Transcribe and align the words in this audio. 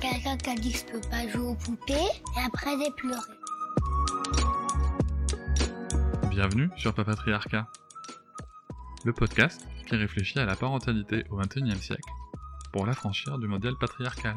Quelqu'un 0.00 0.36
qui 0.36 0.50
a 0.50 0.54
dit 0.54 0.72
que 0.72 0.78
je 0.78 0.84
peux 0.84 1.08
pas 1.08 1.26
jouer 1.26 1.46
aux 1.46 1.54
poupées 1.54 1.94
et 1.94 2.40
après 2.44 2.70
j'ai 2.78 2.90
pleuré. 2.90 3.32
Bienvenue 6.28 6.68
sur 6.76 6.94
Papatriarcat, 6.94 7.66
le 9.06 9.12
podcast 9.14 9.66
qui 9.86 9.96
réfléchit 9.96 10.38
à 10.38 10.44
la 10.44 10.54
parentalité 10.54 11.24
au 11.30 11.38
XXIe 11.38 11.80
siècle 11.80 12.10
pour 12.72 12.84
l'affranchir 12.84 13.38
du 13.38 13.48
modèle 13.48 13.74
patriarcal. 13.80 14.36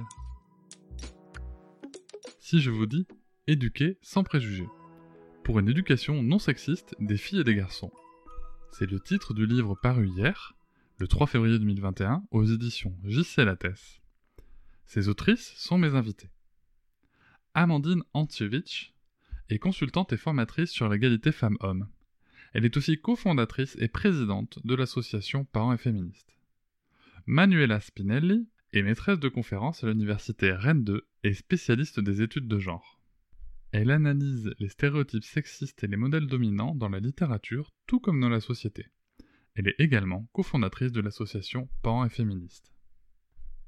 Si 2.40 2.62
je 2.62 2.72
vous 2.72 2.86
dis 2.86 3.06
éduquer 3.48 3.98
sans 4.02 4.24
préjugés, 4.24 4.70
pour 5.44 5.60
une 5.60 5.68
éducation 5.68 6.24
non 6.24 6.40
sexiste 6.40 6.96
des 7.00 7.18
filles 7.18 7.42
et 7.42 7.44
des 7.44 7.56
garçons, 7.56 7.92
c'est 8.72 8.90
le 8.90 9.02
titre 9.02 9.34
du 9.34 9.46
livre 9.46 9.76
paru 9.76 10.08
hier, 10.08 10.54
le 11.00 11.08
3 11.08 11.28
février 11.28 11.60
2021, 11.60 12.24
aux 12.32 12.46
éditions 12.46 12.96
J.C. 13.04 13.44
Lattès. 13.44 14.00
Ces 14.90 15.08
autrices 15.08 15.54
sont 15.56 15.78
mes 15.78 15.94
invitées. 15.94 16.32
Amandine 17.54 18.02
Antievich 18.16 18.96
est 19.50 19.60
consultante 19.60 20.14
et 20.14 20.18
formatrice 20.18 20.72
sur 20.72 20.90
l'égalité 20.90 21.32
femmes-hommes. 21.32 21.88
Elle 22.54 22.66
est 22.66 22.76
aussi 22.76 23.00
cofondatrice 23.00 23.78
et 23.80 23.88
présidente 23.88 24.58
de 24.64 24.74
l'association 24.74 25.46
Parents 25.46 25.74
et 25.74 25.78
Féministes. 25.78 26.36
Manuela 27.28 27.80
Spinelli 27.80 28.48
est 28.74 28.82
maîtresse 28.82 29.20
de 29.20 29.30
conférences 29.30 29.84
à 29.84 29.88
l'université 29.90 30.52
Rennes 30.52 30.84
2 30.84 31.08
et 31.24 31.36
spécialiste 31.36 32.00
des 32.00 32.24
études 32.24 32.48
de 32.48 32.58
genre. 32.58 33.00
Elle 33.72 33.92
analyse 33.92 34.52
les 34.58 34.70
stéréotypes 34.70 35.24
sexistes 35.24 35.84
et 35.84 35.88
les 35.88 35.98
modèles 35.98 36.26
dominants 36.26 36.74
dans 36.74 36.90
la 36.90 37.00
littérature 37.00 37.70
tout 37.86 38.00
comme 38.00 38.20
dans 38.20 38.30
la 38.30 38.42
société. 38.42 38.88
Elle 39.54 39.68
est 39.68 39.80
également 39.80 40.28
cofondatrice 40.34 40.92
de 40.92 41.02
l'association 41.02 41.70
Parents 41.84 42.06
et 42.06 42.10
Féministes. 42.10 42.74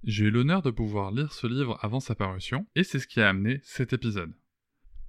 J'ai 0.03 0.25
eu 0.25 0.31
l'honneur 0.31 0.63
de 0.63 0.71
pouvoir 0.71 1.11
lire 1.11 1.31
ce 1.31 1.45
livre 1.45 1.77
avant 1.81 1.99
sa 1.99 2.15
parution, 2.15 2.65
et 2.75 2.83
c'est 2.83 2.97
ce 2.97 3.05
qui 3.05 3.21
a 3.21 3.29
amené 3.29 3.59
cet 3.63 3.93
épisode. 3.93 4.33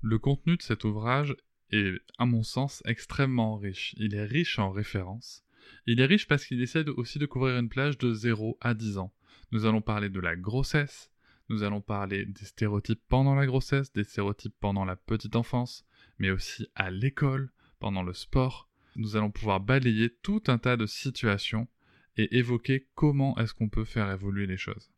Le 0.03 0.19
contenu 0.19 0.59
de 0.59 0.62
cet 0.62 0.85
ouvrage 0.85 1.35
est, 1.71 1.98
à 2.19 2.27
mon 2.27 2.43
sens, 2.43 2.83
extrêmement 2.85 3.57
riche. 3.57 3.95
Il 3.97 4.15
est 4.15 4.25
riche 4.25 4.59
en 4.59 4.70
références. 4.70 5.45
Il 5.87 6.01
est 6.01 6.05
riche 6.05 6.29
parce 6.29 6.45
qu'il 6.45 6.61
essaie 6.61 6.87
aussi 6.91 7.19
de 7.19 7.25
couvrir 7.25 7.57
une 7.57 7.70
plage 7.70 7.97
de 7.97 8.13
0 8.13 8.59
à 8.61 8.75
10 8.75 8.98
ans. 8.98 9.15
Nous 9.51 9.65
allons 9.65 9.81
parler 9.81 10.11
de 10.11 10.20
la 10.20 10.37
grossesse, 10.37 11.11
nous 11.48 11.63
allons 11.63 11.81
parler 11.81 12.27
des 12.27 12.45
stéréotypes 12.45 13.03
pendant 13.09 13.35
la 13.35 13.47
grossesse, 13.47 13.95
des 13.95 14.05
stéréotypes 14.05 14.55
pendant 14.61 14.85
la 14.85 14.97
petite 14.97 15.37
enfance, 15.37 15.87
mais 16.19 16.31
aussi 16.31 16.69
à 16.75 16.91
l'école, 16.91 17.51
pendant 17.79 18.03
le 18.03 18.13
sport. 18.13 18.69
Nous 18.97 19.17
allons 19.17 19.31
pouvoir 19.31 19.61
balayer 19.61 20.11
tout 20.23 20.43
un 20.48 20.59
tas 20.59 20.77
de 20.77 20.85
situations 20.85 21.67
et 22.17 22.37
évoquer 22.37 22.89
comment 22.95 23.37
est-ce 23.39 23.55
qu'on 23.55 23.69
peut 23.69 23.85
faire 23.85 24.11
évoluer 24.11 24.47
les 24.47 24.57
choses. 24.57 24.91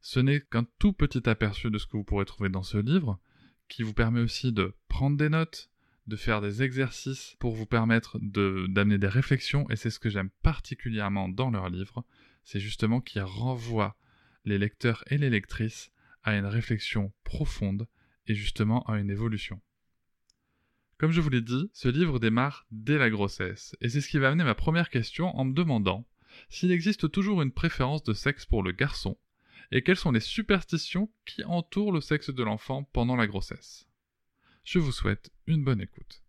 Ce 0.00 0.20
n'est 0.20 0.40
qu'un 0.40 0.66
tout 0.78 0.92
petit 0.92 1.28
aperçu 1.28 1.70
de 1.70 1.78
ce 1.78 1.86
que 1.86 1.96
vous 1.96 2.04
pourrez 2.04 2.24
trouver 2.24 2.48
dans 2.48 2.62
ce 2.62 2.78
livre, 2.78 3.18
qui 3.68 3.82
vous 3.82 3.94
permet 3.94 4.20
aussi 4.20 4.52
de 4.52 4.74
prendre 4.88 5.16
des 5.16 5.28
notes, 5.28 5.70
de 6.06 6.16
faire 6.16 6.40
des 6.40 6.62
exercices 6.62 7.34
pour 7.40 7.54
vous 7.54 7.66
permettre 7.66 8.18
d'amener 8.20 8.98
des 8.98 9.08
réflexions, 9.08 9.68
et 9.70 9.76
c'est 9.76 9.90
ce 9.90 9.98
que 9.98 10.10
j'aime 10.10 10.30
particulièrement 10.42 11.28
dans 11.28 11.50
leur 11.50 11.68
livre, 11.68 12.04
c'est 12.44 12.60
justement 12.60 13.00
qu'ils 13.00 13.22
renvoient 13.22 13.96
les 14.44 14.58
lecteurs 14.58 15.02
et 15.08 15.18
les 15.18 15.30
lectrices 15.30 15.90
à 16.22 16.36
une 16.36 16.46
réflexion 16.46 17.12
profonde 17.24 17.88
et 18.26 18.34
justement 18.34 18.84
à 18.84 18.98
une 18.98 19.10
évolution. 19.10 19.60
Comme 20.98 21.10
je 21.10 21.20
vous 21.20 21.30
l'ai 21.30 21.42
dit, 21.42 21.68
ce 21.72 21.88
livre 21.88 22.18
démarre 22.18 22.66
dès 22.70 22.98
la 22.98 23.10
grossesse, 23.10 23.76
et 23.80 23.88
c'est 23.88 24.00
ce 24.00 24.08
qui 24.08 24.18
va 24.18 24.28
amener 24.28 24.44
ma 24.44 24.54
première 24.54 24.88
question 24.88 25.36
en 25.36 25.44
me 25.44 25.52
demandant 25.52 26.06
s'il 26.48 26.72
existe 26.72 27.10
toujours 27.10 27.42
une 27.42 27.52
préférence 27.52 28.02
de 28.02 28.12
sexe 28.12 28.46
pour 28.46 28.62
le 28.62 28.72
garçon, 28.72 29.16
et 29.72 29.82
quelles 29.82 29.96
sont 29.96 30.12
les 30.12 30.20
superstitions 30.20 31.10
qui 31.24 31.44
entourent 31.44 31.92
le 31.92 32.00
sexe 32.00 32.30
de 32.30 32.42
l'enfant 32.42 32.84
pendant 32.92 33.16
la 33.16 33.26
grossesse. 33.26 33.88
Je 34.64 34.78
vous 34.78 34.92
souhaite 34.92 35.30
une 35.46 35.64
bonne 35.64 35.80
écoute. 35.80 36.22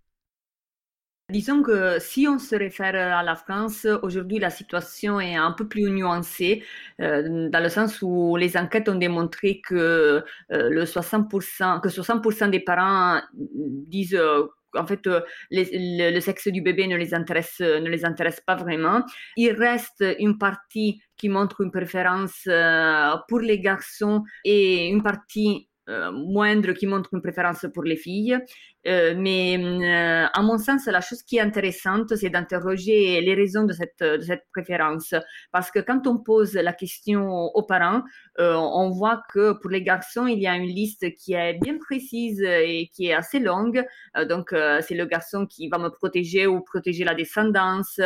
Disons 1.29 1.61
que 1.61 1.99
si 1.99 2.25
on 2.25 2.39
se 2.39 2.55
réfère 2.55 2.95
à 2.95 3.21
la 3.21 3.35
France, 3.35 3.85
aujourd'hui 4.01 4.39
la 4.39 4.49
situation 4.49 5.19
est 5.19 5.35
un 5.35 5.51
peu 5.51 5.67
plus 5.67 5.91
nuancée, 5.91 6.63
euh, 7.01 7.49
dans 7.49 7.61
le 7.61 7.67
sens 7.67 8.01
où 8.01 8.37
les 8.37 8.55
enquêtes 8.55 8.87
ont 8.87 8.95
démontré 8.95 9.59
que 9.59 9.75
euh, 9.75 10.23
le 10.49 10.85
60%, 10.85 11.81
que 11.81 11.89
60% 11.89 12.49
des 12.49 12.61
parents 12.61 13.21
disent 13.33 14.15
euh, 14.15 14.45
en 14.75 14.85
fait, 14.85 15.05
euh, 15.07 15.21
le, 15.51 16.19
sexe 16.19 16.47
du 16.47 16.61
bébé 16.61 16.87
ne 16.87 16.95
les 16.95 17.13
intéresse, 17.13 17.59
ne 17.59 17.89
les 17.89 18.05
intéresse 18.05 18.41
pas 18.45 18.55
vraiment. 18.55 19.03
Il 19.35 19.51
reste 19.51 20.03
une 20.19 20.37
partie 20.37 21.01
qui 21.17 21.29
montre 21.29 21.61
une 21.61 21.71
préférence 21.71 22.43
euh, 22.47 23.15
pour 23.27 23.39
les 23.39 23.59
garçons 23.59 24.23
et 24.43 24.87
une 24.87 25.03
partie 25.03 25.69
euh, 25.89 26.11
moindre 26.11 26.73
qui 26.73 26.85
montre 26.85 27.13
une 27.13 27.21
préférence 27.21 27.65
pour 27.73 27.83
les 27.83 27.95
filles. 27.95 28.37
Euh, 28.87 29.13
mais 29.17 29.57
euh, 29.57 30.27
à 30.33 30.41
mon 30.41 30.57
sens, 30.57 30.85
la 30.85 31.01
chose 31.01 31.21
qui 31.23 31.37
est 31.37 31.41
intéressante, 31.41 32.15
c'est 32.15 32.29
d'interroger 32.29 33.19
les 33.21 33.33
raisons 33.35 33.65
de 33.65 33.73
cette, 33.73 34.01
de 34.01 34.21
cette 34.21 34.45
préférence. 34.51 35.13
Parce 35.51 35.71
que 35.71 35.79
quand 35.79 36.07
on 36.07 36.17
pose 36.17 36.53
la 36.53 36.73
question 36.73 37.27
aux 37.29 37.63
parents, 37.63 38.03
euh, 38.39 38.53
on 38.55 38.89
voit 38.91 39.21
que 39.33 39.53
pour 39.59 39.71
les 39.71 39.81
garçons, 39.81 40.27
il 40.27 40.39
y 40.39 40.47
a 40.47 40.55
une 40.55 40.67
liste 40.67 41.05
qui 41.15 41.33
est 41.33 41.55
bien 41.61 41.77
précise 41.77 42.41
et 42.41 42.89
qui 42.93 43.07
est 43.07 43.13
assez 43.13 43.39
longue. 43.39 43.85
Donc, 44.29 44.49
c'est 44.81 44.95
le 44.95 45.05
garçon 45.05 45.45
qui 45.45 45.67
va 45.69 45.77
me 45.77 45.89
protéger 45.89 46.47
ou 46.47 46.61
protéger 46.61 47.03
la 47.03 47.13
descendance. 47.13 47.99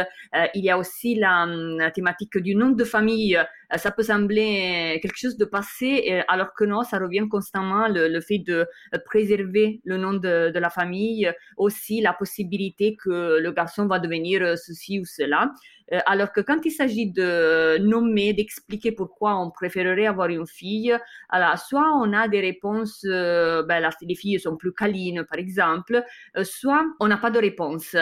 il 0.56 0.64
y 0.64 0.70
a 0.70 0.78
aussi 0.78 1.16
la, 1.16 1.46
la, 1.46 1.92
thématique 1.92 2.38
du 2.38 2.56
nom 2.56 2.70
de 2.70 2.84
famille. 2.84 3.38
ça 3.76 3.92
peut 3.92 4.04
sembler 4.04 5.00
quelque 5.02 5.18
chose 5.18 5.38
de 5.38 5.46
passé, 5.46 6.24
alors 6.28 6.54
que 6.54 6.64
non, 6.64 6.84
ça 6.84 6.98
revient 6.98 7.28
constamment, 7.30 7.88
le, 7.88 8.08
le 8.08 8.22
fait 8.22 8.40
de 8.40 8.68
préserver 9.06 9.82
le 9.86 9.98
nom 9.98 10.14
de, 10.14 10.52
de 10.52 10.60
la 10.60 10.70
famille, 10.72 11.32
aussi 11.58 12.02
la 12.02 12.14
possibilité 12.14 12.96
que 12.96 13.40
le 13.40 13.52
garçon 13.52 13.86
va 13.86 14.00
devenir 14.00 14.58
ceci 14.58 15.00
ou 15.00 15.06
cela. 15.06 15.52
Euh, 15.94 16.00
alors 16.06 16.32
que 16.32 16.42
quand 16.42 16.60
il 16.66 16.72
s'agit 16.72 17.12
de 17.12 17.78
nommer, 17.80 18.34
d'expliquer 18.34 18.92
pourquoi 18.92 19.38
on 19.38 19.52
préférerait 19.52 20.06
avoir 20.06 20.30
une 20.30 20.48
fille, 20.48 20.96
alors 21.30 21.58
soit 21.58 21.92
on 22.02 22.14
a 22.14 22.28
des 22.28 22.40
réponses, 22.40 23.06
euh, 23.06 23.64
ben, 23.64 23.90
les 24.02 24.16
filles 24.16 24.40
sont 24.40 24.56
plus 24.56 24.74
câlines 24.74 25.26
par 25.30 25.40
exemple, 25.40 26.04
euh, 26.38 26.44
soit 26.44 26.86
on 27.00 27.08
n'a 27.08 27.18
pas 27.18 27.32
de 27.32 27.40
réponse. 27.40 27.96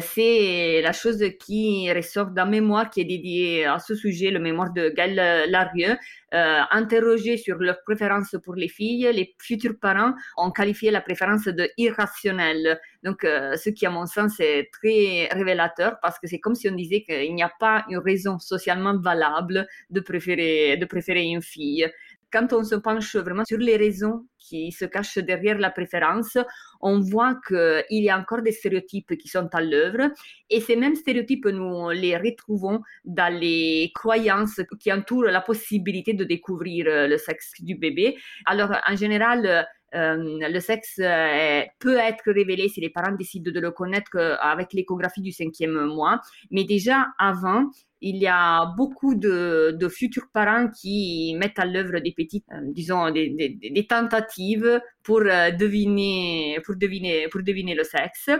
c'est 0.00 0.80
la 0.82 0.92
chose 0.92 1.24
qui 1.40 1.90
ressort 1.92 2.26
d'un 2.30 2.46
mémoire 2.46 2.90
qui 2.90 3.00
est 3.00 3.04
dédié 3.04 3.64
à 3.64 3.78
ce 3.78 3.94
sujet, 3.94 4.30
le 4.30 4.40
mémoire 4.40 4.72
de 4.72 4.90
Gaël 4.90 5.50
Larieux, 5.50 5.96
euh, 6.32 6.60
interrogés 6.70 7.36
sur 7.36 7.56
leurs 7.58 7.82
préférences 7.82 8.36
pour 8.44 8.54
les 8.54 8.68
filles, 8.68 9.10
les 9.12 9.34
futurs 9.38 9.74
parents 9.80 10.14
ont 10.36 10.50
qualifié 10.50 10.90
la 10.90 11.00
préférence 11.00 11.44
de 11.44 11.68
irrationnelle. 11.76 12.80
Donc, 13.02 13.24
euh, 13.24 13.56
ce 13.56 13.70
qui, 13.70 13.86
à 13.86 13.90
mon 13.90 14.06
sens, 14.06 14.38
est 14.38 14.70
très 14.72 15.28
révélateur 15.32 15.96
parce 16.00 16.18
que 16.18 16.26
c'est 16.26 16.38
comme 16.38 16.54
si 16.54 16.68
on 16.68 16.74
disait 16.74 17.02
qu'il 17.02 17.34
n'y 17.34 17.42
a 17.42 17.52
pas 17.58 17.84
une 17.88 17.98
raison 17.98 18.38
socialement 18.38 18.96
valable 18.98 19.66
de 19.90 20.00
préférer, 20.00 20.76
de 20.76 20.84
préférer 20.84 21.22
une 21.22 21.42
fille 21.42 21.90
quand 22.32 22.52
on 22.52 22.64
se 22.64 22.74
penche 22.74 23.16
vraiment 23.16 23.44
sur 23.44 23.58
les 23.58 23.76
raisons 23.76 24.26
qui 24.38 24.72
se 24.72 24.84
cachent 24.84 25.18
derrière 25.18 25.58
la 25.58 25.70
préférence, 25.70 26.38
on 26.80 27.00
voit 27.00 27.38
qu'il 27.46 27.84
y 27.90 28.10
a 28.10 28.18
encore 28.18 28.42
des 28.42 28.52
stéréotypes 28.52 29.16
qui 29.16 29.28
sont 29.28 29.48
à 29.52 29.60
l'œuvre 29.60 30.10
et 30.48 30.60
ces 30.60 30.76
mêmes 30.76 30.94
stéréotypes, 30.94 31.46
nous 31.46 31.90
les 31.90 32.16
retrouvons 32.16 32.80
dans 33.04 33.32
les 33.32 33.90
croyances 33.94 34.60
qui 34.78 34.92
entourent 34.92 35.24
la 35.24 35.40
possibilité 35.40 36.14
de 36.14 36.24
découvrir 36.24 36.86
le 36.86 37.16
sexe 37.18 37.52
du 37.60 37.74
bébé. 37.76 38.16
Alors, 38.46 38.74
en 38.86 38.96
général, 38.96 39.66
euh, 39.94 40.38
le 40.40 40.60
sexe 40.60 40.98
euh, 41.00 41.62
peut 41.78 41.96
être 41.96 42.30
révélé 42.30 42.68
si 42.68 42.80
les 42.80 42.90
parents 42.90 43.12
décident 43.12 43.50
de 43.50 43.60
le 43.60 43.70
connaître 43.70 44.16
avec 44.40 44.72
l'échographie 44.72 45.22
du 45.22 45.32
cinquième 45.32 45.86
mois, 45.86 46.20
mais 46.50 46.64
déjà 46.64 47.08
avant, 47.18 47.70
il 48.00 48.16
y 48.16 48.26
a 48.26 48.66
beaucoup 48.76 49.14
de, 49.14 49.76
futurs 49.88 50.28
parents 50.32 50.68
qui 50.68 51.34
mettent 51.38 51.58
à 51.58 51.66
l'œuvre 51.66 51.98
des 51.98 52.12
petites, 52.12 52.46
euh, 52.52 52.60
disons, 52.68 53.10
des, 53.10 53.86
tentatives 53.88 54.80
pour 55.02 55.20
deviner, 55.20 56.58
pour 56.64 56.76
deviner, 56.76 57.28
pour 57.28 57.42
deviner 57.42 57.74
le 57.74 57.84
sexe. 57.84 58.30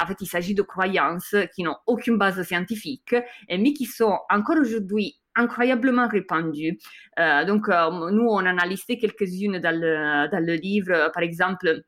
En 0.00 0.06
fait, 0.06 0.16
il 0.20 0.26
s'agit 0.26 0.54
de 0.54 0.62
croyances 0.62 1.34
qui 1.54 1.64
n'ont 1.64 1.76
aucune 1.86 2.18
base 2.18 2.40
scientifique, 2.42 3.16
mais 3.50 3.72
qui 3.72 3.86
sont 3.86 4.16
encore 4.30 4.58
aujourd'hui 4.60 5.16
incroyablement 5.38 6.08
répandue. 6.08 6.78
donc, 7.16 7.68
nous, 7.68 8.26
on 8.28 8.46
en 8.46 8.58
a 8.58 8.66
quelques-unes 8.98 9.58
dans 9.60 9.80
le 9.80 10.54
livre. 10.54 11.10
Par 11.14 11.22
exemple, 11.22 11.82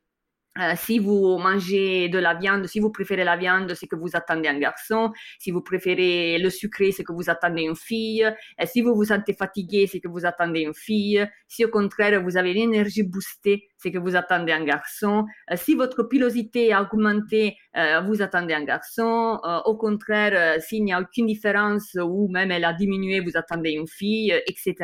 euh, 0.59 0.73
si 0.77 0.99
vous 0.99 1.39
mangez 1.39 2.09
de 2.09 2.19
la 2.19 2.35
viande, 2.35 2.67
si 2.67 2.81
vous 2.81 2.91
préférez 2.91 3.23
la 3.23 3.37
viande, 3.37 3.73
c'est 3.75 3.87
que 3.87 3.95
vous 3.95 4.11
attendez 4.15 4.49
un 4.49 4.59
garçon. 4.59 5.13
Si 5.39 5.53
vous 5.53 5.63
préférez 5.63 6.39
le 6.39 6.51
sucré, 6.51 6.91
c'est 6.91 7.05
que 7.05 7.13
vous 7.13 7.31
attendez 7.31 7.63
une 7.63 7.77
fille. 7.77 8.29
Si 8.65 8.83
vous 8.83 8.95
vous 8.95 9.05
sentez 9.05 9.33
fatigué, 9.33 9.87
c'est 9.87 10.01
que 10.01 10.09
vous 10.09 10.27
attendez 10.27 10.63
une 10.63 10.75
fille. 10.75 11.25
Si 11.47 11.65
au 11.65 11.69
contraire 11.69 12.21
vous 12.23 12.37
avez 12.37 12.53
l'énergie 12.53 13.05
boostée, 13.05 13.69
c'est 13.77 13.93
que 13.93 13.99
vous 13.99 14.17
attendez 14.17 14.51
un 14.53 14.65
garçon. 14.65 15.25
Euh, 15.53 15.57
si 15.57 15.77
votre 15.77 16.03
pilosité 16.03 16.73
a 16.73 16.83
augmenté, 16.83 17.57
euh, 17.77 18.01
vous 18.01 18.21
attendez 18.21 18.55
un 18.55 18.65
garçon. 18.65 19.39
au 19.65 19.77
contraire, 19.77 20.61
s'il 20.61 20.85
n'y 20.85 20.93
a 20.93 21.01
aucune 21.01 21.27
différence 21.27 21.97
ou 22.03 22.29
même 22.29 22.51
elle 22.51 22.65
a 22.65 22.73
diminué, 22.73 23.21
vous 23.21 23.37
attendez 23.37 23.71
une 23.71 23.87
fille, 23.87 24.35
etc. 24.47 24.75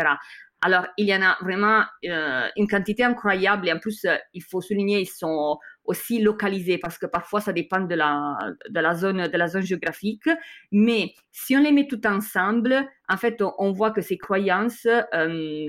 Alors, 0.67 0.89
il 0.97 1.07
y 1.07 1.15
en 1.15 1.23
a 1.23 1.37
vraiment 1.43 1.85
euh, 2.05 2.49
une 2.57 2.67
quantité 2.67 3.05
incroyable 3.05 3.69
et 3.69 3.73
en 3.73 3.79
plus, 3.79 4.05
euh, 4.05 4.17
il 4.35 4.43
faut 4.43 4.61
souligner, 4.61 5.01
ils 5.01 5.07
sont 5.07 5.61
aussi 5.85 6.21
localisés 6.21 6.77
parce 6.77 6.99
que 6.99 7.07
parfois, 7.07 7.41
ça 7.41 7.53
dépend 7.53 7.83
de 7.83 7.95
la, 7.95 8.95
zone, 8.95 9.29
de 9.29 9.39
la 9.39 9.47
zone 9.47 9.63
géographique. 9.63 10.29
Mais 10.73 11.15
si 11.31 11.57
on 11.57 11.61
les 11.61 11.71
met 11.71 11.87
tout 11.87 12.05
ensemble, 12.05 12.85
en 13.09 13.17
fait, 13.17 13.41
on, 13.59 13.71
voit 13.71 13.93
que 13.93 14.01
ces 14.01 14.19
croyances 14.19 14.89
euh, 15.15 15.67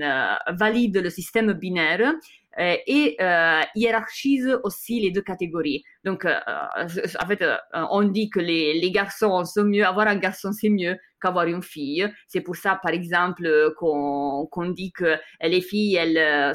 valident 0.48 1.00
le 1.00 1.10
système 1.10 1.52
binaire 1.52 2.14
et 2.58 3.16
euh, 3.20 3.60
hiérarchise 3.76 4.58
aussi 4.64 4.98
les 4.98 5.12
deux 5.12 5.22
catégories. 5.22 5.84
Donc, 6.02 6.24
en 6.26 7.26
fait, 7.28 7.44
on 7.72 8.02
dit 8.02 8.30
que 8.30 8.40
les, 8.40 8.80
les 8.80 8.90
garçons 8.90 9.44
sont 9.44 9.62
mieux, 9.62 9.86
avoir 9.86 10.08
un 10.08 10.16
garçon 10.16 10.50
c'est 10.50 10.70
mieux 10.70 10.98
qu'avoir 11.20 11.46
une 11.46 11.62
fille. 11.62 12.08
C'est 12.26 12.40
pour 12.40 12.56
ça, 12.56 12.78
par 12.82 12.92
exemple, 12.92 13.72
qu'on 13.76 14.70
dit 14.70 14.92
que 14.92 15.16
les 15.42 15.60
filles, 15.60 15.96
elles, 15.96 16.54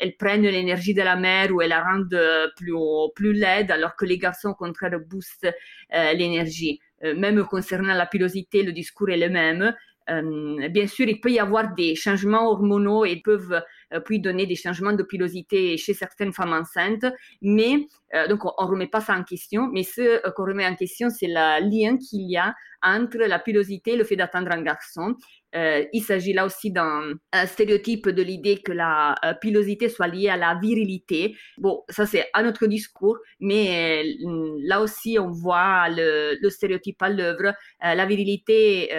elles, 0.00 0.16
prennent 0.16 0.42
l'énergie 0.42 0.94
de 0.94 1.02
la 1.02 1.16
mère 1.16 1.54
ou 1.54 1.60
elles 1.60 1.70
la 1.70 1.82
rendent 1.82 2.52
plus, 2.56 2.74
plus 3.14 3.32
laide, 3.32 3.70
alors 3.70 3.96
que 3.96 4.04
les 4.04 4.18
garçons, 4.18 4.50
au 4.50 4.54
contraire, 4.54 4.98
boostent 5.00 5.52
l'énergie. 5.90 6.80
même 7.02 7.44
concernant 7.44 7.94
la 7.94 8.06
pilosité, 8.06 8.62
le 8.62 8.72
discours 8.72 9.10
est 9.10 9.16
le 9.16 9.28
même. 9.28 9.74
Euh, 10.10 10.68
bien 10.68 10.86
sûr, 10.86 11.06
il 11.08 11.20
peut 11.20 11.30
y 11.30 11.38
avoir 11.38 11.74
des 11.74 11.94
changements 11.94 12.50
hormonaux 12.50 13.04
et 13.04 13.16
peuvent 13.16 13.52
euh, 13.52 13.60
puis 14.04 14.20
donner 14.20 14.46
des 14.46 14.56
changements 14.56 14.92
de 14.92 15.02
pilosité 15.02 15.76
chez 15.76 15.94
certaines 15.94 16.32
femmes 16.32 16.52
enceintes, 16.52 17.06
mais 17.42 17.86
euh, 18.14 18.26
donc 18.28 18.44
on 18.44 18.64
ne 18.64 18.70
remet 18.70 18.86
pas 18.86 19.00
ça 19.00 19.14
en 19.14 19.24
question, 19.24 19.68
mais 19.72 19.82
ce 19.82 20.28
qu'on 20.30 20.44
remet 20.44 20.66
en 20.66 20.74
question, 20.74 21.10
c'est 21.10 21.28
le 21.28 21.68
lien 21.68 21.96
qu'il 21.98 22.30
y 22.30 22.36
a 22.36 22.54
entre 22.82 23.18
la 23.18 23.38
pilosité 23.38 23.92
et 23.92 23.96
le 23.96 24.04
fait 24.04 24.16
d'attendre 24.16 24.52
un 24.52 24.62
garçon. 24.62 25.16
Euh, 25.54 25.84
il 25.92 26.02
s'agit 26.02 26.32
là 26.32 26.44
aussi 26.44 26.70
d'un 26.70 27.14
stéréotype 27.46 28.08
de 28.08 28.22
l'idée 28.22 28.58
que 28.62 28.72
la 28.72 29.14
euh, 29.24 29.34
pilosité 29.34 29.88
soit 29.88 30.06
liée 30.06 30.28
à 30.28 30.36
la 30.36 30.58
virilité. 30.60 31.36
Bon, 31.56 31.82
ça 31.88 32.06
c'est 32.06 32.28
un 32.34 32.46
autre 32.46 32.66
discours, 32.66 33.18
mais 33.40 34.04
euh, 34.04 34.58
là 34.62 34.80
aussi 34.80 35.18
on 35.18 35.30
voit 35.30 35.88
le 35.88 36.48
stéréotype 36.50 37.02
à 37.02 37.08
l'œuvre, 37.08 37.54
la 37.82 38.06
virilité 38.06 38.90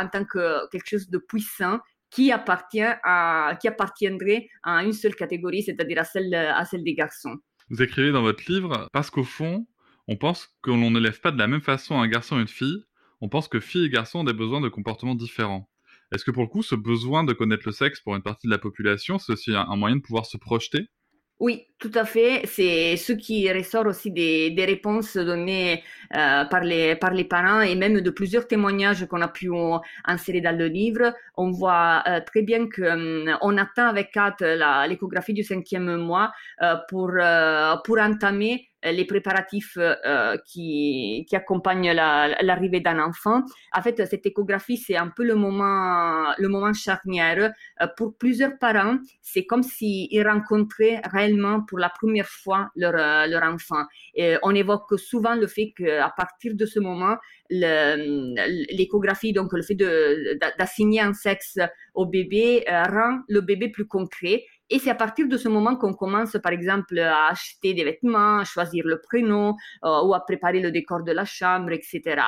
en 0.00 0.08
tant 0.08 0.24
que 0.24 0.68
quelque 0.70 0.88
chose 0.88 1.08
de 1.10 1.18
puissant 1.18 1.78
qui 2.10 2.32
appartiendrait 2.32 4.48
à 4.62 4.84
une 4.84 4.92
seule 4.92 5.14
catégorie, 5.14 5.62
c'est-à-dire 5.62 6.00
à 6.00 6.64
celle, 6.64 6.84
des 6.84 6.94
garçons. 6.94 7.36
Vous 7.70 7.82
écrivez 7.82 8.12
dans 8.12 8.22
votre 8.22 8.50
livre, 8.50 8.88
parce 8.92 9.10
qu'au 9.10 9.24
fond, 9.24 9.66
on 10.08 10.16
pense 10.16 10.56
que 10.62 10.70
l'on 10.70 10.90
ne 10.90 11.00
lève 11.00 11.20
pas 11.20 11.32
de 11.32 11.38
la 11.38 11.48
même 11.48 11.62
façon 11.62 12.00
un 12.00 12.08
garçon 12.08 12.38
et 12.38 12.42
une 12.42 12.48
fille, 12.48 12.84
on 13.20 13.28
pense 13.28 13.48
que 13.48 13.60
filles 13.60 13.86
et 13.86 13.90
garçons 13.90 14.20
ont 14.20 14.24
des 14.24 14.32
besoins 14.32 14.60
de 14.60 14.68
comportement 14.68 15.14
différents. 15.14 15.68
Est-ce 16.12 16.24
que 16.24 16.30
pour 16.30 16.44
le 16.44 16.48
coup, 16.48 16.62
ce 16.62 16.76
besoin 16.76 17.24
de 17.24 17.32
connaître 17.32 17.64
le 17.66 17.72
sexe 17.72 18.00
pour 18.00 18.14
une 18.14 18.22
partie 18.22 18.46
de 18.46 18.52
la 18.52 18.58
population, 18.58 19.18
c'est 19.18 19.32
aussi 19.32 19.54
un 19.54 19.76
moyen 19.76 19.96
de 19.96 20.02
pouvoir 20.02 20.26
se 20.26 20.36
projeter? 20.36 20.86
Oui, 21.38 21.66
tout 21.78 21.90
à 21.94 22.06
fait. 22.06 22.42
C'est 22.46 22.96
ce 22.96 23.12
qui 23.12 23.52
ressort 23.52 23.86
aussi 23.86 24.10
des, 24.10 24.50
des 24.52 24.64
réponses 24.64 25.18
données 25.18 25.82
euh, 26.16 26.44
par, 26.46 26.62
les, 26.64 26.96
par 26.96 27.12
les 27.12 27.24
parents 27.24 27.60
et 27.60 27.74
même 27.74 28.00
de 28.00 28.10
plusieurs 28.10 28.46
témoignages 28.48 29.06
qu'on 29.06 29.20
a 29.20 29.28
pu 29.28 29.50
insérer 30.06 30.40
dans 30.40 30.56
le 30.56 30.66
livre. 30.68 31.12
On 31.36 31.50
voit 31.50 32.02
euh, 32.08 32.20
très 32.24 32.40
bien 32.40 32.68
qu'on 32.70 33.28
hum, 33.42 33.58
attend 33.58 33.88
avec 33.88 34.16
hâte 34.16 34.40
l'échographie 34.88 35.34
du 35.34 35.44
cinquième 35.44 35.96
mois 35.96 36.32
euh, 36.62 36.76
pour, 36.88 37.10
pour 37.84 37.98
entamer 37.98 38.68
euh, 38.75 38.75
les 38.82 39.04
préparatifs 39.04 39.78
euh, 39.78 40.36
qui, 40.46 41.26
qui, 41.28 41.36
accompagnent 41.36 41.92
l'arrivée 41.92 42.80
d'un 42.80 42.98
enfant. 43.00 43.42
En 43.72 43.82
fait, 43.82 44.04
cette 44.06 44.26
échographie, 44.26 44.76
c'est 44.76 44.96
un 44.96 45.08
peu 45.08 45.24
le 45.24 45.34
moment, 45.34 46.32
le 46.38 46.48
moment 46.48 46.72
charnière. 46.72 47.52
Euh, 47.80 47.86
pour 47.96 48.16
plusieurs 48.16 48.58
parents, 48.58 48.98
c'est 49.22 49.44
comme 49.44 49.62
s'ils 49.62 50.26
rencontraient 50.26 51.00
réellement 51.04 51.62
pour 51.62 51.78
la 51.78 51.90
première 51.90 52.28
fois 52.28 52.70
leur, 52.76 52.92
leur 52.92 53.42
enfant. 53.42 53.84
On 54.42 54.54
évoque 54.54 54.98
souvent 54.98 55.34
le 55.34 55.46
fait 55.46 55.72
qu'à 55.76 56.12
partir 56.16 56.54
de 56.54 56.66
ce 56.66 56.80
moment, 56.80 57.16
l'échographie, 57.50 59.32
donc 59.32 59.52
le 59.52 59.62
fait 59.62 59.74
d'assigner 60.58 61.00
un 61.00 61.12
sexe 61.12 61.58
au 61.94 62.06
bébé, 62.06 62.64
rend 62.68 63.20
le 63.28 63.40
bébé 63.40 63.68
plus 63.68 63.86
concret 63.86 64.44
et 64.68 64.78
c'est 64.78 64.90
à 64.90 64.94
partir 64.94 65.28
de 65.28 65.36
ce 65.36 65.48
moment 65.48 65.76
qu'on 65.76 65.94
commence, 65.94 66.36
par 66.42 66.52
exemple, 66.52 66.98
à 66.98 67.28
acheter 67.28 67.74
des 67.74 67.84
vêtements, 67.84 68.38
à 68.38 68.44
choisir 68.44 68.84
le 68.86 69.00
prénom 69.00 69.54
euh, 69.84 70.02
ou 70.02 70.14
à 70.14 70.20
préparer 70.24 70.60
le 70.60 70.70
décor 70.70 71.04
de 71.04 71.12
la 71.12 71.24
chambre, 71.24 71.72
etc. 71.72 72.22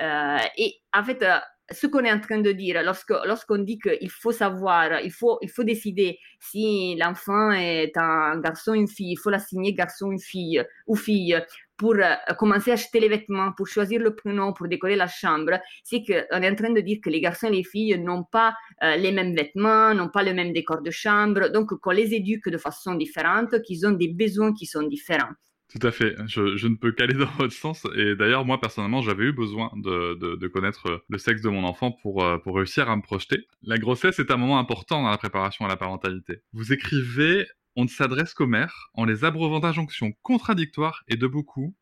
Euh, 0.00 0.36
et 0.56 0.74
en 0.92 1.04
fait, 1.04 1.22
euh, 1.22 1.38
ce 1.70 1.86
qu'on 1.86 2.00
est 2.00 2.12
en 2.12 2.20
train 2.20 2.38
de 2.38 2.52
dire, 2.52 2.82
lorsqu'on 2.82 3.58
dit 3.58 3.78
qu'il 3.78 4.10
faut 4.10 4.32
savoir, 4.32 5.00
il 5.00 5.12
faut, 5.12 5.38
il 5.40 5.50
faut 5.50 5.64
décider 5.64 6.18
si 6.40 6.96
l'enfant 6.96 7.52
est 7.52 7.96
un 7.96 8.38
garçon 8.40 8.72
ou 8.72 8.74
une 8.74 8.88
fille, 8.88 9.12
il 9.12 9.16
faut 9.16 9.30
l'assigner 9.30 9.72
garçon 9.72 10.08
ou 10.08 10.18
fille, 10.18 10.62
ou 10.86 10.96
fille, 10.96 11.40
pour 11.76 11.94
euh, 11.94 12.14
commencer 12.38 12.70
à 12.70 12.74
acheter 12.74 13.00
les 13.00 13.08
vêtements, 13.08 13.52
pour 13.52 13.66
choisir 13.66 14.00
le 14.00 14.14
prénom, 14.14 14.52
pour 14.52 14.68
décorer 14.68 14.96
la 14.96 15.06
chambre, 15.06 15.58
c'est 15.82 16.02
qu'on 16.04 16.42
est 16.42 16.50
en 16.50 16.54
train 16.54 16.72
de 16.72 16.80
dire 16.80 16.98
que 17.02 17.10
les 17.10 17.20
garçons 17.20 17.48
et 17.48 17.56
les 17.56 17.64
filles 17.64 17.98
n'ont 17.98 18.24
pas 18.24 18.54
euh, 18.82 18.96
les 18.96 19.12
mêmes 19.12 19.34
vêtements, 19.34 19.94
n'ont 19.94 20.08
pas 20.08 20.22
le 20.22 20.34
même 20.34 20.52
décor 20.52 20.82
de 20.82 20.90
chambre, 20.90 21.48
donc 21.50 21.74
qu'on 21.80 21.90
les 21.90 22.14
éduque 22.14 22.48
de 22.48 22.58
façon 22.58 22.94
différente, 22.94 23.62
qu'ils 23.62 23.86
ont 23.86 23.92
des 23.92 24.08
besoins 24.08 24.52
qui 24.52 24.66
sont 24.66 24.82
différents. 24.82 25.32
Tout 25.74 25.84
à 25.84 25.90
fait, 25.90 26.14
je, 26.26 26.68
ne 26.68 26.76
peux 26.76 26.92
qu'aller 26.92 27.14
dans 27.18 27.30
votre 27.38 27.52
sens. 27.52 27.84
Et 27.96 28.14
d'ailleurs, 28.14 28.44
moi 28.44 28.60
personnellement, 28.60 29.02
j'avais 29.02 29.24
eu 29.24 29.32
besoin 29.32 29.72
de, 29.74 30.46
connaître 30.46 31.02
le 31.08 31.18
sexe 31.18 31.42
de 31.42 31.48
mon 31.48 31.64
enfant 31.64 31.96
euh, 32.06 32.38
pour 32.38 32.56
réussir 32.56 32.88
à 32.88 32.96
me 32.96 33.02
projeter. 33.02 33.38
La 33.62 33.78
grossesse 33.78 34.18
est 34.20 34.30
un 34.30 34.36
moment 34.36 34.58
important 34.58 35.02
dans 35.02 35.10
la 35.10 35.18
préparation 35.18 35.64
à 35.64 35.68
la 35.68 35.76
parentalité. 35.76 36.42
Vous 36.52 36.72
écrivez 36.72 37.46
on 37.76 37.84
ne 37.84 37.88
s'adresse 37.88 38.34
qu'aux 38.34 38.46
mères 38.46 38.90
en 38.94 39.04
les 39.04 39.24
abreuvant 39.24 39.60
d'injonctions 39.60 40.12
contradictoires 40.22 41.04
et 41.08 41.16
de 41.16 41.26
beaucoup, 41.26 41.74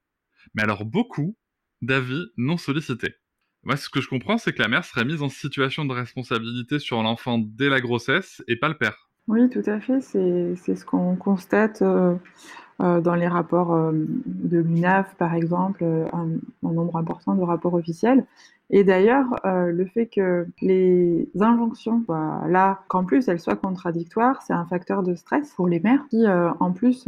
mais 0.55 0.63
alors 0.63 0.85
beaucoup, 0.85 1.37
d'avis 1.83 2.27
non 2.37 2.57
sollicités. 2.57 3.15
Moi, 3.65 3.77
ce 3.77 3.89
que 3.89 4.01
je 4.01 4.09
comprends, 4.09 4.39
c'est 4.39 4.53
que 4.53 4.63
la 4.63 4.69
mère 4.69 4.85
serait 4.85 5.05
mise 5.05 5.23
en 5.23 5.29
situation 5.29 5.85
de 5.85 5.93
responsabilité 5.93 6.79
sur 6.79 7.03
l'enfant 7.03 7.39
dès 7.39 7.69
la 7.69 7.81
grossesse 7.81 8.43
et 8.49 8.57
pas 8.57 8.69
le 8.69 8.77
père. 8.77 9.09
Oui, 9.29 9.49
tout 9.51 9.63
à 9.67 9.79
fait. 9.79 10.01
C'est 10.01 10.75
ce 10.75 10.85
qu'on 10.85 11.15
constate 11.15 11.81
euh, 11.83 12.17
euh, 12.81 13.01
dans 13.01 13.15
les 13.15 13.29
rapports 13.29 13.73
euh, 13.73 13.93
de 13.93 14.59
l'UNAF, 14.59 15.15
par 15.15 15.35
exemple, 15.35 15.85
un, 15.85 16.29
nombre 16.63 16.97
important 16.97 17.37
de 17.37 17.43
rapports 17.43 17.75
officiels. 17.75 18.27
Et 18.75 18.85
d'ailleurs, 18.85 19.27
le 19.45 19.85
fait 19.85 20.07
que 20.07 20.47
les 20.63 21.29
injonctions 21.39 22.03
soient 22.07 22.43
là, 22.49 22.81
qu'en 22.89 23.05
plus 23.05 23.29
elles 23.29 23.39
soient 23.39 23.55
contradictoires, 23.55 24.41
c'est 24.43 24.55
un 24.55 24.65
facteur 24.65 25.03
de 25.03 25.15
stress 25.15 25.53
pour 25.55 25.69
les 25.69 25.79
mères 25.79 26.07
qui, 26.09 26.27
en 26.27 26.73
plus, 26.73 27.07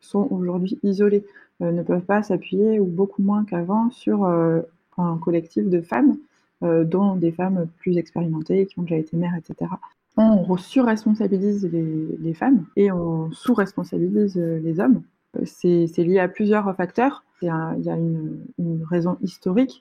sont 0.00 0.28
aujourd'hui 0.30 0.78
isolées, 0.84 1.26
ne 1.58 1.82
peuvent 1.82 2.04
pas 2.04 2.22
s'appuyer, 2.22 2.78
ou 2.78 2.86
beaucoup 2.86 3.20
moins 3.20 3.44
qu'avant, 3.44 3.90
sur 3.90 4.24
un 4.24 5.18
collectif 5.18 5.68
de 5.68 5.80
femmes, 5.80 6.18
dont 6.62 7.16
des 7.16 7.32
femmes 7.32 7.66
plus 7.78 7.98
expérimentées, 7.98 8.66
qui 8.66 8.78
ont 8.78 8.82
déjà 8.82 8.96
été 8.96 9.16
mères, 9.16 9.34
etc 9.36 9.70
on 10.16 10.56
surresponsabilise 10.56 11.68
les, 11.72 12.18
les 12.20 12.34
femmes 12.34 12.64
et 12.76 12.92
on 12.92 13.30
sous-responsabilise 13.32 14.36
euh, 14.36 14.58
les 14.62 14.80
hommes. 14.80 15.02
Euh, 15.36 15.44
c'est 15.44 16.04
lié 16.04 16.18
à 16.18 16.28
plusieurs 16.28 16.74
facteurs. 16.76 17.24
Il 17.40 17.46
y 17.46 17.50
a 17.50 17.96
une, 17.96 18.84
raison 18.88 19.16
historique. 19.22 19.80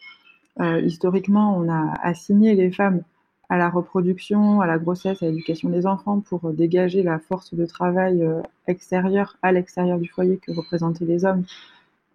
Euh, 0.59 0.81
historiquement, 0.81 1.57
on 1.57 1.69
a 1.69 1.93
assigné 2.03 2.55
les 2.55 2.71
femmes 2.71 3.01
à 3.49 3.57
la 3.57 3.69
reproduction, 3.69 4.61
à 4.61 4.67
la 4.67 4.77
grossesse, 4.77 5.23
à 5.23 5.25
l'éducation 5.25 5.69
des 5.69 5.85
enfants 5.85 6.19
pour 6.19 6.51
dégager 6.53 7.03
la 7.03 7.19
force 7.19 7.53
de 7.53 7.65
travail 7.65 8.25
extérieure 8.67 9.37
à 9.41 9.51
l'extérieur 9.51 9.99
du 9.99 10.07
foyer 10.07 10.37
que 10.37 10.51
représentaient 10.51 11.05
les 11.05 11.25
hommes 11.25 11.43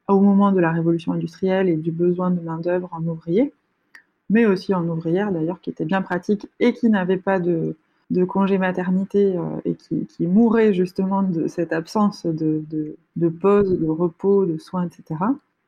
au 0.08 0.20
moment 0.20 0.52
de 0.52 0.60
la 0.60 0.72
révolution 0.72 1.12
industrielle 1.12 1.68
et 1.68 1.76
du 1.76 1.90
besoin 1.90 2.30
de 2.30 2.40
main-d'œuvre 2.40 2.88
en 2.92 3.04
ouvrier, 3.04 3.52
mais 4.30 4.46
aussi 4.46 4.74
en 4.74 4.86
ouvrière 4.88 5.32
d'ailleurs, 5.32 5.60
qui 5.60 5.70
était 5.70 5.84
bien 5.84 6.02
pratique 6.02 6.46
et 6.60 6.72
qui 6.72 6.88
n'avait 6.88 7.16
pas 7.16 7.40
de, 7.40 7.76
congé 8.28 8.58
maternité 8.58 9.36
euh, 9.36 9.42
et 9.64 9.74
qui, 9.74 10.06
qui, 10.06 10.26
mourait 10.26 10.72
justement 10.72 11.22
de 11.22 11.48
cette 11.48 11.72
absence 11.72 12.24
de, 12.24 12.64
de, 13.16 13.28
pause, 13.28 13.78
de 13.78 13.88
repos, 13.88 14.46
de 14.46 14.58
soins, 14.58 14.86
etc. 14.86 15.20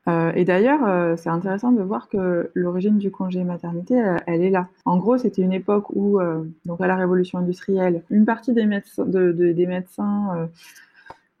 Euh, 0.07 0.31
et 0.33 0.45
d'ailleurs, 0.45 0.85
euh, 0.85 1.15
c'est 1.17 1.29
intéressant 1.29 1.71
de 1.71 1.83
voir 1.83 2.09
que 2.09 2.51
l'origine 2.53 2.97
du 2.97 3.11
congé 3.11 3.43
maternité, 3.43 3.95
elle, 4.25 4.41
est 4.41 4.49
là. 4.49 4.67
En 4.85 4.97
gros, 4.97 5.17
c'était 5.17 5.41
une 5.41 5.53
époque 5.53 5.89
où, 5.91 6.19
donc 6.65 6.81
à 6.81 6.87
la 6.87 6.95
révolution 6.95 7.39
industrielle, 7.39 8.03
une 8.09 8.25
partie 8.25 8.53
des 8.53 8.65
médecins, 8.65 10.49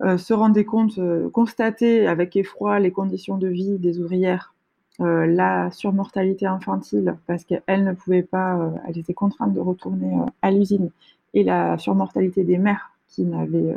se 0.01 0.33
rendaient 0.33 0.65
compte, 0.65 0.99
constataient 1.31 2.07
avec 2.07 2.35
effroi 2.35 2.79
les 2.79 2.91
conditions 2.91 3.37
de 3.37 3.47
vie 3.47 3.77
des 3.79 3.99
ouvrières 3.99 4.53
euh, 5.01 5.27
la 5.27 5.71
surmortalité 5.71 6.45
infantile 6.45 7.15
parce 7.25 7.45
qu'elles 7.45 7.85
ne 7.85 7.93
pouvaient 7.93 8.21
pas, 8.21 8.57
euh, 8.57 8.71
elles 8.85 8.97
étaient 8.97 9.13
contraintes 9.13 9.53
de 9.53 9.61
retourner 9.61 10.13
euh, 10.13 10.25
à 10.41 10.51
l'usine, 10.51 10.91
et 11.33 11.43
la 11.43 11.77
surmortalité 11.77 12.43
des 12.43 12.57
mères 12.57 12.91
qui 13.07 13.23
n'avaient 13.23 13.75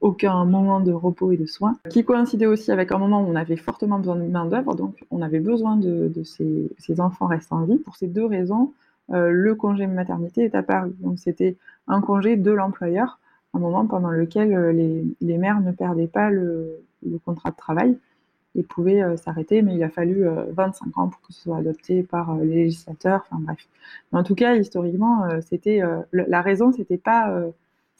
aucun 0.00 0.44
moment 0.44 0.80
de 0.80 0.92
repos 0.92 1.30
et 1.32 1.36
de 1.36 1.46
soins, 1.46 1.76
qui 1.90 2.04
coïncidait 2.04 2.46
aussi 2.46 2.72
avec 2.72 2.90
un 2.90 2.98
moment 2.98 3.20
où 3.20 3.26
on 3.26 3.36
avait 3.36 3.56
fortement 3.56 3.98
besoin 3.98 4.16
de 4.16 4.22
main-d'œuvre, 4.22 4.74
donc 4.74 5.04
on 5.10 5.22
avait 5.22 5.40
besoin 5.40 5.76
de, 5.76 6.10
ces, 6.24 7.00
enfants 7.00 7.26
restant 7.26 7.58
en 7.58 7.64
vie. 7.64 7.78
Pour 7.78 7.96
ces 7.96 8.06
deux 8.06 8.24
raisons, 8.24 8.72
le 9.10 9.54
congé 9.54 9.86
maternité 9.86 10.42
est 10.42 10.54
apparu. 10.54 10.92
Donc 11.00 11.18
c'était 11.18 11.56
un 11.86 12.00
congé 12.00 12.36
de 12.36 12.50
l'employeur, 12.50 13.20
un 13.54 13.58
moment 13.58 13.86
pendant 13.86 14.10
lequel 14.10 14.50
les, 15.20 15.38
mères 15.38 15.60
ne 15.60 15.72
perdaient 15.72 16.08
pas 16.08 16.30
le 16.30 16.80
contrat 17.24 17.50
de 17.50 17.56
travail 17.56 17.98
et 18.58 18.62
pouvait 18.62 19.02
euh, 19.02 19.16
s'arrêter, 19.16 19.62
mais 19.62 19.74
il 19.74 19.82
a 19.82 19.88
fallu 19.88 20.24
25 20.24 20.86
euh, 20.86 21.00
ans 21.00 21.08
pour 21.08 21.20
que 21.22 21.32
ce 21.32 21.42
soit 21.42 21.58
adopté 21.58 22.02
par 22.02 22.30
euh, 22.30 22.44
les 22.44 22.64
législateurs. 22.64 23.24
Enfin 23.30 23.40
bref. 23.40 23.68
Mais 24.12 24.18
en 24.18 24.24
tout 24.24 24.34
cas, 24.34 24.56
historiquement, 24.56 25.24
c'était 25.40 25.80
la 26.12 26.42
raison, 26.42 26.72
c'était 26.72 26.98
pas 26.98 27.42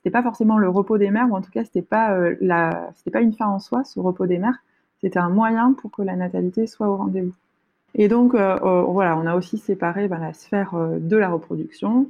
c'était 0.08 0.22
pas 0.22 0.22
forcément 0.22 0.58
le 0.58 0.68
repos 0.68 0.96
des 0.96 1.10
mères, 1.10 1.30
ou 1.30 1.36
en 1.36 1.42
tout 1.42 1.50
cas, 1.50 1.64
c'était 1.64 1.82
pas 1.82 2.18
la 2.40 2.90
c'était 2.94 3.10
pas 3.10 3.20
une 3.20 3.34
fin 3.34 3.46
en 3.46 3.58
soi, 3.58 3.84
ce 3.84 4.00
repos 4.00 4.26
des 4.26 4.38
mères. 4.38 4.58
C'était 5.00 5.18
un 5.18 5.28
moyen 5.28 5.74
pour 5.74 5.90
que 5.90 6.02
la 6.02 6.16
natalité 6.16 6.66
soit 6.66 6.88
au 6.88 6.96
rendez-vous. 6.96 7.34
Et 7.94 8.08
donc, 8.08 8.32
voilà, 8.32 9.16
on 9.16 9.26
a 9.26 9.34
aussi 9.36 9.58
séparé 9.58 10.08
ben, 10.08 10.18
la 10.18 10.32
sphère 10.32 10.74
de 10.74 11.16
la 11.16 11.28
reproduction 11.28 12.06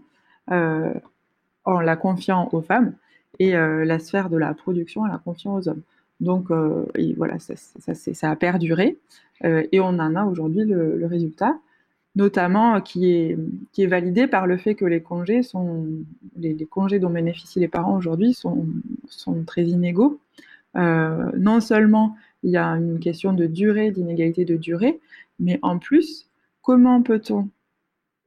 en 0.48 1.80
la 1.80 1.96
confiant 1.96 2.48
aux 2.52 2.62
femmes 2.62 2.94
et 3.38 3.52
la 3.52 3.98
sphère 3.98 4.30
de 4.30 4.36
la 4.36 4.54
production 4.54 5.02
en 5.02 5.06
la 5.06 5.18
confiant 5.18 5.56
aux 5.56 5.68
hommes. 5.68 5.82
Donc 6.20 6.50
euh, 6.50 6.86
voilà, 7.16 7.38
ça, 7.38 7.54
ça, 7.56 8.30
a 8.30 8.36
perduré 8.36 8.98
euh, 9.44 9.64
et 9.70 9.80
on 9.80 9.86
en 9.86 10.16
a 10.16 10.24
aujourd'hui 10.24 10.64
le, 10.64 11.06
résultat, 11.06 11.56
notamment 12.16 12.76
euh, 12.76 12.80
qui 12.80 13.10
est, 13.10 13.38
qui 13.72 13.82
est 13.82 13.86
validé 13.86 14.26
par 14.26 14.46
le 14.46 14.56
fait 14.56 14.74
que 14.74 14.84
les 14.84 15.02
congés, 15.02 15.42
sont, 15.42 15.86
les, 16.36 16.56
congés 16.66 16.98
dont 16.98 17.10
bénéficient 17.10 17.60
les 17.60 17.68
parents 17.68 17.96
aujourd'hui 17.96 18.34
sont, 18.34 18.66
très 19.46 19.64
inégaux. 19.64 20.20
non 20.74 21.60
seulement 21.60 22.16
il 22.42 22.50
y 22.52 22.56
a 22.56 22.66
une 22.66 23.00
question 23.00 23.32
de 23.32 23.46
durée, 23.46 23.90
d'inégalité 23.90 24.44
de 24.44 24.56
durée, 24.56 25.00
mais 25.40 25.58
en 25.62 25.78
plus, 25.78 26.28
comment 26.62 27.02
peut-on 27.02 27.48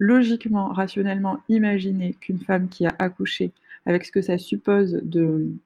logiquement, 0.01 0.69
rationnellement 0.69 1.37
imaginer 1.47 2.15
qu'une 2.19 2.39
femme 2.39 2.69
qui 2.69 2.87
a 2.87 2.95
accouché, 2.97 3.51
avec 3.85 4.03
ce 4.03 4.11
que 4.11 4.21
ça 4.21 4.39
suppose 4.39 4.99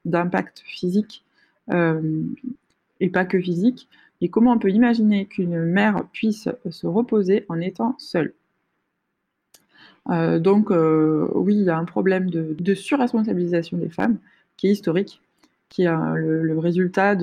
d'impact 0.04 0.62
physique 0.66 1.24
euh, 1.72 2.22
et 3.00 3.10
pas 3.10 3.24
que 3.24 3.40
physique. 3.40 3.88
Et 4.22 4.30
comment 4.30 4.54
on 4.54 4.60
peut 4.60 4.72
imaginer 4.72 5.26
qu'une 5.26 5.64
mère 5.64 6.06
puisse 6.14 6.50
se 6.70 6.88
reposer 6.88 7.46
en 7.50 7.60
étant 7.60 7.96
seule? 8.00 8.34
Euh, 10.10 10.40
donc 10.40 10.72
euh, 10.72 11.28
oui, 11.34 11.56
il 11.56 11.64
y 11.64 11.70
a 11.70 11.78
un 11.78 11.86
problème 11.86 12.30
de, 12.30 12.74
surresponsabilisation 12.74 13.78
des 13.78 13.90
femmes 13.90 14.18
qui 14.58 14.68
est 14.68 14.72
historique, 14.72 15.22
qui 15.70 15.84
est 15.84 15.90
le, 16.16 16.58
résultat 16.60 17.16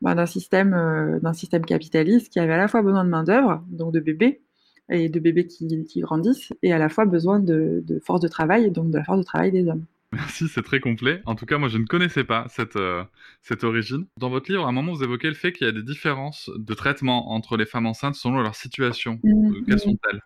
bah, 0.00 0.14
d'un 0.14 0.26
système, 0.26 1.20
capitaliste 1.66 2.32
qui 2.32 2.40
avait 2.40 2.54
à 2.54 2.58
la 2.58 2.68
fois 2.68 2.82
besoin 2.82 3.04
de 3.04 3.10
main 3.10 3.24
d'œuvre, 3.24 3.62
donc 3.68 3.92
de 3.92 4.00
bébés 4.00 4.40
et 4.88 5.08
de 5.08 5.20
bébés 5.20 5.46
qui, 5.46 6.00
grandissent, 6.00 6.52
et 6.62 6.72
à 6.72 6.78
la 6.78 6.88
fois 6.88 7.04
besoin 7.04 7.38
de, 7.38 7.82
de 7.86 8.00
force 8.00 8.20
de 8.20 8.28
travail, 8.28 8.70
donc 8.72 8.90
de 8.90 8.98
la 8.98 9.04
force 9.04 9.18
de 9.18 9.24
travail 9.24 9.52
des 9.52 9.68
hommes. 9.68 9.84
Merci, 10.12 10.48
c'est 10.48 10.62
très 10.62 10.80
complet. 10.80 11.22
En 11.24 11.36
tout 11.36 11.46
cas, 11.46 11.58
moi, 11.58 11.68
je 11.68 11.78
ne 11.78 11.84
connaissais 11.84 12.24
pas 12.24 12.46
cette, 12.48 12.74
euh, 12.74 13.04
cette 13.42 13.62
origine. 13.62 14.06
Dans 14.16 14.28
votre 14.28 14.50
livre, 14.50 14.66
à 14.66 14.68
un 14.68 14.72
moment, 14.72 14.92
vous 14.92 15.04
évoquez 15.04 15.28
le 15.28 15.34
fait 15.34 15.52
qu'il 15.52 15.66
y 15.66 15.70
a 15.70 15.72
des 15.72 15.84
différences 15.84 16.50
de 16.56 16.74
traitement 16.74 17.30
entre 17.30 17.56
les 17.56 17.64
femmes 17.64 17.86
enceintes 17.86 18.16
selon 18.16 18.40
leur 18.40 18.56
situation. 18.56 19.20
Mmh, 19.22 19.28
euh, 19.30 19.60
Quelles 19.66 19.76
mmh. 19.76 19.78
sont-elles? 19.78 20.20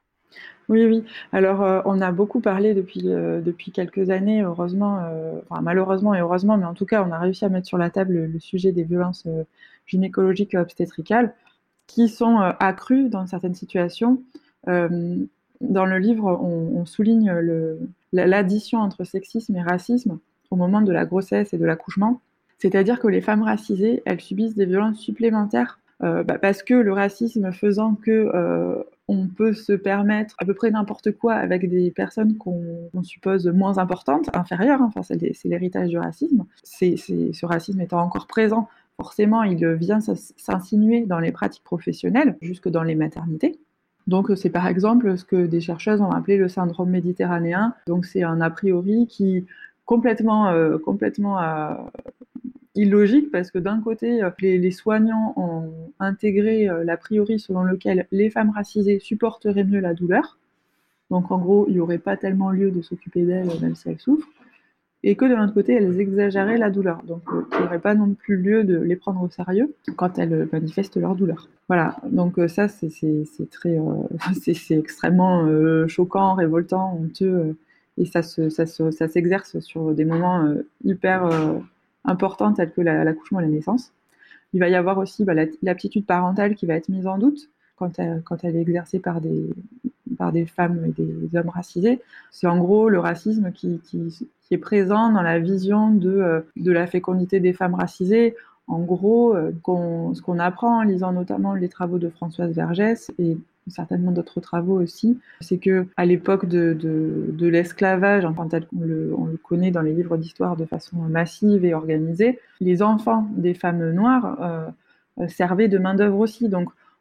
Oui, 0.70 0.86
oui. 0.86 1.04
Alors, 1.32 1.62
euh, 1.62 1.82
on 1.84 2.00
a 2.00 2.12
beaucoup 2.12 2.40
parlé 2.40 2.72
depuis, 2.72 3.02
depuis 3.02 3.70
quelques 3.72 4.08
années, 4.08 4.42
heureusement, 4.42 5.06
enfin, 5.50 5.60
malheureusement 5.60 6.14
et 6.14 6.20
heureusement, 6.20 6.56
mais 6.56 6.64
en 6.64 6.72
tout 6.72 6.86
cas, 6.86 7.04
on 7.06 7.12
a 7.12 7.18
réussi 7.18 7.44
à 7.44 7.50
mettre 7.50 7.66
sur 7.66 7.76
la 7.76 7.90
table 7.90 8.14
le, 8.14 8.40
sujet 8.40 8.72
des 8.72 8.84
violences 8.84 9.28
gynécologiques 9.86 10.54
et 10.54 10.58
obstétricales 10.58 11.34
qui 11.86 12.08
sont 12.08 12.38
accrues 12.38 13.10
dans 13.10 13.26
certaines 13.26 13.54
situations. 13.54 14.22
Dans 15.68 15.86
le 15.86 15.98
livre, 15.98 16.38
on 16.40 16.84
souligne 16.86 17.32
l'addition 18.12 18.78
entre 18.78 19.04
sexisme 19.04 19.56
et 19.56 19.62
racisme 19.62 20.18
au 20.50 20.56
moment 20.56 20.82
de 20.82 20.92
la 20.92 21.04
grossesse 21.04 21.52
et 21.52 21.58
de 21.58 21.64
l'accouchement. 21.64 22.20
C'est-à-dire 22.58 23.00
que 23.00 23.08
les 23.08 23.20
femmes 23.20 23.42
racisées, 23.42 24.02
elles 24.06 24.20
subissent 24.20 24.54
des 24.54 24.66
violences 24.66 24.98
supplémentaires 24.98 25.80
euh, 26.02 26.22
bah, 26.24 26.38
parce 26.38 26.62
que 26.62 26.74
le 26.74 26.92
racisme 26.92 27.52
faisant 27.52 27.94
que 27.94 28.10
euh, 28.34 28.82
on 29.06 29.28
peut 29.28 29.52
se 29.52 29.72
permettre 29.72 30.34
à 30.38 30.44
peu 30.44 30.54
près 30.54 30.70
n'importe 30.70 31.12
quoi 31.12 31.34
avec 31.34 31.68
des 31.68 31.90
personnes 31.90 32.36
qu'on 32.36 32.90
suppose 33.02 33.46
moins 33.46 33.78
importantes, 33.78 34.34
inférieures, 34.34 34.82
hein, 34.82 34.90
enfin, 34.94 35.02
c'est 35.02 35.44
l'héritage 35.44 35.90
du 35.90 35.98
racisme. 35.98 36.46
Ce 36.64 37.46
racisme 37.46 37.80
étant 37.80 38.00
encore 38.00 38.26
présent, 38.26 38.68
forcément, 38.96 39.42
il 39.42 39.66
vient 39.74 40.00
s'insinuer 40.00 41.04
dans 41.06 41.18
les 41.18 41.32
pratiques 41.32 41.64
professionnelles, 41.64 42.36
jusque 42.40 42.68
dans 42.68 42.82
les 42.82 42.94
maternités. 42.94 43.58
Donc 44.06 44.30
c'est 44.36 44.50
par 44.50 44.66
exemple 44.66 45.16
ce 45.16 45.24
que 45.24 45.46
des 45.46 45.60
chercheuses 45.60 46.00
ont 46.00 46.10
appelé 46.10 46.36
le 46.36 46.48
syndrome 46.48 46.90
méditerranéen. 46.90 47.74
Donc 47.86 48.04
c'est 48.04 48.22
un 48.22 48.40
a 48.40 48.50
priori 48.50 49.06
qui 49.06 49.46
complètement 49.84 50.48
euh, 50.48 50.78
complètement 50.78 51.40
euh, 51.40 51.74
illogique 52.74 53.30
parce 53.30 53.50
que 53.50 53.58
d'un 53.58 53.80
côté 53.80 54.22
euh, 54.22 54.30
les, 54.40 54.70
soignants 54.70 55.32
ont 55.36 55.72
intégré 56.00 56.68
l'a 56.84 56.96
priori 56.96 57.38
selon 57.38 57.62
lequel 57.62 58.06
les 58.12 58.30
femmes 58.30 58.50
racisées 58.50 58.98
supporteraient 59.00 59.64
mieux 59.64 59.80
la 59.80 59.94
douleur. 59.94 60.38
Donc 61.10 61.30
en 61.30 61.38
gros, 61.38 61.66
il 61.68 61.74
n'y 61.74 61.80
aurait 61.80 61.98
pas 61.98 62.16
tellement 62.16 62.50
lieu 62.50 62.70
de 62.70 62.82
s'occuper 62.82 63.24
d'elles 63.24 63.48
même 63.60 63.74
si 63.74 63.88
elles 63.88 64.00
souffrent 64.00 64.28
et 65.06 65.16
que 65.16 65.26
de 65.26 65.34
l'autre 65.34 65.52
côté, 65.52 65.74
elles 65.74 66.00
exagéraient 66.00 66.56
la 66.56 66.70
douleur. 66.70 67.02
Donc, 67.06 67.22
euh, 67.30 67.42
il 67.52 67.58
n'y 67.58 67.64
aurait 67.64 67.78
pas 67.78 67.94
non 67.94 68.14
plus 68.14 68.38
lieu 68.38 68.64
de 68.64 68.78
les 68.78 68.96
prendre 68.96 69.22
au 69.22 69.28
sérieux 69.28 69.74
quand 69.96 70.18
elles 70.18 70.32
euh, 70.32 70.46
manifestent 70.50 70.96
leur 70.96 71.14
douleur. 71.14 71.50
Voilà, 71.68 71.96
donc 72.10 72.38
euh, 72.38 72.48
ça, 72.48 72.68
c'est 72.68 72.88
très, 73.50 73.78
c'est 74.54 74.78
extrêmement 74.78 75.46
choquant, 75.88 76.34
révoltant, 76.34 76.98
honteux, 76.98 77.54
et 77.98 78.06
ça 78.06 78.22
s'exerce 78.22 79.52
ça 79.52 79.60
sur 79.60 79.94
des 79.94 80.06
moments 80.06 80.52
hyper 80.82 81.30
importants 82.04 82.52
tels 82.54 82.72
que 82.72 82.80
l'accouchement 82.80 83.40
et 83.40 83.44
la 83.44 83.48
naissance. 83.48 83.92
Il 84.54 84.60
va 84.60 84.68
y 84.68 84.74
avoir 84.74 84.98
aussi 84.98 85.24
bah, 85.24 85.34
l'aptitude 85.62 86.06
parentale 86.06 86.54
qui 86.54 86.64
va 86.64 86.74
être 86.74 86.88
mise 86.88 87.06
en 87.06 87.18
doute 87.18 87.50
quand 87.76 87.98
elle, 87.98 88.22
quand 88.24 88.44
est 88.44 88.54
exercée 88.54 88.98
par 88.98 89.20
des, 89.20 89.54
femmes 90.46 90.84
et 90.86 91.02
des 91.02 91.38
hommes 91.38 91.48
racisés. 91.48 92.00
C'est 92.30 92.46
en 92.46 92.58
gros 92.58 92.88
le 92.88 92.98
racisme 92.98 93.52
qui, 93.52 93.80
est 94.50 94.58
présent 94.58 95.10
dans 95.10 95.22
la 95.22 95.38
vision 95.38 95.90
de, 95.90 96.10
euh, 96.10 96.40
de 96.56 96.70
la 96.70 96.86
fécondité 96.86 97.40
des 97.40 97.52
femmes 97.52 97.74
racisées. 97.74 98.36
En 98.66 98.80
gros, 98.80 99.34
euh, 99.34 99.52
ce 100.14 100.22
qu'on 100.22 100.38
apprend 100.38 100.78
en 100.78 100.82
lisant 100.82 101.12
notamment 101.12 101.54
les 101.54 101.68
travaux 101.68 101.98
de 101.98 102.08
Françoise 102.08 102.52
Vergès 102.52 103.10
et 103.18 103.36
certainement 103.68 104.12
d'autres 104.12 104.40
travaux 104.40 104.80
aussi, 104.80 105.18
c'est 105.40 105.58
que 105.58 105.86
à 105.96 106.04
l'époque 106.04 106.46
de, 106.46 106.76
l'esclavage, 107.40 108.24
le, 108.24 109.14
on 109.16 109.26
le, 109.26 109.36
connaît 109.36 109.70
dans 109.70 109.80
les 109.80 109.94
livres 109.94 110.16
d'histoire 110.16 110.56
de 110.56 110.64
façon 110.64 110.96
massive 110.96 111.64
et 111.64 111.74
organisée, 111.74 112.38
les 112.60 112.82
enfants 112.82 113.26
des 113.36 113.54
femmes 113.54 113.90
noires 113.92 114.38
euh, 115.18 115.28
servaient 115.28 115.68
de 115.68 115.78
main 115.78 115.94
d'œuvre 115.94 116.18
aussi. 116.18 116.48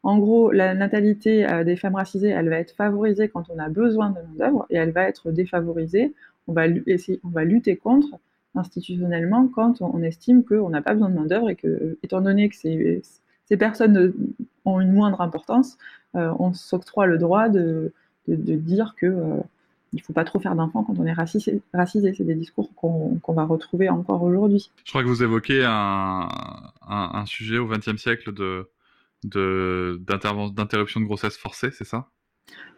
En 0.04 0.18
gros, 0.18 0.52
la 0.52 0.74
natalité 0.74 1.50
euh, 1.50 1.64
des 1.64 1.78
femmes 1.78 1.96
racisées, 1.96 2.28
elle 2.28 2.50
va 2.50 2.58
être 2.58 2.76
favorisée 2.76 3.30
quand 3.30 3.50
on 3.50 3.58
a 3.58 3.70
besoin 3.70 4.10
de 4.10 4.16
main-d'œuvre 4.16 4.66
et 4.70 4.76
elle 4.76 4.92
va 4.92 5.04
être 5.04 5.32
défavorisée. 5.32 6.14
On 6.48 6.54
va, 6.54 6.68
essayer, 6.68 7.22
on 7.24 7.30
va 7.30 7.46
lutter 7.46 7.78
contre 7.78 8.10
institutionnellement 8.54 9.48
quand 9.48 9.82
on 9.82 10.04
estime 10.04 10.44
qu'on 10.44 10.70
n'a 10.70 10.82
pas 10.82 10.94
besoin 10.94 11.10
de 11.10 11.16
main-d'œuvre 11.16 11.50
et 11.50 11.56
que, 11.56 11.98
étant 12.04 12.20
donné 12.20 12.50
que 12.50 12.56
ces, 12.56 13.02
personnes 13.58 14.14
ont 14.66 14.82
une 14.82 14.92
moindre 14.92 15.22
importance, 15.22 15.78
euh, 16.16 16.34
on 16.38 16.54
s'octroie 16.54 17.06
le 17.06 17.18
droit 17.18 17.48
de, 17.48 17.94
dire 18.28 18.96
que 18.98 19.06
euh, 19.06 19.38
il 19.94 19.98
ne 19.98 20.02
faut 20.02 20.12
pas 20.12 20.26
trop 20.26 20.40
faire 20.40 20.56
d'enfants 20.56 20.84
quand 20.84 21.00
on 21.00 21.06
est 21.06 21.14
racisé. 21.14 21.62
racisé. 21.74 22.14
C'est 22.14 22.24
des 22.26 22.36
discours 22.36 22.74
qu'on 22.76 23.20
va 23.28 23.46
retrouver 23.46 23.90
encore 23.90 24.22
aujourd'hui. 24.24 24.70
Je 24.84 24.92
crois 24.92 25.04
que 25.04 25.08
vous 25.08 25.24
évoquez 25.24 25.64
un, 25.64 26.28
un 26.90 27.26
sujet 27.26 27.58
au 27.58 27.68
XXe 27.68 27.98
siècle 27.98 28.34
de, 28.34 28.68
d'interruption 29.26 31.00
de, 31.02 31.06
grossesse 31.06 31.38
forcée, 31.38 31.72
c'est 31.72 31.86
ça? 31.86 32.08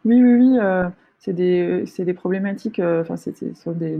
Oui, 0.03 0.21
oui, 0.21 0.33
oui. 0.33 0.59
Euh, 0.59 0.87
c'est 1.19 1.33
des, 1.33 1.85
des, 1.97 2.13
problématiques, 2.13 2.79
euh, 2.79 3.01
enfin, 3.01 3.17
ce 3.17 3.31
sont 3.55 3.71
des, 3.71 3.97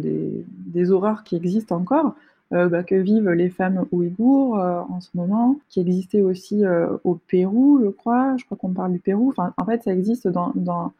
des, 0.48 0.92
horreurs 0.92 1.24
qui 1.24 1.36
existent 1.36 1.76
encore. 1.76 2.16
bah, 2.52 2.84
que 2.84 2.96
vivent 2.96 3.32
les 3.32 3.50
femmes 3.50 3.86
ouïghours 3.92 4.56
en 4.56 5.02
ce 5.02 5.10
moment, 5.16 5.60
qui 5.70 5.80
existait 5.80 6.22
aussi 6.22 6.64
au 7.04 7.16
Pérou, 7.16 7.82
je 7.84 7.90
crois. 7.90 8.38
Je 8.38 8.46
crois 8.46 8.58
qu'on 8.58 8.74
parle 8.74 8.94
du 8.94 9.00
Pérou. 9.00 9.30
Enfin, 9.32 9.54
en 9.58 9.66
fait, 9.66 9.84
ça 9.84 9.94
existe 9.94 10.28
dans, 10.28 10.52
dans, 10.56 10.94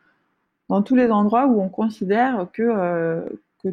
dans 0.70 0.82
tous 0.82 0.96
les 0.96 1.12
endroits 1.12 1.46
où 1.46 1.62
on 1.62 1.70
considère 1.70 2.48
que, 2.52 3.24
que, 3.64 3.70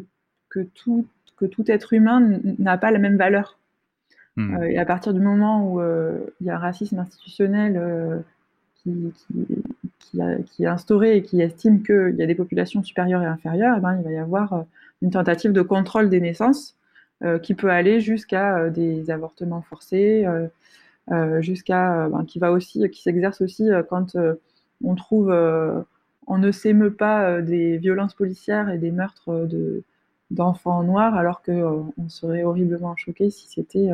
que, 0.49 0.59
tout, 0.75 1.07
que 1.37 1.45
tout 1.45 1.69
être 1.71 1.93
humain 1.93 2.39
n'a 2.59 2.77
pas 2.77 2.91
la 2.91 2.99
même 2.99 3.17
valeur. 3.17 3.57
Hmm. 4.35 4.63
et 4.63 4.79
à 4.79 4.85
partir 4.85 5.13
du 5.13 5.19
moment 5.19 5.71
où 5.71 5.79
il 6.41 6.47
y 6.47 6.49
a 6.49 6.55
un 6.55 6.59
racisme 6.59 6.97
institutionnel 6.97 8.23
qui, 8.81 9.13
qui, 10.51 10.63
est 10.63 10.67
instauré 10.67 11.17
et 11.17 11.23
qui 11.23 11.41
estime 11.41 11.83
qu'il 11.83 12.15
y 12.17 12.23
a 12.23 12.25
des 12.25 12.35
populations 12.35 12.83
supérieures 12.83 13.23
et 13.23 13.25
inférieures, 13.25 13.75
eh 13.77 13.81
ben, 13.81 13.97
il 13.97 14.03
va 14.03 14.11
y 14.11 14.17
avoir 14.17 14.53
euh, 14.53 14.61
une 15.01 15.11
tentative 15.11 15.51
de 15.51 15.61
contrôle 15.61 16.09
des 16.09 16.21
naissances 16.21 16.75
euh, 17.23 17.39
qui 17.39 17.53
peut 17.55 17.69
aller 17.69 17.99
jusqu'à 17.99 18.57
euh, 18.57 18.69
des 18.69 19.09
avortements 19.11 19.61
forcés, 19.61 20.25
jusqu'à 21.39 22.07
ben, 22.09 22.25
qui 22.25 22.39
va 22.39 22.51
aussi, 22.51 22.89
qui 22.89 23.01
s'exerce 23.01 23.41
aussi 23.41 23.69
quand 23.89 24.15
on 24.83 24.95
trouve, 24.95 25.35
on 26.27 26.37
ne 26.37 26.51
s'émeut 26.51 26.93
pas 26.93 27.41
des 27.41 27.77
violences 27.77 28.13
policières 28.13 28.69
et 28.69 28.77
des 28.77 28.91
meurtres 28.91 29.45
de 29.45 29.83
d'enfants 30.33 30.83
noirs, 30.83 31.15
alors 31.15 31.41
qu'on 31.41 31.93
on 31.97 32.09
serait 32.09 32.43
horriblement 32.43 32.95
choqué 32.95 33.29
si 33.29 33.47
c'était, 33.47 33.89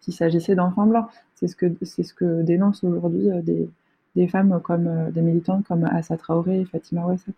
s'il 0.00 0.14
s'agissait 0.14 0.54
d'enfants 0.54 0.86
blancs. 0.86 1.08
C'est 1.34 1.48
ce 1.48 1.56
que 1.56 1.66
c'est 1.82 2.02
ce 2.02 2.14
que 2.14 2.42
dénoncent 2.42 2.84
aujourd'hui 2.84 3.28
des 3.42 3.68
des 4.16 4.28
femmes 4.28 4.60
comme 4.62 4.86
euh, 4.86 5.10
des 5.10 5.22
militantes 5.22 5.66
comme 5.66 5.84
Assa 5.84 6.16
Traoré 6.16 6.60
et 6.60 6.64
Fatima 6.64 7.06
Ouassak. 7.06 7.34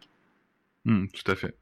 Hmm, 0.84 1.06
tout 1.06 1.30
à 1.30 1.34
fait. 1.34 1.54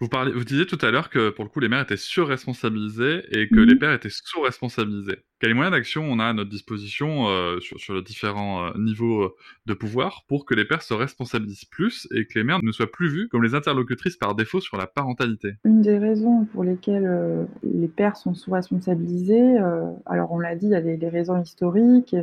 Vous, 0.00 0.08
parlez, 0.08 0.32
vous 0.32 0.44
disiez 0.44 0.66
tout 0.66 0.78
à 0.80 0.90
l'heure 0.90 1.10
que 1.10 1.30
pour 1.30 1.44
le 1.44 1.50
coup 1.50 1.60
les 1.60 1.68
mères 1.68 1.82
étaient 1.82 1.96
surresponsabilisées 1.96 3.22
et 3.30 3.48
que 3.48 3.60
les 3.60 3.74
mhm. 3.74 3.78
pères 3.78 3.92
étaient 3.92 4.08
sous-responsabilisés. 4.10 5.18
Quels 5.40 5.54
moyens 5.54 5.76
d'action 5.76 6.04
on 6.04 6.18
a 6.18 6.26
à 6.26 6.32
notre 6.32 6.50
disposition 6.50 7.28
euh, 7.28 7.60
sur, 7.60 7.78
sur, 7.78 7.94
les 7.94 8.02
différents 8.02 8.66
euh, 8.66 8.70
niveaux 8.78 9.34
de 9.66 9.74
pouvoir 9.74 10.24
pour 10.28 10.46
que 10.46 10.54
les 10.54 10.64
pères 10.64 10.82
se 10.82 10.94
responsabilisent 10.94 11.64
plus 11.64 12.08
et 12.14 12.26
que 12.26 12.38
les 12.38 12.44
mères 12.44 12.60
ne 12.62 12.72
soient 12.72 12.90
plus 12.90 13.08
vues 13.08 13.28
comme 13.28 13.42
les 13.42 13.54
interlocutrices 13.54 14.16
par 14.16 14.34
défaut 14.34 14.60
sur 14.60 14.76
la 14.76 14.86
parentalité? 14.86 15.54
Une 15.64 15.82
des 15.82 15.98
raisons 15.98 16.46
pour 16.46 16.64
lesquelles 16.64 17.46
les 17.62 17.88
pères 17.88 18.16
sont 18.16 18.34
sous-responsabilisés, 18.34 19.58
alors 20.06 20.32
on 20.32 20.38
l'a 20.38 20.56
dit, 20.56 20.66
il 20.66 20.72
y 20.72 20.74
a 20.74 20.80
des 20.80 21.08
raisons 21.08 21.40
historiques, 21.40 22.14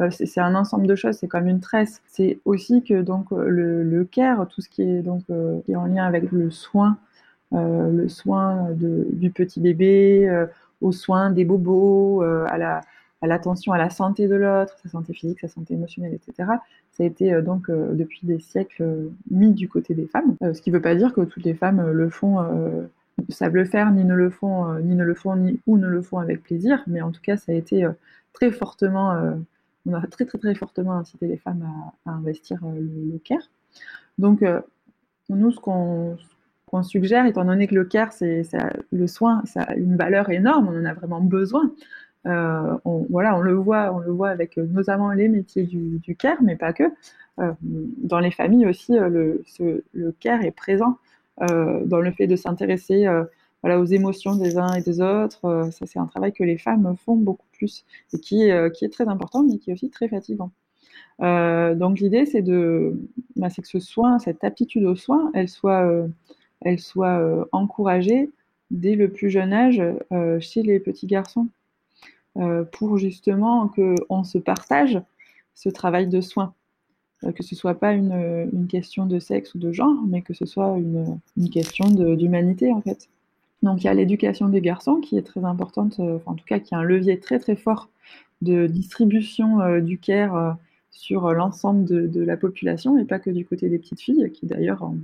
euh, 0.00 0.10
c'est 0.10 0.40
un 0.40 0.54
ensemble 0.54 0.86
de 0.86 0.94
choses, 0.94 1.16
c'est 1.16 1.28
comme 1.28 1.46
une 1.48 1.60
tresse. 1.60 2.02
C'est 2.06 2.40
aussi 2.44 2.82
que 2.82 3.02
donc 3.02 3.30
le, 3.30 3.82
le, 3.82 4.04
care, 4.04 4.46
tout 4.48 4.60
ce 4.60 4.68
qui 4.68 4.82
est 4.82 5.02
donc 5.02 5.22
euh, 5.30 5.60
qui 5.64 5.72
est 5.72 5.76
en 5.76 5.86
lien 5.86 6.04
avec 6.04 6.30
le 6.32 6.50
soin, 6.50 6.90
euh, 6.90 7.05
le 7.52 8.08
soin 8.08 8.68
du 8.72 9.30
petit 9.30 9.60
bébé, 9.60 10.46
aux 10.80 10.92
soins 10.92 11.30
des 11.30 11.44
bobos, 11.44 12.22
à 12.22 12.58
la 12.58 12.80
à 13.22 13.26
l'attention 13.26 13.72
à 13.72 13.78
la 13.78 13.88
santé 13.88 14.28
de 14.28 14.34
l'autre, 14.34 14.76
sa 14.82 14.90
santé 14.90 15.14
physique, 15.14 15.40
sa 15.40 15.48
santé 15.48 15.72
émotionnelle, 15.72 16.12
etc. 16.12 16.50
Ça 16.92 17.02
a 17.02 17.06
été 17.06 17.40
donc 17.40 17.70
depuis 17.70 18.20
des 18.24 18.38
siècles 18.38 19.10
mis 19.30 19.52
du 19.52 19.68
côté 19.68 19.94
des 19.94 20.06
femmes, 20.06 20.36
ce 20.42 20.60
qui 20.60 20.70
ne 20.70 20.76
veut 20.76 20.82
pas 20.82 20.94
dire 20.94 21.14
que 21.14 21.22
toutes 21.22 21.44
les 21.44 21.54
femmes 21.54 21.90
le 21.90 22.10
font 22.10 22.36
savent 23.30 23.54
le 23.54 23.64
faire, 23.64 23.90
ni 23.92 24.04
ne 24.04 24.14
le 24.14 24.28
font, 24.28 24.74
ni 24.80 24.94
ne 24.94 25.04
le 25.04 25.14
font, 25.14 25.34
ni 25.36 25.58
ou 25.66 25.78
ne 25.78 25.86
le 25.86 26.02
font 26.02 26.18
avec 26.18 26.42
plaisir, 26.42 26.82
mais 26.86 27.00
en 27.00 27.10
tout 27.10 27.22
cas, 27.22 27.38
ça 27.38 27.52
a 27.52 27.54
été 27.54 27.86
très 28.34 28.50
fortement 28.50 29.38
on 29.86 29.94
a 29.94 30.06
très 30.06 30.24
très 30.24 30.38
très 30.38 30.54
fortement 30.54 30.92
incité 30.92 31.26
les 31.26 31.36
femmes 31.36 31.66
à, 32.04 32.10
investir 32.10 32.58
euh, 32.64 32.80
le, 33.12 33.18
care. 33.18 33.48
Donc, 34.18 34.42
euh, 34.42 34.60
nous, 35.28 35.52
ce 35.52 35.60
qu'on 35.60 36.16
suggère, 36.82 37.26
étant 37.26 37.44
donné 37.44 37.66
que 37.66 37.74
le 37.74 37.84
care, 37.84 38.12
c'est 38.12 38.42
le 38.90 39.06
soin, 39.06 39.42
ça 39.44 39.62
a 39.62 39.74
une 39.74 39.96
valeur 39.96 40.30
énorme, 40.30 40.68
on 40.68 40.78
en 40.80 40.84
a 40.84 40.94
vraiment 40.94 41.20
besoin. 41.20 41.72
Euh, 42.26 42.76
on, 42.84 43.06
voilà, 43.08 43.36
on 43.36 43.40
le 43.40 43.54
voit, 43.54 43.92
on 43.94 43.98
le 44.00 44.10
voit 44.10 44.30
avec 44.30 44.56
notamment 44.56 45.12
les 45.12 45.28
métiers 45.28 45.62
du, 45.62 45.98
du 45.98 46.16
care, 46.16 46.42
mais 46.42 46.56
pas 46.56 46.72
que. 46.72 46.84
dans 47.68 48.18
les 48.18 48.30
familles 48.30 48.66
aussi, 48.66 48.92
le, 48.98 49.44
le 49.92 50.12
care 50.12 50.42
est 50.42 50.50
présent 50.50 50.98
dans 51.38 52.00
le 52.00 52.10
fait 52.12 52.26
de 52.26 52.36
s'intéresser 52.36 53.06
aux 53.74 53.84
émotions 53.84 54.36
des 54.36 54.58
uns 54.58 54.74
et 54.74 54.82
des 54.82 55.00
autres. 55.00 55.44
Euh, 55.44 55.70
ça, 55.72 55.86
c'est 55.86 55.98
un 55.98 56.06
travail 56.06 56.32
que 56.32 56.44
les 56.44 56.58
femmes 56.58 56.94
font 57.04 57.16
beaucoup 57.16 57.46
plus 57.52 57.84
et 58.12 58.20
qui, 58.20 58.50
euh, 58.50 58.70
est 58.80 58.92
très 58.92 59.08
important, 59.08 59.42
mais 59.42 59.58
qui 59.58 59.70
est 59.70 59.72
aussi 59.72 59.90
très 59.90 60.08
fatigant. 60.08 60.52
Euh, 61.22 61.74
donc 61.74 61.98
l'idée, 61.98 62.26
c'est 62.26 62.42
de, 62.42 63.00
bah, 63.34 63.48
que 63.50 63.66
ce 63.66 63.80
soin, 63.80 64.18
cette 64.18 64.44
aptitude 64.44 64.84
au 64.84 64.94
soin, 64.94 65.30
elle 65.34 65.48
soit, 65.48 66.06
elle 66.62 66.78
soit 66.78 67.46
encouragée 67.52 68.30
dès 68.70 68.96
le 68.96 69.10
plus 69.10 69.30
jeune 69.30 69.52
âge 69.52 69.82
chez 70.40 70.62
les 70.62 70.80
petits 70.80 71.06
garçons, 71.06 71.48
pour 72.72 72.98
justement 72.98 73.68
qu'on 73.68 74.24
se 74.24 74.38
partage 74.38 75.00
ce 75.54 75.68
travail 75.68 76.08
de 76.08 76.20
soin 76.20 76.54
que 77.32 77.42
ce 77.42 77.54
soit 77.54 77.74
pas 77.74 77.92
une, 77.92 78.66
question 78.68 79.06
de 79.06 79.18
sexe 79.18 79.54
ou 79.54 79.58
de 79.58 79.72
genre, 79.72 80.02
mais 80.06 80.22
que 80.22 80.34
ce 80.34 80.46
soit 80.46 80.76
une, 80.78 81.18
question 81.50 81.88
d'humanité 81.88 82.72
en 82.72 82.80
fait. 82.80 83.08
Donc 83.62 83.82
il 83.82 83.86
y 83.86 83.88
a 83.88 83.94
l'éducation 83.94 84.48
des 84.48 84.60
garçons 84.60 84.96
qui 84.96 85.16
est 85.16 85.22
très 85.22 85.44
importante, 85.44 85.98
euh, 86.00 86.18
en 86.26 86.34
tout 86.34 86.44
cas 86.44 86.58
qui 86.58 86.74
est 86.74 86.76
un 86.76 86.82
levier 86.82 87.18
très 87.18 87.38
très 87.38 87.56
fort 87.56 87.88
de 88.42 88.66
distribution 88.66 89.60
euh, 89.60 89.80
du 89.80 89.98
care 89.98 90.36
euh, 90.36 90.52
sur 90.96 91.32
l'ensemble 91.32 91.84
de, 91.84 92.22
la 92.22 92.36
population 92.36 92.98
et 92.98 93.04
pas 93.04 93.18
que 93.18 93.30
du 93.30 93.44
côté 93.44 93.68
des 93.68 93.78
petites 93.78 94.00
filles 94.00 94.30
qui 94.32 94.46
d'ailleurs 94.46 94.82
ont, 94.82 94.98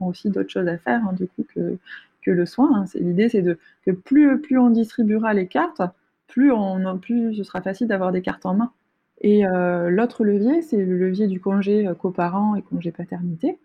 aussi 0.00 0.30
d'autres 0.30 0.50
choses 0.50 0.68
à 0.68 0.78
faire 0.78 1.02
hein, 1.06 1.12
du 1.12 1.26
coup 1.26 1.44
que, 1.54 1.76
que 2.22 2.30
le 2.30 2.46
soin. 2.46 2.70
Hein. 2.74 2.84
L'idée 2.94 3.28
c'est 3.28 3.44
que 3.84 3.90
plus, 3.90 4.40
plus 4.40 4.58
on 4.58 4.70
distribuera 4.70 5.34
les 5.34 5.46
cartes, 5.46 5.82
plus, 6.28 6.52
on, 6.52 6.98
plus 6.98 7.34
ce 7.34 7.44
sera 7.44 7.60
facile 7.60 7.88
d'avoir 7.88 8.12
des 8.12 8.22
cartes 8.22 8.46
en 8.46 8.54
main. 8.54 8.72
Et 9.20 9.42
l'autre 9.44 10.24
levier, 10.24 10.62
c'est 10.62 10.84
le 10.84 10.98
levier 10.98 11.28
du 11.28 11.38
congé 11.38 11.88
coparent 12.00 12.56
et 12.56 12.62
congé 12.62 12.90
paternité. 12.90 13.56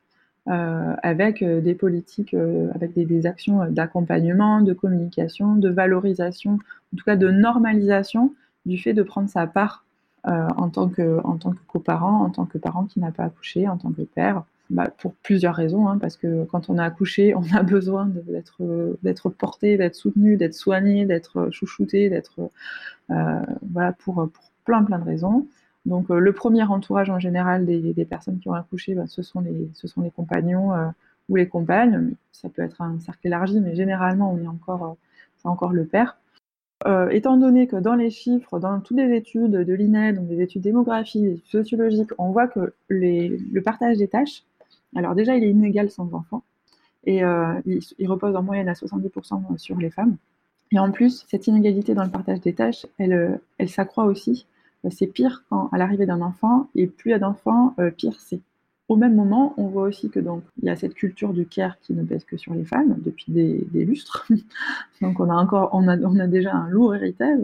Euh, 0.50 0.96
avec 1.04 1.42
euh, 1.42 1.60
des 1.60 1.76
politiques, 1.76 2.34
euh, 2.34 2.70
avec 2.74 2.94
des, 2.94 3.26
actions 3.26 3.70
d'accompagnement, 3.70 4.62
de 4.62 4.72
communication, 4.72 5.56
de 5.56 5.68
valorisation, 5.68 6.54
en 6.54 6.98
tout 6.98 7.04
cas 7.04 7.18
de 7.18 7.30
normalisation 7.30 8.34
du 8.66 8.78
fait 8.78 8.94
de 8.94 9.04
prendre 9.04 9.28
sa 9.28 9.46
part 9.46 9.84
en 10.24 10.70
tant 10.70 10.90
que 10.90 11.22
en 11.24 11.38
tant 11.38 11.54
coparent, 11.68 12.22
en 12.22 12.30
tant 12.30 12.46
que 12.46 12.58
parent 12.58 12.86
qui 12.86 13.00
n'a 13.00 13.12
pas 13.12 13.24
accouché, 13.24 13.68
en 13.68 13.78
tant 13.78 13.92
que 13.92 14.02
père. 14.02 14.44
Bah, 14.70 14.90
pour 14.98 15.14
plusieurs 15.14 15.56
raisons, 15.56 15.88
hein, 15.88 15.98
parce 15.98 16.18
que 16.18 16.44
quand 16.44 16.70
on 16.70 16.78
a 16.78 16.84
accouché, 16.84 17.34
on 17.36 17.44
a 17.56 17.64
besoin 17.64 18.10
d'être 19.02 19.30
porté, 19.30 19.78
d'être 19.78 19.96
soutenu, 19.96 20.36
d'être 20.36 20.54
soigné, 20.54 21.06
d'être 21.06 21.50
chouchouté, 21.52 22.10
d'être 22.10 22.50
voilà 23.10 23.94
pour, 23.94 24.30
plein 24.68 25.00
de 25.00 25.04
raisons. 25.04 25.48
Donc 25.86 26.12
euh, 26.12 26.20
le 26.20 26.34
premier 26.34 26.64
entourage 26.64 27.10
en 27.10 27.20
général 27.20 27.66
des, 27.66 28.06
personnes 28.06 28.40
qui 28.40 28.50
ont 28.50 28.54
accouché, 28.54 28.94
ben, 28.94 29.08
ce, 29.08 29.22
sont 29.22 29.42
les, 29.42 30.12
compagnons 30.12 30.74
euh, 30.74 30.88
ou 31.30 31.38
les 31.38 31.48
compagnes. 31.48 32.12
Ça 32.34 32.50
peut 32.50 32.62
être 32.62 32.82
un 32.82 33.00
cercle 33.00 33.28
élargi, 33.28 33.60
mais 33.62 33.76
généralement 33.76 34.32
on 34.32 34.44
est 34.44 34.48
encore, 34.48 34.84
euh, 34.84 35.50
encore 35.50 35.72
le 35.72 35.86
père. 35.86 36.18
Étant 37.12 37.38
donné 37.38 37.68
que 37.68 37.76
dans 37.76 37.96
les 37.96 38.10
chiffres, 38.10 38.60
dans 38.60 38.80
toutes 38.80 38.98
les 38.98 39.16
études 39.16 39.52
de 39.52 39.74
l'INED, 39.74 40.18
donc 40.18 40.28
des 40.28 40.42
études 40.42 40.62
démographiques, 40.62 41.44
sociologiques, 41.46 42.12
on 42.18 42.32
voit 42.32 42.48
que 42.48 42.74
le 42.88 43.60
partage 43.62 43.98
des 43.98 44.08
tâches, 44.08 44.44
alors 44.96 45.16
déjà 45.16 45.36
il 45.36 45.44
est 45.44 45.50
inégal 45.50 45.90
sans 45.90 46.14
enfants, 46.14 46.44
et 47.06 47.22
il, 47.66 48.08
repose 48.08 48.36
en 48.36 48.44
moyenne 48.44 48.70
à 48.70 48.74
70% 48.74 49.58
sur 49.58 49.78
les 49.78 49.90
femmes. 49.90 50.18
Et 50.72 50.80
en 50.80 50.92
plus, 50.92 51.26
cette 51.28 51.48
inégalité 51.48 51.94
dans 51.94 52.04
le 52.04 52.12
partage 52.12 52.42
des 52.42 52.54
tâches, 52.54 52.86
elle, 53.00 53.40
s'accroît 53.68 54.06
aussi 54.06 54.46
euh, 54.86 54.90
c'est 54.92 55.08
pire 55.08 55.44
à 55.72 55.78
l'arrivée 55.78 56.06
d'un 56.06 56.22
enfant, 56.22 56.70
et 56.76 56.88
plus 56.88 57.10
il 57.10 57.12
y 57.12 57.16
a 57.16 57.20
d'enfants, 57.20 57.74
euh, 57.80 57.92
pire 57.92 58.20
c'est. 58.20 58.42
Au 58.90 58.96
même 58.96 59.16
moment, 59.16 59.54
on 59.58 59.68
voit 59.68 59.84
aussi 59.84 60.10
que 60.10 60.20
donc 60.20 60.44
il 60.62 60.66
y 60.66 60.70
a 60.70 60.76
cette 60.76 60.94
culture 60.94 61.34
du 61.34 61.46
care 61.46 61.80
qui 61.82 61.94
ne 61.94 62.04
pèse 62.04 62.24
que 62.24 62.38
sur 62.38 62.54
les 62.54 62.64
femmes 62.64 62.98
depuis 63.04 63.32
des, 63.32 63.86
lustres. 63.86 64.28
donc 65.02 65.20
on 65.20 65.30
a 65.30 65.36
encore, 65.36 65.70
on 65.74 65.88
a, 65.88 66.28
déjà 66.28 66.54
un 66.54 66.70
lourd 66.70 66.96
héritage, 66.96 67.40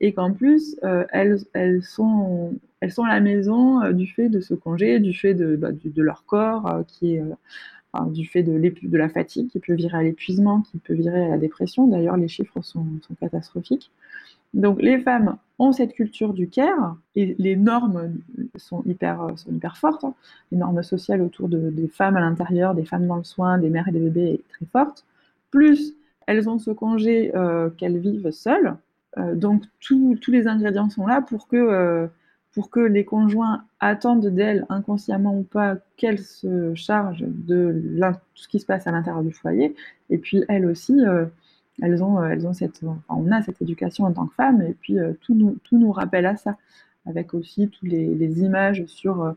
et 0.00 0.12
qu'en 0.12 0.32
plus 0.32 0.76
euh, 0.84 1.04
elles, 1.10 1.38
elles 1.52 1.82
sont, 1.82 2.54
elles 2.80 2.92
sont 2.92 3.04
à 3.04 3.08
la 3.08 3.20
maison 3.20 3.90
du 3.90 4.06
fait 4.06 4.28
de 4.28 4.40
ce 4.40 4.54
congé, 4.54 5.00
du 5.00 5.14
fait 5.14 5.34
de, 5.34 5.56
bah, 5.56 5.70
de 5.72 6.02
leur 6.02 6.24
corps 6.26 6.84
qui 6.86 7.16
est 7.16 7.22
du 8.10 8.26
fait 8.26 8.42
de, 8.42 8.58
de, 8.58 8.98
la 8.98 9.08
fatigue 9.08 9.48
qui 9.48 9.60
peut 9.60 9.74
virer 9.74 9.96
à 9.96 10.02
l'épuisement, 10.02 10.62
qui 10.62 10.78
peut 10.78 10.94
virer 10.94 11.26
à 11.26 11.28
la 11.28 11.38
dépression. 11.38 11.86
D'ailleurs, 11.86 12.16
les 12.16 12.28
chiffres 12.28 12.60
sont 12.62 12.86
catastrophiques. 13.20 13.90
Donc 14.54 14.80
les 14.80 14.98
femmes 14.98 15.36
ont 15.58 15.72
cette 15.72 15.92
culture 15.92 16.32
du 16.32 16.48
care 16.48 16.96
et 17.14 17.36
les 17.38 17.56
normes 17.56 18.14
sont 18.56 18.82
hyper, 18.86 19.26
sont 19.36 19.52
hyper 19.52 19.76
fortes. 19.76 20.04
Hein. 20.04 20.14
Les 20.50 20.58
normes 20.58 20.82
sociales 20.82 21.22
autour 21.22 21.48
de, 21.48 21.70
des 21.70 21.88
femmes 21.88 22.16
à 22.16 22.20
l'intérieur, 22.20 22.74
des 22.74 22.84
femmes 22.84 23.06
dans 23.06 23.16
le 23.16 23.24
soin, 23.24 23.58
des 23.58 23.68
mères 23.68 23.88
et 23.88 23.92
des 23.92 24.00
bébés 24.00 24.34
est 24.34 24.48
très 24.52 24.66
fortes. 24.66 25.04
Plus 25.50 25.94
elles 26.26 26.48
ont 26.48 26.58
ce 26.58 26.70
congé 26.70 27.32
euh, 27.34 27.68
qu'elles 27.70 27.98
vivent 27.98 28.30
seules. 28.30 28.74
Euh, 29.18 29.34
donc 29.34 29.64
tous 29.80 30.18
les 30.28 30.46
ingrédients 30.46 30.90
sont 30.90 31.06
là 31.06 31.20
pour 31.20 31.46
que, 31.46 31.56
euh, 31.56 32.06
pour 32.52 32.70
que 32.70 32.80
les 32.80 33.04
conjoints 33.04 33.64
attendent 33.80 34.26
d'elles, 34.26 34.66
inconsciemment 34.68 35.36
ou 35.36 35.42
pas, 35.42 35.76
qu'elles 35.96 36.20
se 36.20 36.74
chargent 36.74 37.26
de 37.26 37.84
tout 38.00 38.42
ce 38.42 38.48
qui 38.48 38.58
se 38.58 38.66
passe 38.66 38.86
à 38.86 38.92
l'intérieur 38.92 39.22
du 39.22 39.32
foyer. 39.32 39.74
Et 40.10 40.18
puis 40.18 40.44
elles 40.48 40.66
aussi 40.66 40.94
elles 41.82 42.02
ont, 42.02 42.22
elles 42.24 42.46
ont 42.46 42.52
cette, 42.52 42.82
on 43.08 43.32
a 43.32 43.42
cette 43.42 43.60
éducation 43.60 44.04
en 44.04 44.12
tant 44.12 44.26
que 44.26 44.34
femme, 44.34 44.62
et 44.62 44.74
puis 44.74 44.96
tout, 45.20 45.34
nous, 45.34 45.58
tout 45.64 45.78
nous 45.78 45.92
rappelle 45.92 46.26
à 46.26 46.36
ça, 46.36 46.56
avec 47.06 47.34
aussi 47.34 47.68
toutes 47.68 47.88
les, 47.88 48.42
images 48.42 48.84
sur 48.86 49.34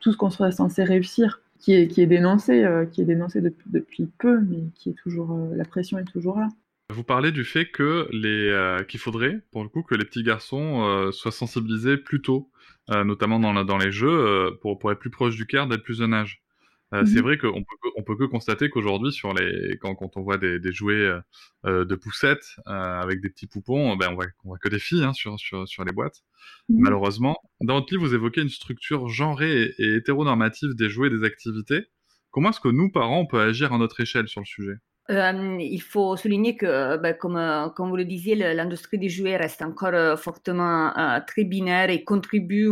tout 0.00 0.12
ce 0.12 0.16
qu'on 0.16 0.30
serait 0.30 0.52
censé 0.52 0.84
réussir, 0.84 1.40
qui 1.58 1.74
est, 1.74 1.88
qui 1.88 2.00
est 2.00 2.06
dénoncé, 2.06 2.64
qui 2.92 3.02
est 3.02 3.04
dénoncé 3.04 3.40
depuis, 3.40 4.08
peu, 4.18 4.40
mais 4.40 4.62
qui 4.74 4.90
est 4.90 4.94
toujours, 5.02 5.36
la 5.54 5.64
pression 5.64 5.98
est 5.98 6.04
toujours 6.04 6.38
là. 6.38 6.48
Vous 6.92 7.04
parlez 7.04 7.30
du 7.30 7.44
fait 7.44 7.66
que 7.66 8.08
les 8.12 8.84
qu'il 8.88 8.98
faudrait, 8.98 9.40
pour 9.52 9.62
le 9.62 9.68
coup, 9.68 9.82
que 9.82 9.94
les 9.94 10.04
petits 10.04 10.22
garçons 10.22 11.10
soient 11.12 11.32
sensibilisés 11.32 11.96
plus 11.96 12.22
tôt, 12.22 12.50
notamment 12.88 13.38
dans, 13.38 13.64
dans 13.64 13.78
les 13.78 13.92
jeux, 13.92 14.56
pour, 14.60 14.90
être 14.90 14.98
plus 14.98 15.10
proche 15.10 15.36
du 15.36 15.46
cœur 15.46 15.66
d'être 15.66 15.82
plus 15.82 15.98
jeune 15.98 16.14
âge. 16.14 16.42
Euh, 16.92 17.04
c'est 17.06 17.16
mhm. 17.16 17.22
vrai 17.22 17.38
qu'on 17.38 17.62
peut, 17.62 17.90
on 17.96 18.02
peut 18.02 18.16
que 18.16 18.24
constater 18.24 18.68
qu'aujourd'hui, 18.68 19.12
sur 19.12 19.32
les, 19.32 19.78
quand, 19.80 19.94
quand 19.94 20.16
on 20.16 20.22
voit 20.22 20.38
des, 20.38 20.58
des 20.58 20.72
jouets 20.72 20.94
euh, 20.94 21.20
euh 21.64 21.84
de 21.84 21.94
poussettes 21.94 22.56
euh, 22.66 23.00
avec 23.00 23.20
des 23.20 23.30
petits 23.30 23.46
poupons, 23.46 23.96
ben 23.96 24.08
on 24.10 24.14
voit, 24.14 24.26
on 24.44 24.48
voit 24.48 24.58
que 24.58 24.68
des 24.68 24.80
filles 24.80 25.04
hein, 25.04 25.12
sur, 25.12 25.38
sur, 25.38 25.68
sur 25.68 25.84
les 25.84 25.92
boîtes. 25.92 26.22
Mhm. 26.68 26.80
Malheureusement, 26.80 27.38
dans 27.60 27.74
votre 27.74 27.92
livre, 27.92 28.06
vous 28.06 28.14
évoquez 28.14 28.42
une 28.42 28.48
structure 28.48 29.08
genrée 29.08 29.62
et, 29.62 29.82
et 29.82 29.94
hétéronormative 29.96 30.74
des 30.74 30.90
jouets 30.90 31.08
et 31.08 31.10
des 31.10 31.24
activités. 31.24 31.86
Comment 32.30 32.50
est-ce 32.50 32.60
que 32.60 32.68
nous, 32.68 32.90
parents, 32.90 33.20
on 33.20 33.26
peut 33.26 33.40
agir 33.40 33.72
à 33.72 33.78
notre 33.78 34.00
échelle 34.00 34.28
sur 34.28 34.40
le 34.40 34.46
sujet? 34.46 34.74
Euh, 35.10 35.56
il 35.60 35.82
faut 35.82 36.16
souligner 36.16 36.56
que, 36.56 36.96
ben, 36.98 37.14
comme, 37.14 37.36
euh, 37.36 37.68
comme, 37.70 37.88
vous 37.90 37.96
le 37.96 38.04
disiez, 38.04 38.36
l'industrie 38.36 38.98
des 38.98 39.08
jouets 39.08 39.36
reste 39.36 39.60
encore 39.62 39.94
euh, 39.94 40.16
fortement 40.16 40.92
très 41.26 41.44
binaire 41.44 41.90
et 41.90 42.04
contribue 42.04 42.70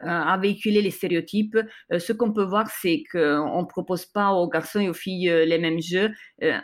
à 0.00 0.38
véhiculer 0.38 0.80
les 0.80 0.90
stéréotypes. 0.90 1.58
ce 1.90 2.12
qu'on 2.12 2.32
peut 2.32 2.44
voir, 2.44 2.68
c'est 2.70 3.02
qu'on 3.10 3.60
ne 3.62 3.66
propose 3.66 4.06
pas 4.06 4.30
aux 4.30 4.48
garçons 4.48 4.80
et 4.80 4.88
aux 4.88 4.94
filles 4.94 5.28
les 5.46 5.58
mêmes 5.58 5.80
jeux. 5.80 6.10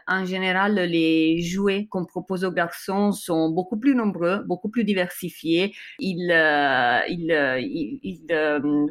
en 0.07 0.25
général, 0.25 0.75
les 0.75 1.43
jouets 1.43 1.87
qu'on 1.90 2.05
propose 2.05 2.45
aux 2.45 2.53
garçons 2.53 3.12
sont 3.12 3.51
beaucoup 3.51 3.79
plus 3.79 3.95
nombreux, 3.95 4.45
beaucoup 4.47 4.69
plus 4.71 4.85
diversifiés. 4.85 5.75
Ils 5.99 6.29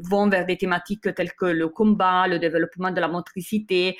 vont 0.09 0.29
vers 0.29 0.45
des 0.45 0.57
thématiques 0.57 1.13
telles 1.15 1.33
que 1.33 1.45
le 1.45 1.69
combat, 1.69 2.27
le 2.27 2.39
développement 2.39 2.91
de 2.91 2.99
la 2.99 3.07
motricité 3.07 3.97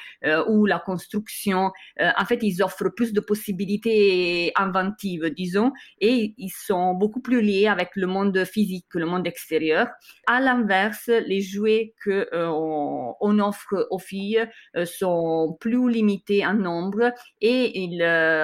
ou 0.47 0.65
la 0.65 0.80
construction. 0.80 1.71
Euh, 2.04 2.12
en 2.18 2.26
fait, 2.26 2.39
ils 2.42 2.62
offrent 2.62 2.89
plus 2.89 3.13
de 3.13 3.20
possibilités 3.20 4.52
inventives, 4.56 5.30
disons, 5.30 5.72
et 6.00 6.34
ils 6.38 6.52
sont 6.52 6.94
beaucoup 6.94 7.22
plus 7.22 7.42
liés 7.42 7.68
avec 7.68 7.92
le 7.96 8.08
monde 8.08 8.44
physique, 8.46 8.88
le 8.94 9.06
monde 9.06 9.26
extérieur. 9.28 9.88
À 10.28 10.42
l'inverse, 10.42 11.08
les 11.08 11.42
jouets 11.42 11.94
que 12.04 12.28
euh, 12.34 12.50
on, 12.50 13.39
offre 13.39 13.88
aux 13.89 14.00
filles 14.00 14.46
euh, 14.76 14.86
sont 14.86 15.58
plus 15.60 15.89
limités 15.89 16.46
en 16.46 16.54
nombre 16.54 17.12
et 17.42 17.80
ils 17.80 18.00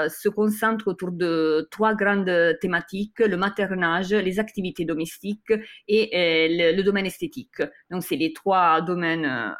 se 0.09 0.29
concentrent 0.29 0.87
autour 0.87 1.11
de 1.11 1.67
trois 1.69 1.93
grandes 1.93 2.57
thématiques 2.59 3.19
le 3.19 3.37
maternage, 3.37 4.11
les 4.11 4.39
activités 4.39 4.83
domestiques 4.83 5.53
et 5.87 6.73
le, 6.75 6.81
domaine 6.81 7.05
esthétique. 7.05 7.61
Donc, 7.91 8.03
c'est 8.03 8.15
les 8.15 8.33
trois 8.33 8.81
domaines 8.81 9.55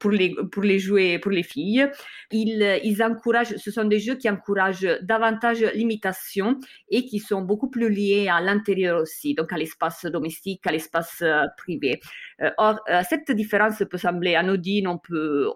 pour 0.00 0.10
les 0.10 0.34
pour 0.50 0.62
les 0.62 0.78
jouets 0.78 1.18
pour 1.18 1.30
les 1.30 1.42
filles. 1.44 1.88
Ils 2.32 2.80
ils 2.84 3.02
encouragent, 3.02 3.56
ce 3.56 3.70
sont 3.70 3.84
des 3.84 3.98
jeux 3.98 4.14
qui 4.14 4.28
encouragent 4.28 4.86
davantage 5.02 5.62
l'imitation 5.74 6.60
et 6.88 7.04
qui 7.04 7.18
sont 7.18 7.42
beaucoup 7.42 7.70
plus 7.70 7.88
liés 7.88 8.28
à 8.28 8.40
l'intérieur 8.40 9.00
aussi, 9.00 9.34
donc 9.34 9.52
à 9.52 9.56
l'espace 9.56 10.04
domestique, 10.04 10.66
à 10.66 10.72
l'espace 10.72 11.22
euh, 11.22 11.42
privé. 11.56 12.00
Euh, 12.42 12.50
or, 12.58 12.80
euh, 12.90 13.02
cette 13.08 13.30
différence 13.32 13.82
peut 13.90 13.98
sembler 13.98 14.34
anodine, 14.34 14.86
on 14.86 14.98
peut, 14.98 15.50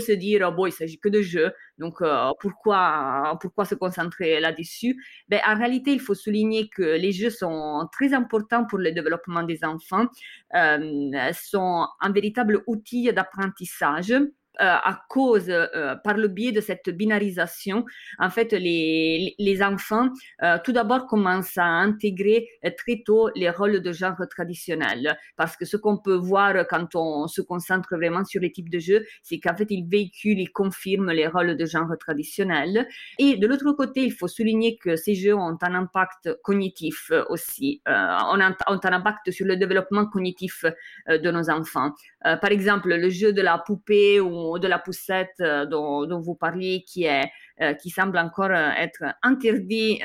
se 0.00 0.12
dire, 0.12 0.46
oh, 0.48 0.54
bon, 0.54 0.66
il 0.66 0.72
s'agit 0.72 0.98
que 0.98 1.08
de 1.08 1.22
jeux, 1.22 1.52
donc 1.78 2.02
pourquoi, 2.40 3.38
pourquoi 3.40 3.64
se 3.64 3.74
concentrer 3.74 4.40
là-dessus? 4.40 4.96
Ben, 5.28 5.40
En 5.46 5.56
réalité, 5.56 5.92
il 5.92 6.00
faut 6.00 6.14
souligner 6.14 6.68
que 6.68 6.82
les 6.82 7.12
jeux 7.12 7.30
sont 7.30 7.88
très 7.92 8.12
importants 8.12 8.64
pour 8.66 8.78
le 8.78 8.92
développement 8.92 9.42
des 9.42 9.64
enfants, 9.64 10.06
sont 10.52 11.86
un 12.00 12.12
véritable 12.12 12.62
outil 12.66 13.12
d'apprentissage 13.12 14.12
euh, 14.12 14.32
à 14.58 15.00
cause, 15.08 15.48
euh, 15.48 15.94
par 15.96 16.16
le 16.16 16.28
biais 16.28 16.52
de 16.52 16.60
cette 16.60 16.90
binarisation, 16.90 17.84
en 18.18 18.30
fait, 18.30 18.52
les, 18.52 19.34
les 19.38 19.62
enfants, 19.62 20.08
euh, 20.42 20.58
tout 20.64 20.72
d'abord, 20.72 21.06
commencent 21.06 21.58
à 21.58 21.64
intégrer 21.64 22.48
très 22.76 23.02
tôt 23.04 23.30
les 23.34 23.50
rôles 23.50 23.80
de 23.80 23.92
genre 23.92 24.16
traditionnels. 24.28 25.16
Parce 25.36 25.56
que 25.56 25.64
ce 25.64 25.76
qu'on 25.76 25.98
peut 25.98 26.14
voir 26.14 26.66
quand 26.68 26.94
on 26.94 27.28
se 27.28 27.40
concentre 27.40 27.96
vraiment 27.96 28.24
sur 28.24 28.40
les 28.40 28.52
types 28.52 28.70
de 28.70 28.78
jeux, 28.78 29.04
c'est 29.22 29.38
qu'en 29.38 29.54
fait, 29.56 29.66
ils 29.70 29.86
véhiculent, 29.86 30.40
ils 30.40 30.52
confirment 30.52 31.12
les 31.12 31.26
rôles 31.26 31.56
de 31.56 31.66
genre 31.66 31.90
traditionnels. 31.98 32.86
Et 33.18 33.36
de 33.36 33.46
l'autre 33.46 33.72
côté, 33.72 34.02
il 34.02 34.12
faut 34.12 34.28
souligner 34.28 34.76
que 34.76 34.96
ces 34.96 35.14
jeux 35.14 35.34
ont 35.34 35.56
un 35.60 35.74
impact 35.74 36.30
cognitif 36.42 37.12
aussi, 37.28 37.80
ont 37.86 38.40
un, 38.40 38.56
ont 38.68 38.80
un 38.82 38.92
impact 38.92 39.30
sur 39.30 39.46
le 39.46 39.56
développement 39.56 40.06
cognitif 40.06 40.64
de 41.08 41.30
nos 41.30 41.50
enfants. 41.50 41.92
par 42.22 42.50
exemple, 42.50 42.88
le 42.94 43.08
jeu 43.08 43.32
de 43.32 43.42
la 43.42 43.58
poupée 43.58 44.20
ou 44.20 44.47
de 44.56 44.66
la 44.66 44.78
poussette 44.78 45.34
euh, 45.40 45.66
dont, 45.66 46.20
vous 46.20 46.34
parliez, 46.34 46.84
qui, 46.86 47.04
est, 47.04 47.30
euh, 47.60 47.74
qui 47.74 47.90
semble 47.90 48.16
encore 48.16 48.50
euh, 48.50 48.70
être 48.78 49.04
interdit 49.22 50.00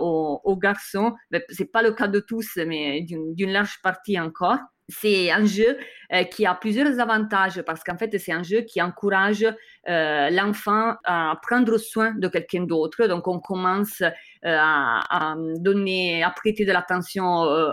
aux, 0.00 0.56
garçons. 0.56 1.14
Ce 1.32 1.62
n'est 1.62 1.68
pas 1.68 1.82
le 1.82 1.92
cas 1.92 2.08
de 2.08 2.20
tous, 2.20 2.56
mais 2.66 3.02
d'une 3.02 3.52
large 3.52 3.80
partie 3.82 4.18
encore 4.18 4.58
c'est 4.88 5.30
un 5.30 5.46
jeu 5.46 5.78
qui 6.30 6.44
a 6.44 6.54
plusieurs 6.54 7.00
avantages 7.00 7.62
parce 7.62 7.82
qu'en 7.82 7.96
fait, 7.96 8.18
c'est 8.18 8.32
un 8.32 8.42
jeu 8.42 8.60
qui 8.60 8.82
encourage 8.82 9.46
l'enfant 9.86 10.96
à 11.04 11.38
prendre 11.40 11.78
soin 11.78 12.12
de 12.18 12.28
quelqu'un 12.28 12.64
d'autre. 12.64 13.06
Donc, 13.06 13.26
on 13.26 13.40
commence 13.40 14.02
euh, 14.44 14.56
à, 14.58 15.36
donner, 15.58 16.24
à 16.24 16.30
prêter 16.30 16.64
de 16.64 16.72
l'attention 16.72 17.44
euh, 17.44 17.70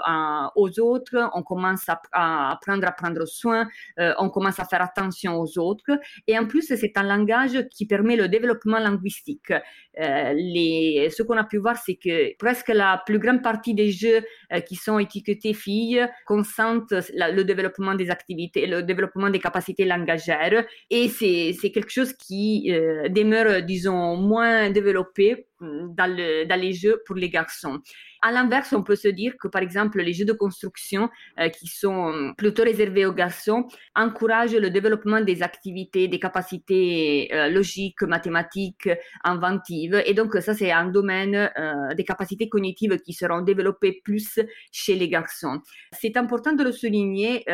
aux 0.55 0.79
autres, 0.79 1.17
on 1.33 1.41
commence 1.41 1.89
à, 1.89 2.51
apprendre 2.51 2.87
à 2.87 2.91
prendre 2.91 3.25
soin, 3.25 3.67
euh, 3.99 4.13
on 4.19 4.29
commence 4.29 4.59
à 4.59 4.65
faire 4.65 4.83
attention 4.83 5.39
aux 5.39 5.57
autres. 5.57 5.99
Et 6.27 6.37
en 6.37 6.45
plus, 6.45 6.61
c'est 6.75 6.95
un 6.95 7.03
langage 7.03 7.67
qui 7.71 7.87
permet 7.87 8.15
le 8.15 8.27
développement 8.27 8.77
linguistique. 8.77 9.51
les, 9.97 11.09
ce 11.09 11.23
qu'on 11.23 11.37
a 11.37 11.43
pu 11.43 11.57
voir, 11.57 11.75
c'est 11.77 11.95
que 11.95 12.37
presque 12.37 12.69
la 12.69 13.01
plus 13.03 13.17
grande 13.17 13.41
partie 13.41 13.73
des 13.73 13.91
jeux 13.91 14.21
qui 14.67 14.75
sont 14.75 14.99
étiquetés 14.99 15.53
filles 15.53 16.07
consentent 16.25 16.93
le 17.13 17.41
développement 17.43 17.95
des 17.95 18.11
activités, 18.11 18.67
le 18.67 18.83
développement 18.83 19.29
des 19.29 19.39
capacités 19.39 19.85
langagères. 19.85 20.65
Et 20.89 21.09
c'est 21.09 21.71
quelque 21.71 21.91
chose 21.91 22.13
qui 22.13 22.71
demeure, 23.09 23.63
disons, 23.63 24.15
moins 24.15 24.69
développé 24.69 25.48
dans, 25.61 26.07
le, 26.07 26.45
dans 26.45 26.59
les 26.59 26.73
jeux 26.73 27.01
pour 27.05 27.15
les 27.15 27.29
garçons. 27.29 27.79
À 28.21 28.33
l'inverse, 28.33 28.73
on 28.73 28.83
peut 28.83 28.97
se 28.97 29.07
dire 29.07 29.37
que, 29.39 29.47
par 29.47 29.61
exemple, 29.61 30.01
les 30.01 30.11
jeux 30.11 30.25
de 30.25 30.33
construction 30.33 31.09
euh, 31.39 31.47
qui 31.47 31.67
sont 31.67 32.33
plutôt 32.37 32.63
réservés 32.63 33.05
aux 33.05 33.13
garçons 33.13 33.65
encouragent 33.95 34.55
le 34.55 34.69
développement 34.69 35.21
des 35.21 35.41
activités, 35.41 36.09
des 36.09 36.19
capacités 36.19 37.29
euh, 37.33 37.47
logiques, 37.47 38.01
mathématiques, 38.01 38.89
inventives. 39.23 40.03
Et 40.05 40.13
donc, 40.13 40.35
ça, 40.35 40.53
c'est 40.53 40.71
un 40.71 40.87
domaine 40.87 41.49
euh, 41.57 41.93
des 41.95 42.03
capacités 42.03 42.49
cognitives 42.49 42.97
qui 42.99 43.13
seront 43.13 43.41
développées 43.41 44.01
plus 44.03 44.37
chez 44.69 44.95
les 44.95 45.07
garçons. 45.07 45.61
C'est 45.93 46.17
important 46.17 46.51
de 46.51 46.63
le 46.63 46.73
souligner, 46.73 47.45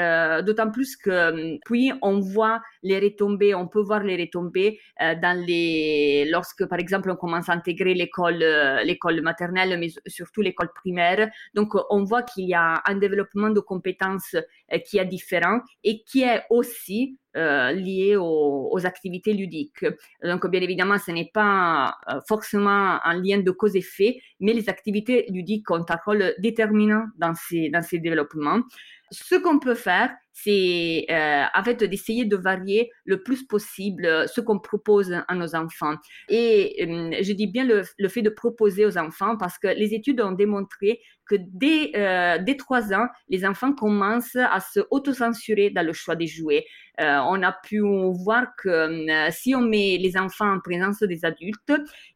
d'autant 0.46 0.72
plus 0.72 0.96
que 0.96 1.58
puis 1.66 1.92
on 2.02 2.20
voit 2.20 2.62
les 2.82 3.00
retombées, 3.00 3.54
on 3.54 3.68
peut 3.68 3.82
voir 3.82 4.04
les 4.04 4.18
retombées 4.18 4.80
dans 5.00 5.46
les 5.46 6.28
lorsque, 6.30 6.66
par 6.66 6.80
exemple, 6.80 7.10
on 7.12 7.16
commence 7.16 7.50
à 7.50 7.54
intégrer 7.54 7.94
l'école, 7.94 8.44
l'école 8.84 9.22
maternelle, 9.22 9.78
mais 9.80 9.90
surtout 10.08 10.42
les 10.42 10.55
Donc, 11.54 11.74
on 11.90 12.04
voit 12.04 12.24
qu'il 12.24 12.48
y 12.48 12.54
a 12.54 12.82
un 12.86 12.96
développement 12.96 13.50
de 13.50 13.60
compétences 13.60 14.36
euh, 14.36 14.80
qui 14.80 14.98
est 14.98 15.06
différent 15.06 15.60
et 15.84 16.04
qui 16.04 16.24
est 16.24 16.44
aussi 16.50 17.18
euh, 17.36 17.72
lié 17.72 18.16
aux, 18.18 18.86
activités 18.86 19.34
ludiques. 19.34 19.86
Donc, 20.24 20.48
bien 20.48 20.62
évidemment, 20.62 20.98
ce 20.98 21.12
n'est 21.12 21.32
pas 21.34 21.96
euh, 22.10 22.20
forcément 22.28 23.00
un 23.04 23.22
lien 23.22 23.40
de 23.40 23.52
cause-effet, 23.52 24.22
mais 24.40 24.54
les 24.54 24.70
activités 24.70 25.26
ludiques 25.30 25.70
ont 25.72 25.86
un 25.88 26.00
rôle 26.06 26.34
déterminant 26.40 27.06
dans 27.18 27.34
ces, 27.34 27.70
dans 27.70 27.82
ces 27.82 28.00
développements. 28.00 28.62
Ce 29.12 29.36
qu'on 29.36 29.60
peut 29.60 29.76
faire, 29.76 30.12
c'est 30.34 31.06
euh, 31.10 31.44
en 31.54 31.64
fait 31.64 31.84
d'essayer 31.84 32.26
de 32.26 32.36
varier 32.36 32.90
le 33.06 33.24
plus 33.24 33.44
possible 33.44 34.28
ce 34.28 34.42
qu'on 34.42 34.60
propose 34.60 35.14
à 35.28 35.36
nos 35.36 35.56
enfants. 35.56 35.96
Et 36.28 36.84
euh, 36.84 37.12
je 37.22 37.32
dis 37.34 37.48
bien 37.48 37.64
le, 37.64 38.10
fait 38.10 38.22
de 38.22 38.30
proposer 38.30 38.86
aux 38.86 38.98
enfants 38.98 39.38
parce 39.38 39.58
que 39.58 39.68
les 39.68 39.94
études 39.94 40.20
ont 40.22 40.34
démontré 40.34 41.00
que 41.28 41.36
dès, 41.40 41.92
euh, 41.96 42.38
dès 42.44 42.56
3 42.56 42.94
ans, 42.94 43.08
les 43.30 43.46
enfants 43.46 43.74
commencent 43.74 44.36
à 44.36 44.60
se 44.60 44.82
autocensurer 44.92 45.70
dans 45.70 45.86
le 45.86 45.94
choix 45.94 46.16
des 46.16 46.28
jouets. 46.28 46.66
Euh, 47.02 47.18
on 47.28 47.42
a 47.44 47.52
pu 47.52 47.80
voir 47.80 48.46
que 48.58 48.70
euh, 48.70 49.30
si 49.32 49.54
on 49.54 49.62
met 49.62 49.98
les 49.98 50.16
enfants 50.18 50.50
en 50.50 50.60
présence 50.60 51.00
des 51.00 51.26
adultes, 51.26 51.72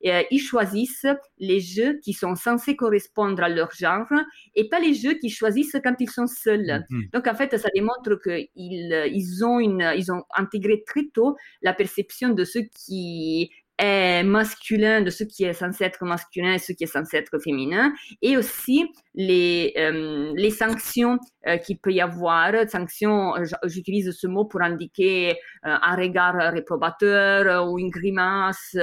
euh, 0.06 0.23
ils 0.32 0.39
choisissent 0.39 1.08
les 1.38 1.60
jeux 1.60 1.99
qui 2.02 2.13
sont 2.13 2.36
censés 2.36 2.75
correspondre 2.75 3.43
à 3.43 3.49
leur 3.49 3.71
genre 3.73 4.08
et 4.56 4.69
pas 4.69 4.80
les 4.80 4.93
jeux 4.93 5.15
qu'ils 5.15 5.34
choisissent 5.34 5.75
quand 5.84 5.95
ils 5.99 6.10
sont 6.10 6.28
seuls. 6.28 6.78
Mhm. 6.89 7.09
Donc 7.13 7.27
en 7.27 7.35
fait, 7.35 7.57
ça 7.57 7.69
démontre 7.73 8.19
qu'ils 8.21 9.09
ils 9.13 9.45
ont, 9.45 9.59
une, 9.59 9.93
ils 9.97 10.11
ont 10.11 10.23
intégré 10.35 10.83
très 10.85 11.07
tôt 11.13 11.35
la 11.61 11.73
perception 11.73 12.29
de 12.29 12.43
ce 12.43 12.59
qui 12.59 13.51
est 13.79 14.23
masculin, 14.23 15.01
de 15.01 15.09
ce 15.09 15.23
qui 15.23 15.45
est 15.45 15.53
censé 15.53 15.85
être 15.85 16.03
masculin 16.03 16.53
et 16.53 16.59
ce 16.59 16.73
qui 16.73 16.83
est 16.83 16.87
censé 16.87 17.17
être 17.17 17.39
féminin, 17.39 17.93
et 18.21 18.37
aussi 18.37 18.85
les, 19.15 19.73
euh, 19.77 20.33
les 20.35 20.49
sanctions 20.49 21.17
euh, 21.47 21.57
qu'il 21.57 21.79
peut 21.79 21.91
y 21.91 22.01
avoir. 22.01 22.53
Sanctions, 22.69 23.33
j'utilise 23.63 24.11
ce 24.11 24.27
mot 24.27 24.45
pour 24.45 24.61
indiquer 24.61 25.31
euh, 25.31 25.75
un 25.81 25.95
regard 25.95 26.35
réprobateur 26.53 27.69
ou 27.69 27.79
une 27.79 27.89
grimace, 27.89 28.75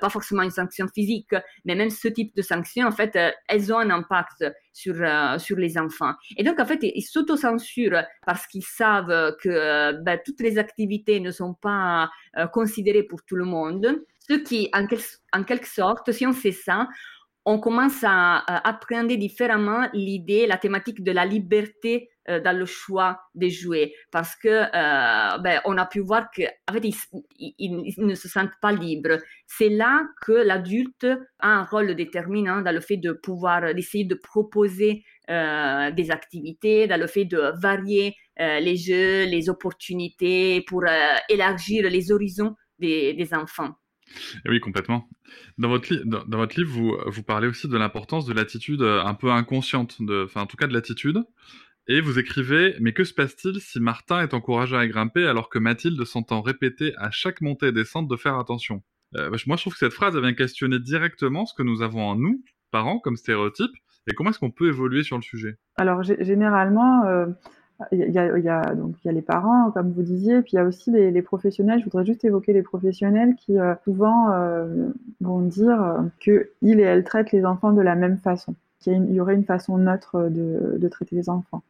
pas 0.00 0.08
forcément 0.08 0.42
une 0.42 0.50
sanction 0.50 0.86
physique, 0.94 1.34
mais 1.64 1.74
même 1.74 1.90
ce 1.90 2.08
type 2.08 2.34
de 2.36 2.42
sanctions, 2.42 2.86
en 2.86 2.92
fait, 2.92 3.18
elles 3.48 3.72
ont 3.72 3.78
un 3.78 3.90
impact 3.90 4.44
sur, 4.72 4.94
sur 5.38 5.56
les 5.56 5.78
enfants. 5.78 6.14
Et 6.36 6.42
donc, 6.42 6.58
en 6.58 6.66
fait, 6.66 6.80
ils 6.82 7.02
s'autocensurent 7.02 8.04
parce 8.26 8.46
qu'ils 8.46 8.64
savent 8.64 9.36
que 9.40 9.92
ben, 10.02 10.18
toutes 10.24 10.40
les 10.40 10.58
activités 10.58 11.20
ne 11.20 11.30
sont 11.30 11.54
pas 11.54 12.10
considérées 12.52 13.04
pour 13.04 13.22
tout 13.24 13.36
le 13.36 13.44
monde. 13.44 14.04
Ce 14.28 14.34
qui, 14.34 14.70
en, 14.72 14.86
en 15.32 15.44
quelque 15.44 15.68
sorte, 15.68 16.10
si 16.12 16.26
on 16.26 16.32
sait 16.32 16.52
ça, 16.52 16.88
on 17.46 17.58
commence 17.58 18.02
à, 18.02 18.38
appréhender 18.66 19.16
différemment 19.16 19.88
l'idée, 19.92 20.46
la 20.46 20.56
thématique 20.56 21.02
de 21.02 21.12
la 21.12 21.26
liberté 21.26 22.10
euh, 22.30 22.40
dans 22.40 22.56
le 22.56 22.64
choix 22.64 23.20
des 23.34 23.50
jouets, 23.50 23.92
parce 24.10 24.34
que 24.34 24.48
euh, 24.48 25.38
ben, 25.38 25.60
a 25.64 25.86
pu 25.86 26.00
voir 26.00 26.30
qu'en 26.34 26.72
fait 26.72 26.88
ils, 27.38 27.94
ne 27.98 28.14
se 28.14 28.28
sentent 28.28 28.58
pas 28.62 28.72
libres. 28.72 29.18
C'est 29.46 29.68
là 29.68 30.06
que 30.22 30.32
l'adulte 30.32 31.06
a 31.38 31.48
un 31.48 31.64
rôle 31.64 31.94
déterminant 31.94 32.62
dans 32.62 32.72
le 32.72 32.80
fait 32.80 32.96
de 32.96 33.12
pouvoir 33.12 33.74
d'essayer 33.74 34.04
de 34.04 34.14
proposer 34.14 35.04
euh, 35.28 35.90
des 35.90 36.10
activités, 36.10 36.86
dans 36.86 36.98
le 36.98 37.06
fait 37.06 37.26
de 37.26 37.52
varier 37.60 38.16
les 38.36 38.76
jeux, 38.76 39.26
les 39.26 39.48
opportunités 39.48 40.64
pour 40.66 40.82
élargir 41.28 41.88
les 41.88 42.10
horizons 42.10 42.56
des 42.80 43.28
enfants. 43.32 43.74
Oui, 44.46 44.60
complètement. 44.60 45.08
Dans 45.58 45.68
votre, 45.68 45.88
livre, 45.90 47.10
vous, 47.10 47.22
parlez 47.22 47.48
aussi 47.48 47.68
de 47.68 47.76
l'importance 47.76 48.26
de 48.26 48.32
l'attitude 48.32 48.82
euh, 48.82 49.02
un 49.02 49.14
peu 49.14 49.30
inconsciente, 49.30 49.98
enfin 50.24 50.42
en 50.42 50.46
tout 50.46 50.56
cas 50.56 50.66
de 50.66 50.72
l'attitude. 50.72 51.22
Et 51.86 52.00
vous 52.00 52.18
écrivez 52.18 52.76
Mais 52.80 52.92
que 52.92 53.04
se 53.04 53.12
passe-t-il 53.12 53.60
si 53.60 53.78
Martin 53.80 54.22
est 54.22 54.34
encouragé 54.34 54.76
à 54.76 54.86
grimper 54.86 55.26
alors 55.26 55.48
que 55.48 55.58
Mathilde 55.58 56.02
s'entend 56.04 56.40
répéter 56.40 56.94
à 56.96 57.10
chaque 57.10 57.40
montée 57.40 57.66
et 57.66 57.72
descente 57.72 58.08
de 58.08 58.16
faire 58.16 58.38
attention? 58.38 58.82
Euh, 59.16 59.30
Moi, 59.46 59.56
je 59.56 59.62
trouve 59.62 59.74
que 59.74 59.78
cette 59.78 59.92
phrase 59.92 60.16
vient 60.16 60.34
questionner 60.34 60.78
directement 60.78 61.46
ce 61.46 61.54
que 61.54 61.62
nous 61.62 61.82
avons 61.82 62.02
en 62.02 62.16
nous, 62.16 62.42
parents, 62.70 62.98
comme 62.98 63.16
stéréotype, 63.16 63.70
et 64.06 64.14
comment 64.14 64.30
est-ce 64.30 64.38
qu'on 64.38 64.50
peut 64.50 64.68
évoluer 64.68 65.02
sur 65.02 65.16
le 65.16 65.22
sujet? 65.22 65.56
Alors, 65.76 66.02
généralement, 66.02 67.04
euh, 67.06 67.26
il 67.90 68.10
y, 68.12 68.18
a, 68.18 68.74
donc, 68.74 68.94
il 69.02 69.08
y 69.08 69.10
a 69.10 69.12
les 69.12 69.22
parents, 69.22 69.70
comme 69.72 69.92
vous 69.92 70.02
disiez, 70.02 70.42
puis 70.42 70.52
il 70.52 70.56
y 70.56 70.58
a 70.58 70.64
aussi 70.64 70.90
les, 70.92 71.22
professionnels. 71.22 71.80
Je 71.80 71.84
voudrais 71.84 72.04
juste 72.04 72.24
évoquer 72.24 72.52
les 72.52 72.62
professionnels 72.62 73.34
qui 73.34 73.58
euh, 73.58 73.74
souvent 73.82 74.30
euh, 74.32 74.90
vont 75.20 75.40
dire 75.40 75.82
euh, 75.82 76.02
qu'ils 76.20 76.80
et 76.80 76.82
elles 76.82 77.04
traitent 77.04 77.32
les 77.32 77.44
enfants 77.44 77.72
de 77.72 77.82
la 77.82 77.96
même 77.96 78.18
façon, 78.18 78.54
qu'il 78.78 79.12
y, 79.12 79.20
aurait 79.20 79.34
une 79.34 79.44
façon 79.44 79.76
neutre 79.76 80.28
de, 80.28 80.78
de 80.78 80.88
traiter 80.88 81.16
les 81.16 81.28
enfants. 81.28 81.62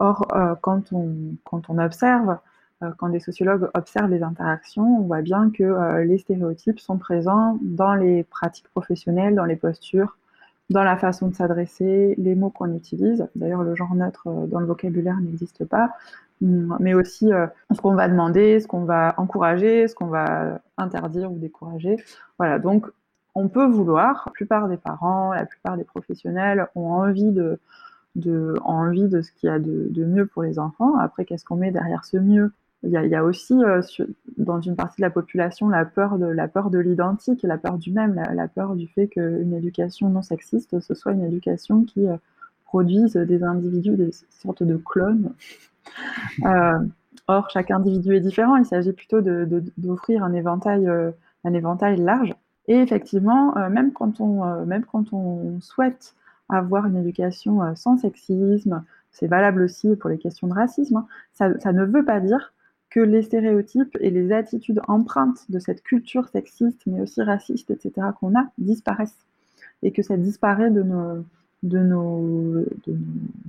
Or, 0.00 0.26
quand, 0.62 0.92
on, 0.92 1.14
quand 1.44 1.70
on 1.70 1.78
observe, 1.78 2.38
quand 2.96 3.10
des 3.10 3.20
sociologues 3.20 3.68
observent 3.74 4.10
les 4.10 4.24
interactions, 4.24 4.98
on 4.98 5.02
voit 5.02 5.22
bien 5.22 5.50
que 5.50 6.00
les 6.02 6.18
stéréotypes 6.18 6.80
sont 6.80 6.96
présents 6.96 7.58
dans 7.62 7.94
les 7.94 8.24
pratiques 8.24 8.68
professionnelles, 8.70 9.36
dans 9.36 9.44
les 9.44 9.54
postures, 9.54 10.16
dans 10.72 10.84
la 10.84 10.96
façon 10.96 11.28
de 11.28 11.34
s'adresser, 11.34 12.14
les 12.18 12.34
mots 12.34 12.50
qu'on 12.50 12.74
utilise. 12.74 13.26
D'ailleurs, 13.36 13.62
le 13.62 13.74
genre 13.74 13.94
neutre 13.94 14.26
euh, 14.26 14.46
dans 14.46 14.60
le 14.60 14.66
vocabulaire 14.66 15.18
n'existe 15.20 15.64
pas, 15.64 15.90
hum, 16.42 16.76
mais 16.80 16.94
aussi 16.94 17.32
euh, 17.32 17.46
ce 17.74 17.80
qu'on 17.80 17.94
va 17.94 18.08
demander, 18.08 18.60
ce 18.60 18.66
qu'on 18.66 18.84
va 18.84 19.14
encourager, 19.16 19.88
ce 19.88 19.94
qu'on 19.94 20.06
va 20.06 20.60
interdire 20.78 21.30
ou 21.32 21.38
décourager. 21.38 21.96
Voilà, 22.38 22.58
donc 22.58 22.86
on 23.34 23.48
peut 23.48 23.66
vouloir, 23.66 24.24
la 24.26 24.32
plupart 24.32 24.68
des 24.68 24.76
parents, 24.76 25.32
la 25.32 25.46
plupart 25.46 25.76
des 25.76 25.84
professionnels 25.84 26.66
ont 26.74 26.92
envie 26.92 27.30
de, 27.30 27.58
ce 28.16 29.32
qu'il 29.32 29.48
y 29.48 29.52
a 29.52 29.58
de, 29.58 29.88
de 29.90 30.04
mieux 30.04 30.26
pour 30.26 30.42
les 30.42 30.58
enfants. 30.58 30.96
Après, 30.98 31.24
qu'est-ce 31.24 31.44
qu'on 31.44 31.56
met 31.56 31.70
derrière 31.70 32.04
ce 32.04 32.18
mieux? 32.18 32.52
Il 32.84 32.90
y, 32.90 32.96
a, 32.96 33.04
il 33.04 33.10
y 33.10 33.14
a, 33.14 33.24
aussi 33.24 33.54
euh, 33.54 33.80
dans 34.38 34.60
une 34.60 34.74
partie 34.74 35.00
de 35.00 35.06
la 35.06 35.10
population 35.10 35.68
la 35.68 35.84
peur 35.84 36.18
de 36.18 36.26
la 36.26 36.48
peur 36.48 36.70
de 36.70 36.78
l'identique, 36.78 37.42
la 37.42 37.58
peur 37.58 37.78
du 37.78 37.92
même, 37.92 38.14
la, 38.14 38.34
la 38.34 38.48
peur 38.48 38.74
du 38.74 38.88
fait 38.88 39.06
qu'une 39.06 39.54
éducation 39.54 40.08
non 40.08 40.22
sexiste 40.22 40.80
ce 40.80 40.94
soit 40.94 41.12
une 41.12 41.24
éducation 41.24 41.84
qui 41.84 42.08
euh, 42.08 42.16
produise 42.64 43.14
des 43.14 43.42
individus, 43.44 43.96
des 43.96 44.10
sortes 44.30 44.62
de 44.62 44.76
clones. 44.76 45.32
Euh, 46.46 46.78
or, 47.26 47.50
chaque 47.50 47.72
individu 47.72 48.14
est 48.14 48.20
différent. 48.20 48.54
Il 48.54 48.64
s'agit 48.64 48.92
plutôt 48.92 49.20
d'offrir 49.20 50.22
un 50.22 50.32
éventail, 50.32 50.88
un 51.44 51.52
éventail 51.52 51.96
large. 51.96 52.32
Et 52.68 52.76
effectivement, 52.76 53.56
euh, 53.56 53.68
même 53.68 53.92
quand 53.92 54.20
on 54.20 54.64
même 54.64 54.84
quand 54.84 55.12
on 55.12 55.60
souhaite 55.60 56.14
avoir 56.48 56.86
une 56.86 56.96
éducation 56.96 57.74
sans 57.74 57.98
sexisme, 57.98 58.84
c'est 59.10 59.26
valable 59.26 59.62
aussi 59.62 59.96
pour 59.96 60.08
les 60.08 60.18
questions 60.18 60.46
de 60.46 60.54
racisme. 60.54 60.98
Hein, 60.98 61.06
ça, 61.32 61.58
ça 61.58 61.72
ne 61.72 61.84
veut 61.84 62.04
pas 62.04 62.20
dire 62.20 62.52
que 62.92 63.00
les 63.00 63.22
stéréotypes 63.22 63.96
et 64.00 64.10
les 64.10 64.32
attitudes 64.32 64.80
empreintes 64.86 65.50
de 65.50 65.58
cette 65.58 65.82
culture 65.82 66.28
sexiste, 66.28 66.82
mais 66.86 67.00
aussi 67.00 67.22
raciste, 67.22 67.70
etc., 67.70 68.08
qu'on 68.20 68.38
a, 68.38 68.44
disparaissent. 68.58 69.26
Et 69.82 69.92
que 69.92 70.02
ça 70.02 70.16
disparaît 70.16 70.70
de 70.70 70.82
nos, 70.82 71.24
de 71.62 71.78
nos, 71.78 72.64
de, 72.86 72.96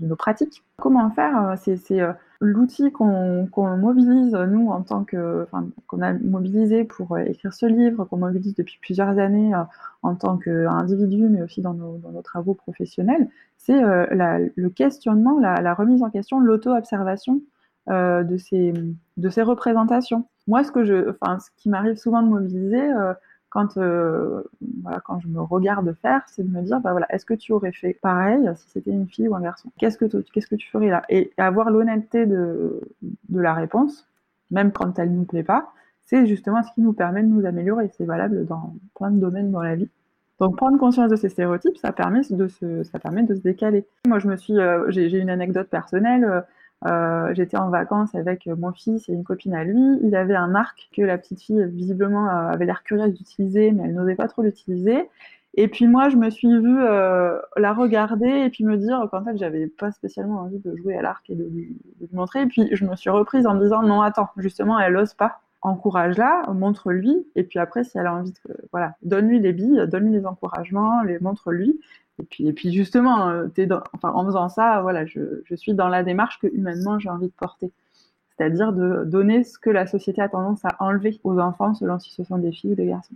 nos 0.02 0.16
pratiques. 0.16 0.64
Comment 0.78 1.10
faire? 1.10 1.56
C'est 1.58 2.02
euh, 2.02 2.14
l'outil 2.40 2.92
qu'on 2.92 3.78
mobilise, 3.78 4.34
nous, 4.34 4.70
en 4.70 4.82
tant 4.82 5.04
que. 5.04 5.46
Qu'on 5.88 6.02
a 6.02 6.14
mobilisé 6.14 6.86
pour 6.86 7.16
euh, 7.16 7.26
écrire 7.26 7.54
ce 7.54 7.66
livre, 7.66 8.06
qu'on 8.06 8.18
mobilise 8.18 8.56
depuis 8.56 8.80
plusieurs 8.82 9.18
années 9.20 9.54
euh, 9.54 9.64
en 10.04 10.16
tant 10.16 10.38
qu'individu, 10.38 11.28
mais 11.28 11.42
aussi 11.42 11.62
dans 11.62 11.74
nos, 11.74 12.00
travaux 12.24 12.54
professionnels, 12.54 13.28
c'est 13.58 13.82
le 13.82 14.70
questionnement, 14.70 15.40
la, 15.40 15.74
remise 15.74 16.04
en 16.04 16.10
question, 16.10 16.40
l'auto-observation 16.40 17.42
euh, 17.90 18.24
de, 18.24 18.38
ces, 18.38 18.74
de 19.18 19.30
ces 19.30 19.42
représentations. 19.42 20.26
Moi, 20.48 20.64
ce, 20.64 20.72
que 20.72 20.84
je, 20.86 21.10
enfin, 21.10 21.40
ce 21.40 21.50
qui 21.58 21.70
m'arrive 21.70 21.96
souvent 21.98 22.22
de 22.22 22.28
mobiliser 22.28 22.82
euh, 22.82 23.14
quand, 23.50 23.78
euh, 23.78 24.42
voilà, 24.82 25.02
quand 25.02 25.20
je 25.20 25.28
me 25.28 25.42
regarde 25.42 25.94
faire, 26.02 26.22
c'est 26.28 26.44
de 26.44 26.50
me 26.50 26.62
dire, 26.62 26.80
bah 26.80 26.92
voilà, 26.92 27.06
est-ce 27.10 27.26
que 27.26 27.34
tu 27.34 27.52
aurais 27.52 27.72
fait 27.74 27.94
pareil 28.02 28.50
si 28.56 28.70
c'était 28.70 28.92
une 28.92 29.08
fille 29.08 29.28
ou 29.28 29.36
un 29.36 29.42
garçon? 29.42 29.70
Qu'est-ce 29.78 29.98
que 29.98 30.06
que 30.06 30.56
tu 30.56 30.70
ferais 30.72 30.90
là? 30.90 31.04
Et 31.10 31.32
avoir 31.38 31.72
l'honnêteté 31.72 32.26
de, 32.26 32.80
de 33.02 33.40
la 33.40 33.54
réponse, 33.54 34.08
même 34.50 34.72
quand 34.72 34.98
elle 34.98 35.12
ne 35.12 35.18
nous 35.18 35.26
plaît 35.26 35.44
pas, 35.44 35.74
c'est 36.02 36.26
justement 36.26 36.64
ce 36.64 36.72
qui 36.74 36.82
nous 36.82 36.94
permet 36.94 37.22
de 37.22 37.28
nous 37.28 37.46
améliorer. 37.46 37.90
C'est 37.98 38.06
valable 38.06 38.46
dans 38.46 38.76
plein 38.96 39.12
de 39.12 39.20
domaines 39.20 39.52
dans 39.52 39.62
la 39.62 39.76
vie. 39.76 39.90
Donc 40.40 40.58
prendre 40.58 40.78
conscience 40.78 41.10
de 41.10 41.16
ces 41.16 41.30
stéréotypes, 41.30 41.78
ça 41.78 41.92
permet 41.92 42.22
de 42.30 42.48
se, 42.48 42.84
ça 42.84 43.00
permet 43.00 43.24
de 43.24 43.36
se 43.36 43.42
décaler. 43.42 43.86
Moi, 44.08 44.20
je 44.20 44.28
me 44.28 44.36
suis, 44.36 44.56
j'ai 44.88 45.18
une 45.18 45.30
anecdote 45.30 45.70
personnelle. 45.70 46.44
Euh, 46.86 47.34
j'étais 47.34 47.58
en 47.58 47.70
vacances 47.70 48.14
avec 48.16 48.48
mon 48.48 48.74
fils 48.74 49.08
et 49.08 49.14
une 49.14 49.24
copine 49.24 49.54
à 49.56 49.64
lui. 49.64 50.00
Il 50.04 50.16
avait 50.16 50.36
un 50.36 50.56
arc 50.56 50.90
que 50.96 51.02
la 51.02 51.18
petite 51.18 51.42
fille, 51.42 51.66
visiblement, 51.70 52.28
euh, 52.28 52.52
avait 52.52 52.66
l'air 52.66 52.84
curieuse 52.84 53.14
d'utiliser, 53.14 53.72
mais 53.72 53.84
elle 53.86 53.94
n'osait 53.94 54.16
pas 54.16 54.28
trop 54.28 54.42
l'utiliser. 54.42 55.10
Et 55.56 55.68
puis 55.68 55.88
moi, 55.88 56.10
je 56.10 56.18
me 56.18 56.30
suis 56.30 56.50
vue 56.50 56.82
euh, 56.82 57.40
la 57.58 57.74
regarder 57.74 58.28
et 58.28 58.50
puis 58.50 58.64
me 58.66 58.76
dire 58.78 59.08
qu'en 59.12 59.24
fait, 59.24 59.38
j'avais 59.38 59.68
pas 59.68 59.92
spécialement 59.92 60.40
envie 60.42 60.60
de 60.60 60.76
jouer 60.76 60.98
à 60.98 61.02
l'arc 61.04 61.30
et 61.30 61.36
de 61.36 61.44
lui, 61.44 61.78
de 62.00 62.08
lui, 62.08 62.16
montrer. 62.16 62.42
Et 62.42 62.48
puis 62.48 62.70
je 62.72 62.86
me 62.86 62.96
suis 62.96 63.12
reprise 63.12 63.46
en 63.46 63.56
me 63.56 63.62
disant 63.62 63.84
non, 63.84 64.02
attends, 64.02 64.30
justement, 64.38 64.80
elle 64.80 64.98
ose 64.98 65.14
pas. 65.14 65.43
Encourage-la, 65.66 66.44
montre-lui. 66.54 67.26
Et 67.36 67.44
puis 67.44 67.58
après, 67.58 67.84
si 67.84 67.98
elle 67.98 68.06
a 68.06 68.14
envie 68.14 68.32
de, 68.32 68.56
voilà, 68.72 68.96
donne-lui 69.02 69.40
les 69.40 69.54
billes, 69.54 69.86
donne-lui 69.88 70.12
les 70.12 70.26
encouragements, 70.26 71.02
les 71.04 71.20
montre-lui. 71.20 71.80
Et 72.20 72.24
puis, 72.24 72.48
et 72.48 72.54
puis 72.54 72.72
justement, 72.72 73.30
euh, 73.30 73.48
en 74.04 74.26
faisant 74.26 74.50
ça, 74.50 74.82
voilà, 74.82 75.06
je, 75.06 75.42
suis 75.56 75.74
dans 75.74 75.88
la 75.88 76.04
démarche 76.04 76.40
que 76.40 76.48
humainement 76.48 77.00
j'ai 77.00 77.10
envie 77.10 77.28
de 77.28 77.34
porter. 77.34 77.72
C'est-à-dire 78.38 78.74
de 78.74 79.04
donner 79.06 79.44
ce 79.44 79.58
que 79.58 79.70
la 79.70 79.88
société 79.88 80.22
a 80.22 80.30
tendance 80.30 80.64
à 80.66 80.76
enlever 80.80 81.20
aux 81.24 81.40
enfants 81.40 81.74
selon 81.74 81.98
si 82.00 82.12
ce 82.12 82.24
sont 82.24 82.38
des 82.38 82.52
filles 82.52 82.74
ou 82.74 82.76
des 82.76 82.88
garçons. 82.88 83.16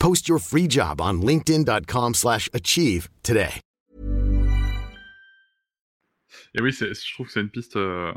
Post 0.00 0.28
your 0.28 0.38
free 0.40 0.66
job 0.68 1.00
on 1.00 1.20
linkedin.com/achieve 1.20 3.08
today. 3.22 3.60
Et 6.54 6.62
oui, 6.62 6.72
je 6.72 7.12
trouve 7.14 7.26
que 7.26 7.32
c'est 7.32 7.40
une 7.40 7.50
piste 7.50 7.76
euh, 7.76 8.12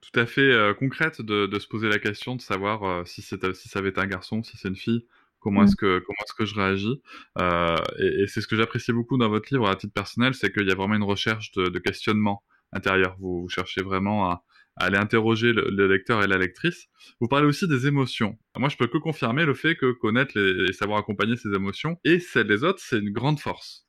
tout 0.00 0.18
à 0.18 0.26
fait 0.26 0.40
euh, 0.40 0.74
concrète 0.74 1.20
de, 1.22 1.46
de, 1.46 1.58
se 1.58 1.68
poser 1.68 1.88
la 1.88 1.98
question 1.98 2.34
de 2.36 2.40
savoir 2.40 2.82
euh, 2.84 3.04
si, 3.04 3.22
si 3.22 3.36
ça 3.68 3.78
avait 3.78 3.90
été 3.90 4.00
un 4.00 4.06
garçon, 4.06 4.42
si 4.42 4.56
c'est 4.56 4.68
une 4.68 4.76
fille, 4.76 5.06
Comment 5.40 5.60
Mm. 5.62 5.64
est-ce 5.66 5.76
que 5.76 5.98
comment 6.00 6.18
est-ce 6.26 6.34
que 6.34 6.44
je 6.46 6.54
réagis 6.56 7.00
Euh, 7.38 7.76
Et, 8.00 8.22
et 8.22 8.26
c'est 8.26 8.40
ce 8.40 8.48
que 8.48 8.56
j'apprécie 8.56 8.92
beaucoup 8.92 9.16
dans 9.18 9.28
votre 9.28 9.52
livre 9.52 9.68
à 9.68 9.76
titre 9.76 9.92
personnel, 9.92 10.34
c'est 10.34 10.52
qu'il 10.52 10.66
y 10.66 10.72
a 10.72 10.74
vraiment 10.74 10.96
une 10.96 11.04
recherche 11.04 11.52
de, 11.52 11.68
de 11.68 11.78
questionnement 11.78 12.42
intérieur. 12.72 13.14
Vous, 13.20 13.42
vous 13.42 13.48
cherchez 13.48 13.82
vraiment 13.82 14.30
à, 14.30 14.42
à 14.78 14.86
aller 14.86 14.98
interroger 14.98 15.52
le, 15.52 15.68
le 15.70 15.86
lecteur 15.86 16.22
et 16.22 16.26
la 16.26 16.38
lectrice. 16.38 16.86
Vous 17.20 17.28
parlez 17.28 17.46
aussi 17.46 17.68
des 17.68 17.86
émotions. 17.86 18.38
Moi, 18.56 18.68
je 18.68 18.76
peux 18.76 18.86
que 18.86 18.98
confirmer 18.98 19.44
le 19.44 19.54
fait 19.54 19.76
que 19.76 19.92
connaître 19.92 20.36
et 20.36 20.72
savoir 20.72 20.98
accompagner 20.98 21.36
ces 21.36 21.52
émotions 21.54 21.98
et 22.04 22.20
celles 22.20 22.46
des 22.46 22.64
autres, 22.64 22.80
c'est 22.80 22.98
une 22.98 23.12
grande 23.12 23.40
force. 23.40 23.86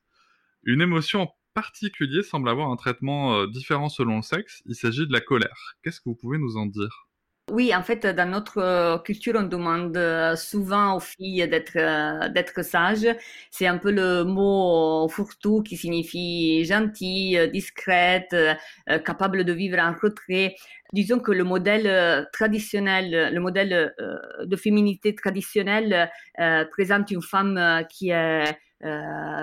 Une 0.64 0.80
émotion 0.80 1.22
en 1.22 1.34
particulier 1.54 2.22
semble 2.22 2.48
avoir 2.48 2.70
un 2.70 2.76
traitement 2.76 3.34
euh, 3.34 3.46
différent 3.46 3.88
selon 3.88 4.16
le 4.16 4.22
sexe. 4.22 4.62
Il 4.66 4.74
s'agit 4.74 5.06
de 5.06 5.12
la 5.12 5.20
colère. 5.20 5.76
Qu'est-ce 5.82 6.00
que 6.00 6.08
vous 6.08 6.16
pouvez 6.16 6.38
nous 6.38 6.56
en 6.56 6.66
dire? 6.66 7.09
Oui, 7.50 7.74
en 7.74 7.82
fait, 7.82 8.06
dans 8.06 8.30
notre 8.30 8.58
euh, 8.58 8.98
culture, 8.98 9.34
on 9.36 9.42
demande 9.42 9.96
euh, 9.96 10.36
souvent 10.36 10.96
aux 10.96 11.00
filles 11.00 11.48
d'être 11.48 11.76
euh, 11.76 12.28
d'être 12.28 12.62
sages. 12.64 13.08
C'est 13.50 13.66
un 13.66 13.78
peu 13.78 13.90
le 13.90 14.22
mot 14.24 15.08
fourre-tout 15.08 15.62
qui 15.62 15.76
signifie 15.76 16.64
gentille, 16.64 17.50
discrète, 17.52 18.34
capable 19.04 19.44
de 19.44 19.52
vivre 19.52 19.78
en 19.80 19.94
retrait. 20.00 20.54
Disons 20.92 21.18
que 21.18 21.32
le 21.32 21.44
modèle 21.44 22.28
traditionnel, 22.32 23.32
le 23.32 23.40
modèle 23.40 23.94
de 24.44 24.56
féminité 24.56 25.14
traditionnelle 25.14 26.10
présente 26.70 27.10
une 27.10 27.22
femme 27.22 27.84
qui 27.88 28.10
est 28.10 28.44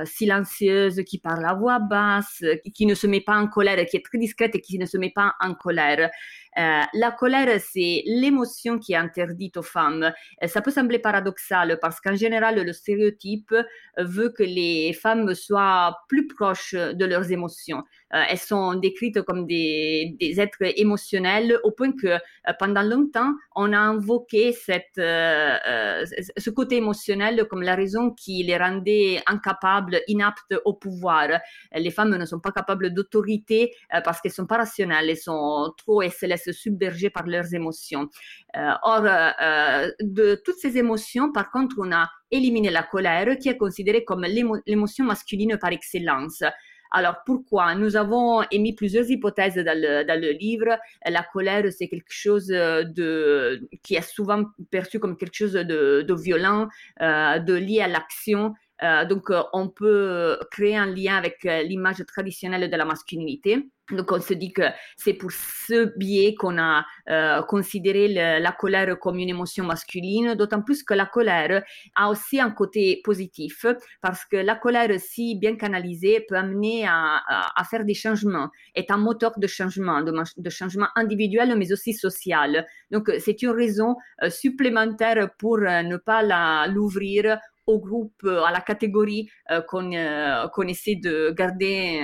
silencieuse, 0.06 1.04
qui 1.06 1.20
parle 1.20 1.46
à 1.46 1.54
voix 1.54 1.80
basse, 1.80 2.44
qui 2.74 2.86
ne 2.86 2.96
se 2.96 3.08
met 3.08 3.22
pas 3.22 3.38
en 3.38 3.48
colère, 3.48 3.86
qui 3.86 3.98
est 3.98 4.06
très 4.06 4.18
discrète 4.18 4.56
et 4.56 4.62
qui 4.62 4.78
ne 4.78 4.86
se 4.86 4.98
met 4.98 5.12
pas 5.12 5.36
en 5.40 5.54
colère. 5.54 6.10
Euh, 6.58 6.82
la 6.94 7.12
colère, 7.12 7.60
c'est 7.60 8.04
l'émotion 8.08 8.80
qui 8.80 8.94
est 8.94 8.98
interdite 8.98 9.58
aux 9.58 9.64
femmes. 9.64 10.12
Euh, 10.44 10.48
ça 10.48 10.62
peut 10.62 10.72
sembler 10.72 10.98
paradoxal 10.98 11.78
parce 11.80 12.02
qu'en 12.02 12.16
général, 12.16 12.64
le 12.64 12.74
stéréotype 12.74 13.54
veut 13.98 14.30
que 14.30 14.44
les 14.44 14.94
femmes 14.94 15.36
soient 15.36 15.96
plus 16.10 16.28
proches 16.28 16.74
de 16.74 17.06
leurs 17.06 17.32
émotions. 17.32 17.84
Euh, 18.14 18.24
elles 18.30 18.40
sont 18.40 18.74
décrites 18.74 19.22
comme 19.22 19.46
des, 19.46 20.16
êtres 20.38 20.80
émotionnels 20.80 21.60
au 21.64 21.72
point 21.72 21.92
que 21.92 22.18
pendant 22.60 22.82
longtemps, 22.82 23.34
on 23.56 23.74
a 23.74 23.78
invoqué 23.78 24.52
cette, 24.52 24.96
ce 24.96 26.50
côté 26.50 26.78
émotionnel 26.78 27.46
comme 27.50 27.62
la 27.62 27.76
raison 27.76 28.12
qui 28.12 28.44
les 28.44 28.58
rendait 28.58 29.22
incapables, 29.28 30.02
inaptes 30.08 30.56
au 30.66 30.74
pouvoir. 30.74 31.28
Les 31.76 31.92
femmes 31.92 32.16
ne 32.16 32.26
sont 32.26 32.40
pas 32.40 32.52
capables 32.52 32.94
d'autorité 32.94 33.74
parce 34.04 34.22
qu'elles 34.22 34.32
sont 34.32 34.48
pas 34.48 34.58
rationnelles, 34.58 35.10
elles 35.10 35.18
sont 35.18 35.74
trop, 35.78 36.02
elles 36.02 36.12
submerger 36.52 37.10
par 37.10 37.26
leurs 37.26 37.54
émotions. 37.54 38.10
Euh, 38.56 38.72
or, 38.84 39.06
euh, 39.06 39.92
de 40.02 40.42
toutes 40.44 40.58
ces 40.58 40.78
émotions, 40.78 41.32
par 41.32 41.52
contre, 41.52 41.76
on 41.80 41.92
a 41.92 42.10
éliminé 42.32 42.70
la 42.70 42.84
colère 42.84 43.38
qui 43.38 43.50
est 43.50 43.58
considérée 43.58 44.04
comme 44.04 44.24
l'émo- 44.24 44.62
l'émotion 44.66 45.06
masculine 45.06 45.58
par 45.58 45.72
excellence. 45.72 46.44
Alors 46.92 47.18
pourquoi? 47.26 47.76
Nous 47.76 47.98
avons 47.98 48.44
émis 48.50 48.74
plusieurs 48.74 49.10
hypothèses 49.10 49.56
dans 49.56 49.78
le, 49.78 50.32
livre. 50.32 50.78
La 51.06 51.22
colère, 51.22 51.66
c'est 51.72 51.90
quelque 51.90 52.06
chose 52.08 52.50
euh, 52.50 53.58
qui 53.84 53.96
est 53.96 54.02
souvent 54.02 54.46
perçu 54.72 54.98
comme 54.98 55.18
quelque 55.18 55.36
chose 55.36 55.54
de, 55.54 56.14
violent, 56.14 56.70
de 57.02 57.54
lié 57.54 57.82
à 57.82 57.90
l'action. 57.90 58.54
Euh, 58.84 59.06
donc, 59.06 59.30
euh, 59.30 59.42
on 59.54 59.70
peut 59.70 60.38
créer 60.52 60.76
un 60.76 60.88
lien 60.88 61.18
avec 61.18 61.46
euh, 61.46 61.64
l'image 61.64 62.04
traditionnelle 62.06 62.70
de 62.70 62.76
la 62.76 62.86
masculinité. 62.86 63.70
Donc, 63.92 64.12
on 64.12 64.20
se 64.20 64.34
dit 64.34 64.52
que 64.52 64.64
c'est 64.98 65.14
pour 65.14 65.32
ce 65.32 65.98
biais 65.98 66.36
qu'on 66.36 66.58
a 66.58 66.86
euh, 67.10 67.42
considéré 67.44 68.10
la 68.10 68.52
colère 68.52 69.00
comme 69.00 69.18
une 69.18 69.30
émotion 69.30 69.64
masculine, 69.64 70.36
d'autant 70.36 70.62
plus 70.62 70.84
que 70.84 70.94
la 70.94 71.06
colère 71.06 71.64
a 71.96 72.10
aussi 72.10 72.42
un 72.42 72.52
côté 72.52 73.02
positif, 73.04 73.66
parce 74.02 74.26
que 74.26 74.36
la 74.36 74.56
colère, 74.56 74.90
si 75.00 75.36
bien 75.36 75.56
canalisée, 75.56 76.26
peut 76.28 76.36
amener 76.36 76.86
à, 76.86 77.64
faire 77.70 77.86
des 77.86 77.94
changements, 77.94 78.50
est 78.76 78.92
un 78.92 78.98
moteur 78.98 79.40
de 79.40 79.48
changement, 79.48 80.02
de, 80.02 80.50
changement 80.50 80.88
individuel, 80.98 81.56
mais 81.58 81.72
aussi 81.72 81.94
social. 81.94 82.66
Donc, 82.92 83.10
euh, 83.10 83.20
c'est 83.20 83.42
une 83.42 83.52
raison 83.52 83.96
euh, 84.22 84.30
supplémentaire 84.30 85.30
pour 85.38 85.60
euh, 85.60 85.84
ne 85.84 85.96
pas 85.96 86.68
l'ouvrir 86.68 87.38
au 87.68 87.80
groupe, 87.80 88.24
euh, 88.24 88.44
à 88.44 88.52
la 88.52 88.62
catégorie 88.62 89.30
euh, 89.52 89.62
qu'on 89.62 89.94
euh, 89.94 90.48
qu'on 90.48 90.64
essaie 90.64 90.96
de 90.96 91.32
garder 91.32 92.02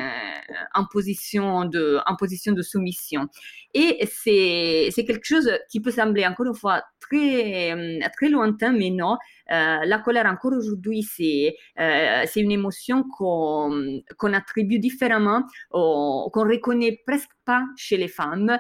en, 0.75 0.85
position 0.85 1.65
de, 1.65 1.99
en 2.05 2.15
position 2.15 2.53
de 2.53 2.61
soumission. 2.61 3.27
Et 3.73 4.05
c'est 4.05 4.91
quelque 5.07 5.25
chose 5.25 5.49
qui 5.71 5.79
peut 5.81 5.91
sembler 5.91 6.27
encore 6.27 6.45
une 6.45 6.53
fois 6.53 6.83
très, 6.99 7.99
très 8.15 8.29
lointain, 8.29 8.71
mais 8.71 8.91
non. 8.91 9.17
La 9.49 9.99
colère, 9.99 10.25
encore 10.25 10.53
aujourd'hui, 10.53 11.03
c'est 11.03 11.55
euh, 11.79 12.25
une 12.35 12.51
émotion 12.51 13.03
qu'on 13.17 14.01
qu'on 14.17 14.33
attribue 14.33 14.79
différemment, 14.79 15.43
qu'on 15.71 16.29
reconnaît 16.31 17.01
presque 17.05 17.31
pas 17.45 17.63
chez 17.75 17.97
les 17.97 18.07
femmes. 18.07 18.57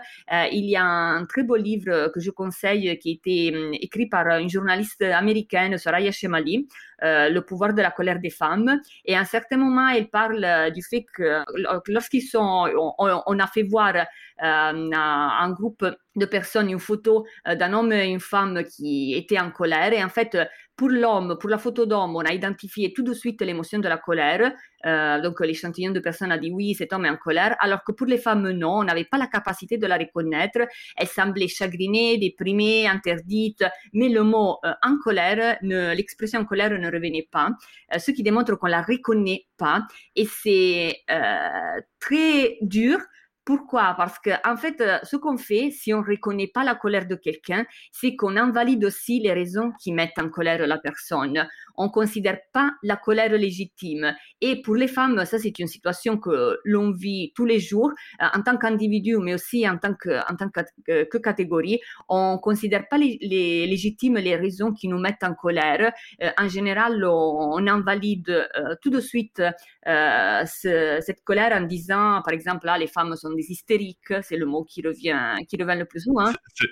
Il 0.51 0.65
y 0.69 0.75
a 0.75 0.83
un 0.83 1.25
très 1.25 1.43
beau 1.43 1.55
livre 1.55 2.11
que 2.13 2.19
je 2.19 2.31
conseille 2.31 2.97
qui 2.99 3.09
a 3.09 3.13
été 3.13 3.53
écrit 3.81 4.07
par 4.07 4.27
une 4.39 4.49
journaliste 4.49 5.01
américaine, 5.01 5.77
Soraya 5.77 6.11
Chemali, 6.11 6.67
euh, 7.03 7.29
Le 7.29 7.41
pouvoir 7.41 7.73
de 7.73 7.81
la 7.81 7.91
colère 7.91 8.19
des 8.19 8.29
femmes. 8.29 8.79
Et 9.05 9.15
à 9.15 9.19
un 9.19 9.25
certain 9.25 9.57
moment, 9.57 9.89
elle 9.89 10.09
parle 10.09 10.43
euh, 10.43 10.69
du 10.69 10.81
fait 10.81 11.05
que 11.13 11.43
lorsqu'ils 11.87 12.23
sont, 12.23 12.67
on, 12.97 13.39
a 13.39 13.47
fait 13.47 13.63
voir 13.63 13.93
euh, 13.95 14.03
un 14.41 15.51
groupe 15.51 15.85
de 16.15 16.25
personnes 16.25 16.69
une 16.69 16.79
photo 16.79 17.25
euh, 17.47 17.55
d'un 17.55 17.73
homme 17.73 17.91
et 17.91 18.05
une 18.05 18.19
femme 18.19 18.63
qui 18.63 19.13
étaient 19.15 19.39
en 19.39 19.51
colère. 19.51 19.93
Et 19.93 20.03
en 20.03 20.09
fait, 20.09 20.37
pour 20.83 20.89
l'homme, 20.89 21.37
pour 21.39 21.49
la 21.49 21.57
photo 21.57 21.85
d'homme, 21.85 22.13
on 22.17 22.25
a 22.25 22.33
identifié 22.33 22.91
tout 22.91 23.03
de 23.03 23.13
suite 23.13 23.41
l'émotion 23.41 23.79
de 23.79 23.87
la 23.87 23.97
colère. 23.97 24.51
Euh, 24.85 25.21
donc 25.21 25.39
l'échantillon 25.39 25.93
de 25.93 26.01
personnes 26.01 26.29
a 26.29 26.37
dit 26.37 26.51
oui, 26.51 26.73
cet 26.73 26.91
homme 26.91 27.05
est 27.05 27.09
en 27.09 27.15
colère, 27.15 27.55
alors 27.61 27.85
que 27.85 27.93
pour 27.93 28.05
les 28.05 28.17
femmes, 28.17 28.51
non, 28.51 28.79
on 28.79 28.83
n'avait 28.83 29.05
pas 29.05 29.17
la 29.17 29.27
capacité 29.27 29.77
de 29.77 29.87
la 29.87 29.97
reconnaître. 29.97 30.59
Elle 30.97 31.07
semblait 31.07 31.47
chagrinée, 31.47 32.17
déprimée, 32.17 32.85
interdite, 32.85 33.63
mais 33.93 34.09
le 34.09 34.23
mot 34.23 34.57
euh, 34.65 34.73
en 34.83 34.97
colère, 35.01 35.57
l'expression 35.61 36.41
en 36.41 36.45
colère 36.45 36.77
ne 36.77 36.91
revenait 36.91 37.29
pas, 37.31 37.51
euh, 37.95 37.97
ce 37.97 38.11
qui 38.11 38.21
démontre 38.21 38.53
qu'on 38.57 38.67
la 38.67 38.81
reconnaît 38.81 39.45
pas. 39.55 39.83
Et 40.17 40.25
c'est 40.25 40.97
euh, 41.09 41.79
très 42.01 42.57
dur. 42.59 42.99
Pourquoi? 43.45 43.93
Parce 43.97 44.19
que 44.19 44.29
en 44.49 44.55
fait, 44.55 44.79
euh, 44.79 44.99
ce 45.03 45.17
qu'on 45.17 45.37
fait, 45.37 45.69
si 45.69 45.93
on 45.93 45.99
ne 46.01 46.05
reconnaît 46.07 46.47
pas 46.47 46.63
la 46.63 46.75
colère 46.75 47.05
de 47.07 47.15
quelqu'un, 47.15 47.65
c'est 47.91 48.15
qu'on 48.15 48.37
invalide 48.37 48.85
aussi 48.85 49.19
les 49.19 49.33
raisons 49.33 49.71
qui 49.81 49.91
mettent 49.91 50.17
en 50.17 50.29
colère 50.29 50.65
la 50.65 50.77
personne. 50.77 51.45
On 51.75 51.85
ne 51.85 51.89
considère 51.89 52.39
pas 52.53 52.71
la 52.83 52.95
colère 52.95 53.31
légitime. 53.31 54.13
Et 54.41 54.61
pour 54.61 54.75
les 54.75 54.87
femmes, 54.87 55.25
ça 55.25 55.39
c'est 55.39 55.57
une 55.59 55.67
situation 55.67 56.17
que 56.17 56.57
l'on 56.65 56.91
vit 56.91 57.31
tous 57.35 57.45
les 57.45 57.59
jours 57.59 57.91
euh, 58.21 58.25
en 58.33 58.41
tant 58.41 58.57
qu'individu, 58.57 59.17
mais 59.17 59.33
aussi 59.33 59.67
en 59.67 59.77
tant 59.77 59.93
que, 59.93 60.19
en 60.31 60.35
tant 60.35 60.49
que, 60.49 61.17
catégorie. 61.17 61.79
On 62.09 62.33
ne 62.33 62.37
considère 62.37 62.87
pas 62.89 62.97
les, 62.97 63.17
les 63.21 63.65
légitimes 63.67 64.17
les 64.17 64.35
raisons 64.35 64.73
qui 64.73 64.87
nous 64.87 64.99
mettent 64.99 65.23
en 65.23 65.33
colère. 65.33 65.91
Euh, 66.21 66.29
en 66.37 66.47
général, 66.47 67.03
on, 67.05 67.53
on 67.53 67.67
invalide 67.67 68.29
euh, 68.29 68.75
tout 68.81 68.89
de 68.89 68.99
suite 68.99 69.41
euh, 69.87 70.45
ce- 70.45 70.99
cette 71.01 71.23
colère 71.23 71.51
en 71.53 71.61
disant, 71.65 72.21
par 72.23 72.33
exemple, 72.33 72.65
là, 72.65 72.77
les 72.77 72.87
femmes 72.87 73.15
sont 73.15 73.31
des 73.33 73.49
hystériques, 73.51 74.13
c'est 74.21 74.37
le 74.37 74.45
mot 74.45 74.63
qui 74.63 74.81
revient, 74.81 75.35
qui 75.47 75.57
revient 75.61 75.77
le 75.77 75.85
plus 75.85 76.01
souvent. 76.01 76.31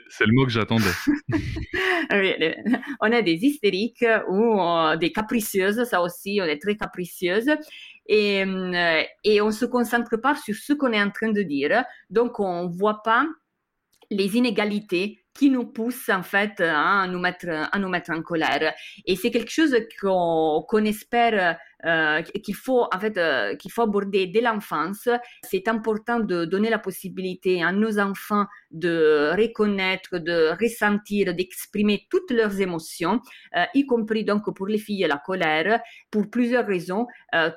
C'est 0.10 0.26
le 0.26 0.34
mot 0.34 0.46
que 0.46 0.52
j'attendais. 0.52 0.84
On 3.02 3.12
est 3.12 3.24
des 3.24 3.34
hystériques 3.46 4.06
ou 4.30 4.60
des 4.98 5.12
capricieuses, 5.12 5.84
ça 5.84 6.02
aussi, 6.02 6.40
on 6.42 6.46
est 6.46 6.62
très 6.62 6.76
capricieuses. 6.76 7.50
Et, 8.08 8.44
euh, 8.44 9.04
et 9.24 9.42
on 9.42 9.52
se 9.52 9.66
concentre 9.66 10.18
pas 10.18 10.36
sur 10.36 10.56
ce 10.56 10.74
qu'on 10.74 10.92
est 10.92 11.02
en 11.02 11.12
train 11.12 11.32
de 11.32 11.42
dire. 11.44 11.84
Donc, 12.10 12.40
on 12.40 12.68
voit 12.68 13.04
pas 13.04 13.26
les 14.10 14.36
inégalités 14.38 15.24
qui 15.34 15.50
nous 15.50 15.66
poussent 15.66 16.10
en 16.10 16.24
fait 16.24 16.60
à 16.60 17.08
nous 17.08 17.20
mettre, 17.20 17.48
à 17.50 17.80
nous 17.80 17.88
mettre 17.88 18.12
en 18.12 18.22
colère. 18.22 18.74
Et 19.06 19.16
c'est 19.16 19.32
quelque 19.32 19.52
chose 19.52 19.76
qu'on 20.00 20.86
espère 20.86 21.58
euh, 21.86 22.22
qu'il 22.22 22.54
faut 22.54 22.88
en 22.94 23.00
fait 23.00 23.18
euh, 23.18 23.56
qu'il 23.56 23.72
faut 23.72 23.82
aborder 23.82 24.28
dès 24.28 24.42
l'enfance. 24.42 25.10
C'est 25.44 25.68
important 25.68 26.20
de 26.20 26.46
donner 26.46 26.70
la 26.70 26.78
possibilité 26.78 27.64
à 27.64 27.72
nos 27.72 27.98
enfants 27.98 28.46
de 28.70 29.32
reconnaître, 29.36 30.20
de 30.20 30.52
ressentir, 30.62 31.34
d'exprimer 31.34 32.06
toutes 32.10 32.30
leurs 32.32 32.62
émotions, 32.62 33.20
euh, 33.58 33.66
y 33.74 33.86
compris 33.86 34.24
donc 34.24 34.54
pour 34.54 34.68
les 34.68 34.78
filles 34.78 35.06
la 35.10 35.18
colère, 35.18 35.82
pour 36.12 36.30
plusieurs 36.30 36.68
raisons. 36.68 37.08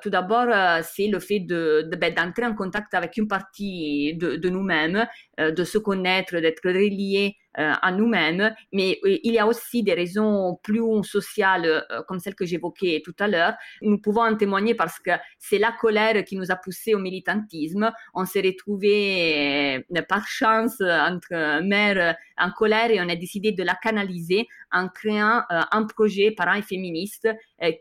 Tout 0.01 0.09
d'abord, 0.09 0.47
c'est 0.83 1.07
le 1.07 1.19
fait 1.19 1.39
de, 1.39 1.89
ben, 1.99 2.13
d'entrer 2.13 2.45
en 2.45 2.55
contact 2.55 2.93
avec 2.93 3.17
une 3.17 3.27
partie 3.27 4.15
de, 4.15 4.49
nous-mêmes, 4.49 5.05
de 5.37 5.63
se 5.63 5.77
connaître, 5.77 6.39
d'être 6.39 6.65
relié 6.65 7.35
à 7.53 7.91
nous-mêmes, 7.91 8.53
mais 8.73 8.99
il 9.03 9.33
y 9.33 9.39
a 9.39 9.47
aussi 9.47 9.83
des 9.83 9.93
raisons 9.93 10.57
plus 10.63 10.81
sociales, 11.03 11.85
comme 12.07 12.19
celles 12.19 12.35
que 12.35 12.45
j'évoquais 12.45 13.01
tout 13.03 13.15
à 13.19 13.27
l'heure. 13.27 13.53
Nous 13.81 13.99
pouvons 13.99 14.14
en 14.23 14.35
témoigner 14.35 14.75
parce 14.75 14.99
que 14.99 15.11
c'est 15.39 15.59
la 15.59 15.71
colère 15.71 16.23
qui 16.23 16.35
nous 16.35 16.51
a 16.51 16.55
poussés 16.55 16.95
au 16.95 16.99
militantisme. 16.99 17.91
On 18.13 18.25
s'est 18.25 18.41
retrouvés 18.41 19.85
par 20.07 20.27
chance 20.27 20.81
entre 20.81 21.61
mères 21.61 22.15
en 22.37 22.51
colère 22.51 22.91
et 22.91 22.99
on 23.01 23.09
a 23.09 23.15
décidé 23.15 23.51
de 23.51 23.63
la 23.63 23.75
canaliser 23.75 24.47
en 24.71 24.87
créant 24.89 25.41
un 25.49 25.83
projet 25.83 26.31
parents 26.31 26.55
et 26.55 26.61
féministe 26.61 27.27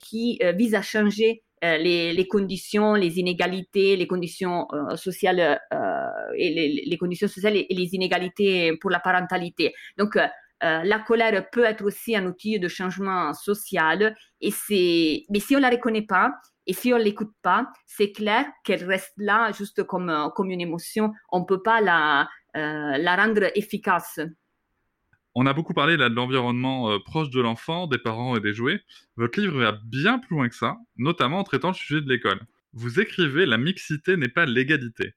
qui 0.00 0.40
vise 0.56 0.74
à 0.74 0.82
changer 0.82 1.42
euh, 1.64 1.78
les, 1.78 2.28
conditions, 2.28 2.94
les 2.94 3.18
inégalités, 3.18 3.96
les 3.96 4.06
conditions 4.06 4.66
euh, 4.72 4.96
sociales 4.96 5.58
euh, 5.72 6.08
et 6.36 6.84
les, 6.84 6.98
conditions 6.98 7.28
sociales 7.28 7.56
et 7.56 7.66
les 7.70 7.94
inégalités 7.94 8.76
pour 8.76 8.90
la 8.90 9.00
parentalité. 9.00 9.72
Donc 9.96 10.18
la 10.84 10.98
colère 10.98 11.48
peut 11.50 11.64
être 11.64 11.84
aussi 11.84 12.16
un 12.16 12.26
outil 12.26 12.58
de 12.58 12.68
changement 12.68 13.34
social 13.34 14.16
et 14.40 14.52
mais 15.30 15.40
si 15.40 15.56
on 15.56 15.60
la 15.60 15.70
reconnaît 15.70 16.06
pas 16.06 16.32
et 16.66 16.72
si 16.72 16.94
on 16.94 16.96
l'écoute 16.96 17.32
pas, 17.42 17.70
c'est 17.86 18.12
clair 18.12 18.46
qu'elle 18.64 18.84
reste 18.84 19.12
là 19.18 19.52
juste 19.52 19.84
comme 19.84 20.30
comme 20.34 20.50
une 20.50 20.62
émotion. 20.62 21.12
On 21.30 21.44
peut 21.44 21.62
pas 21.62 21.80
la 21.80 22.28
la 22.54 23.16
rendre 23.16 23.50
efficace. 23.54 24.20
On 25.36 25.46
a 25.46 25.52
beaucoup 25.52 25.74
parlé 25.74 25.96
là 25.96 26.08
de 26.08 26.14
l'environnement 26.14 26.92
euh, 26.92 26.98
proche 27.00 27.28
de 27.30 27.40
l'enfant, 27.40 27.88
des 27.88 27.98
parents 27.98 28.36
et 28.36 28.40
des 28.40 28.54
jouets. 28.54 28.80
Votre 29.16 29.40
livre 29.40 29.58
va 29.58 29.72
bien 29.84 30.20
plus 30.20 30.36
loin 30.36 30.48
que 30.48 30.54
ça, 30.54 30.76
notamment 30.96 31.40
en 31.40 31.44
traitant 31.44 31.68
le 31.68 31.74
sujet 31.74 32.00
de 32.00 32.08
l'école. 32.08 32.40
Vous 32.72 33.00
écrivez 33.00 33.44
La 33.44 33.58
mixité 33.58 34.16
n'est 34.16 34.28
pas 34.28 34.46
l'égalité. 34.46 35.14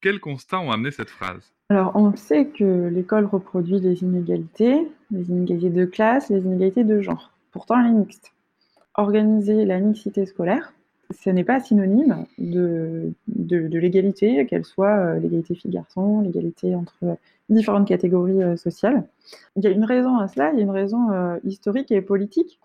Quels 0.00 0.20
constats 0.20 0.60
ont 0.60 0.70
amené 0.70 0.92
cette 0.92 1.10
phrase? 1.10 1.52
Alors, 1.72 1.92
on 1.94 2.14
sait 2.14 2.48
que 2.48 2.88
l'école 2.88 3.24
reproduit 3.24 3.80
les 3.80 4.02
inégalités, 4.02 4.86
les 5.10 5.30
inégalités 5.30 5.70
de 5.70 5.86
classe, 5.86 6.28
les 6.28 6.40
inégalités 6.40 6.84
de 6.84 7.00
genre. 7.00 7.30
Pourtant, 7.50 7.80
elle 7.80 7.86
est 7.86 7.94
mixte. 7.94 8.34
Organiser 8.94 9.64
la 9.64 9.80
mixité 9.80 10.26
scolaire, 10.26 10.74
ce 11.18 11.30
n'est 11.30 11.44
pas 11.44 11.60
synonyme 11.60 12.26
de, 12.36 13.14
l'égalité, 13.38 14.44
qu'elle 14.44 14.66
soit 14.66 14.98
euh, 14.98 15.18
l'égalité 15.18 15.54
filles-garçons, 15.54 16.20
l'égalité 16.20 16.74
entre 16.74 17.16
différentes 17.48 17.88
catégories 17.88 18.42
euh, 18.42 18.56
sociales. 18.56 19.04
Il 19.56 19.64
y 19.64 19.66
a 19.66 19.70
une 19.70 19.84
raison 19.84 20.18
à 20.18 20.28
cela, 20.28 20.52
il 20.52 20.58
y 20.58 20.60
a 20.60 20.64
une 20.64 20.70
raison 20.70 21.10
euh, 21.10 21.38
historique 21.42 21.90
et 21.90 22.02
politique. 22.02 22.60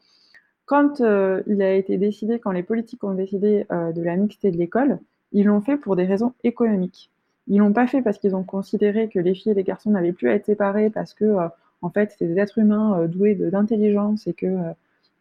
Quand 0.65 0.99
il 0.99 1.61
a 1.61 1.73
été 1.75 1.97
décidé, 1.97 2.39
quand 2.39 2.51
les 2.51 2.61
politiques 2.61 3.05
ont 3.05 3.13
décidé 3.13 3.65
de 3.71 4.01
la 4.01 4.17
mixité 4.17 4.51
de 4.51 4.57
l'école, 4.57 4.99
ils 5.31 5.45
l'ont 5.45 5.61
fait 5.61 5.77
pour 5.77 5.95
des 5.95 6.03
raisons 6.03 6.33
économiques. 6.43 7.09
Ils 7.47 7.59
l'ont 7.59 7.73
pas 7.73 7.87
fait 7.87 8.01
parce 8.01 8.17
qu'ils 8.17 8.35
ont 8.35 8.43
considéré 8.43 9.09
que 9.09 9.19
les 9.19 9.33
filles 9.33 9.53
et 9.53 9.55
les 9.55 9.63
garçons 9.63 9.89
n'avaient 9.89 10.13
plus 10.13 10.29
à 10.29 10.33
être 10.33 10.45
séparés 10.45 10.89
parce 10.89 11.13
que, 11.13 11.37
en 11.81 11.89
fait, 11.89 12.11
c'était 12.11 12.27
des 12.27 12.39
êtres 12.39 12.57
humains 12.57 13.05
doués 13.07 13.35
d'intelligence 13.35 14.27
et 14.27 14.33
que 14.33 14.47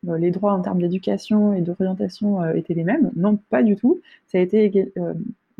euh, 0.09 0.19
les 0.19 0.31
droits 0.31 0.53
en 0.53 0.61
termes 0.63 0.81
d'éducation 0.81 1.55
et 1.55 1.61
d'orientation 1.61 2.43
euh, 2.43 2.55
étaient 2.55 2.75
les 2.75 2.85
mêmes. 2.85 3.11
Non, 3.17 3.37
pas 3.51 3.63
du 3.63 3.77
tout. 3.77 4.01
Ça 4.27 4.39
a 4.39 4.41
été, 4.41 4.93
euh, 4.99 5.15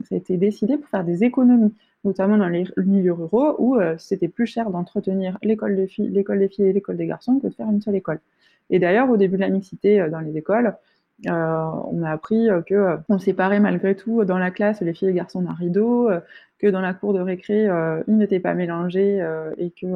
ça 0.05 0.15
a 0.15 0.19
été 0.19 0.37
décidé 0.37 0.77
pour 0.77 0.89
faire 0.89 1.05
des 1.05 1.25
économies, 1.25 1.75
notamment 2.05 2.37
dans 2.37 2.49
les 2.49 2.65
milieux 2.77 3.13
ruraux 3.13 3.57
où 3.59 3.79
c'était 3.99 4.29
plus 4.29 4.47
cher 4.47 4.71
d'entretenir 4.71 5.39
l'école 5.43 5.77
des 5.77 5.87
filles, 5.87 6.09
l'école 6.11 6.39
des 6.39 6.49
filles 6.49 6.67
et 6.67 6.73
l'école 6.73 6.97
des 6.97 7.07
garçons 7.07 7.39
que 7.39 7.49
de 7.49 7.55
faire 7.55 7.71
une 7.71 7.81
seule 7.81 7.97
école. 7.97 8.21
Et 8.69 8.79
d'ailleurs, 8.79 9.09
au 9.11 9.17
début 9.17 9.37
de 9.37 9.43
la 9.43 9.49
mixité 9.49 10.07
dans 10.11 10.21
les 10.21 10.37
écoles, 10.37 10.75
on 11.25 12.03
a 12.03 12.11
appris 12.11 12.49
que 12.67 12.99
on 13.09 13.19
séparait 13.19 13.61
malgré 13.61 13.97
tout 13.97 14.25
dans 14.25 14.39
la 14.39 14.51
classe 14.51 14.81
les 14.83 14.93
filles 14.95 15.09
et 15.09 15.13
les 15.13 15.17
garçons 15.17 15.43
d'un 15.43 15.55
rideau, 15.55 16.11
que 16.59 16.67
dans 16.67 16.81
la 16.81 16.95
cour 16.95 17.15
de 17.15 17.21
récré 17.21 17.69
ils 18.07 18.17
n'étaient 18.17 18.41
pas 18.41 18.55
mélangés 18.55 19.25
et 19.57 19.71
que 19.71 19.87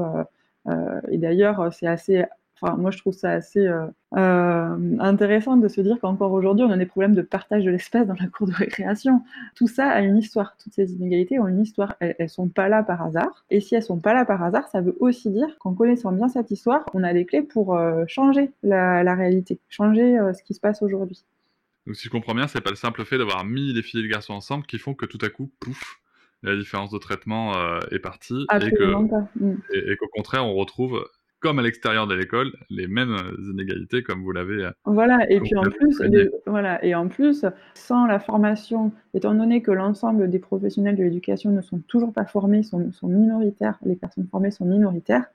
et 1.11 1.18
d'ailleurs 1.18 1.73
c'est 1.73 1.87
assez 1.87 2.25
moi, 2.62 2.90
je 2.90 2.98
trouve 2.98 3.14
ça 3.14 3.30
assez 3.30 3.66
euh, 3.66 3.86
euh, 4.16 4.96
intéressant 4.98 5.56
de 5.56 5.68
se 5.68 5.80
dire 5.80 5.98
qu'encore 6.00 6.32
aujourd'hui, 6.32 6.64
on 6.64 6.70
a 6.70 6.76
des 6.76 6.86
problèmes 6.86 7.14
de 7.14 7.22
partage 7.22 7.64
de 7.64 7.70
l'espace 7.70 8.06
dans 8.06 8.16
la 8.18 8.26
cour 8.26 8.46
de 8.46 8.52
récréation. 8.52 9.22
Tout 9.54 9.68
ça 9.68 9.88
a 9.88 10.00
une 10.00 10.16
histoire. 10.16 10.56
Toutes 10.62 10.74
ces 10.74 10.92
inégalités 10.92 11.38
ont 11.38 11.48
une 11.48 11.61
histoire. 11.61 11.96
Elles, 12.00 12.16
ne 12.18 12.26
sont 12.26 12.48
pas 12.48 12.68
là 12.68 12.82
par 12.82 13.02
hasard. 13.02 13.44
Et 13.50 13.61
si 13.61 13.74
elles 13.74 13.82
sont 13.82 14.00
pas 14.00 14.14
là 14.14 14.24
par 14.24 14.42
hasard, 14.42 14.68
ça 14.68 14.80
veut 14.80 14.96
aussi 15.00 15.30
dire 15.30 15.48
qu'en 15.58 15.74
connaissant 15.74 16.12
bien 16.12 16.28
cette 16.28 16.50
histoire, 16.50 16.84
on 16.94 17.02
a 17.02 17.12
des 17.12 17.24
clés 17.24 17.42
pour 17.42 17.76
euh, 17.76 18.04
changer 18.06 18.52
la, 18.62 19.14
réalité, 19.14 19.58
changer 19.68 20.18
ce 20.36 20.42
qui 20.42 20.54
se 20.54 20.61
passe 20.61 20.82
aujourd'hui. 20.82 21.24
Donc, 21.86 21.96
si 21.96 22.04
je 22.04 22.11
comprends 22.11 22.34
bien, 22.34 22.46
c'est 22.46 22.61
pas 22.61 22.70
le 22.70 22.76
simple 22.76 23.04
fait 23.04 23.18
d'avoir 23.18 23.44
mis 23.44 23.72
les 23.72 23.82
filles 23.82 24.00
et 24.00 24.02
les 24.02 24.08
garçons 24.08 24.34
ensemble 24.34 24.66
qui 24.66 24.78
font 24.78 24.94
que 24.94 25.06
tout 25.06 25.18
à 25.22 25.30
coup, 25.30 25.50
pouf, 25.61 26.00
la 26.42 26.56
différence 26.56 26.90
de 26.90 26.98
traitement 26.98 27.54
est 27.90 27.98
partie 27.98 28.44
Absolument 28.48 29.28
mm. 29.36 29.54
et 29.72 29.96
qu'au 29.96 30.08
contraire, 30.08 30.46
on 30.46 30.54
retrouve 30.54 31.04
comme 31.41 31.59
à 31.59 31.62
l'extérieur 31.62 32.07
de 32.07 32.14
l'école, 32.14 32.53
les 32.68 32.86
mêmes 32.86 33.16
inégalités 33.51 34.03
comme 34.03 34.22
vous 34.22 34.32
l'avez. 34.32 34.64
Euh, 34.64 34.70
voilà, 34.84 35.28
et 35.30 35.41
puis 35.41 35.57
en 35.57 35.62
plus, 35.62 36.01
voilà, 36.47 36.84
et 36.84 36.95
en 36.95 37.09
plus, 37.09 37.45
sans 37.74 38.07
la 38.07 38.20
formation, 38.20 38.93
étant 39.14 39.34
donné 39.34 39.62
que 39.62 39.70
l'ensemble 39.70 40.28
des 40.28 40.38
professionnels 40.38 40.97
de 40.97 41.03
l'éducation 41.03 41.51
ne 41.51 41.62
sont 41.62 41.80
toujours 41.88 42.12
pas 42.12 42.26
formés, 42.26 42.62
sont, 42.62 42.93
sont 42.93 43.09
minoritaires, 43.09 43.78
les 43.84 43.97
personnes 43.97 44.26
formées 44.30 44.51
sont 44.51 44.66
minoritaires, 44.66 45.26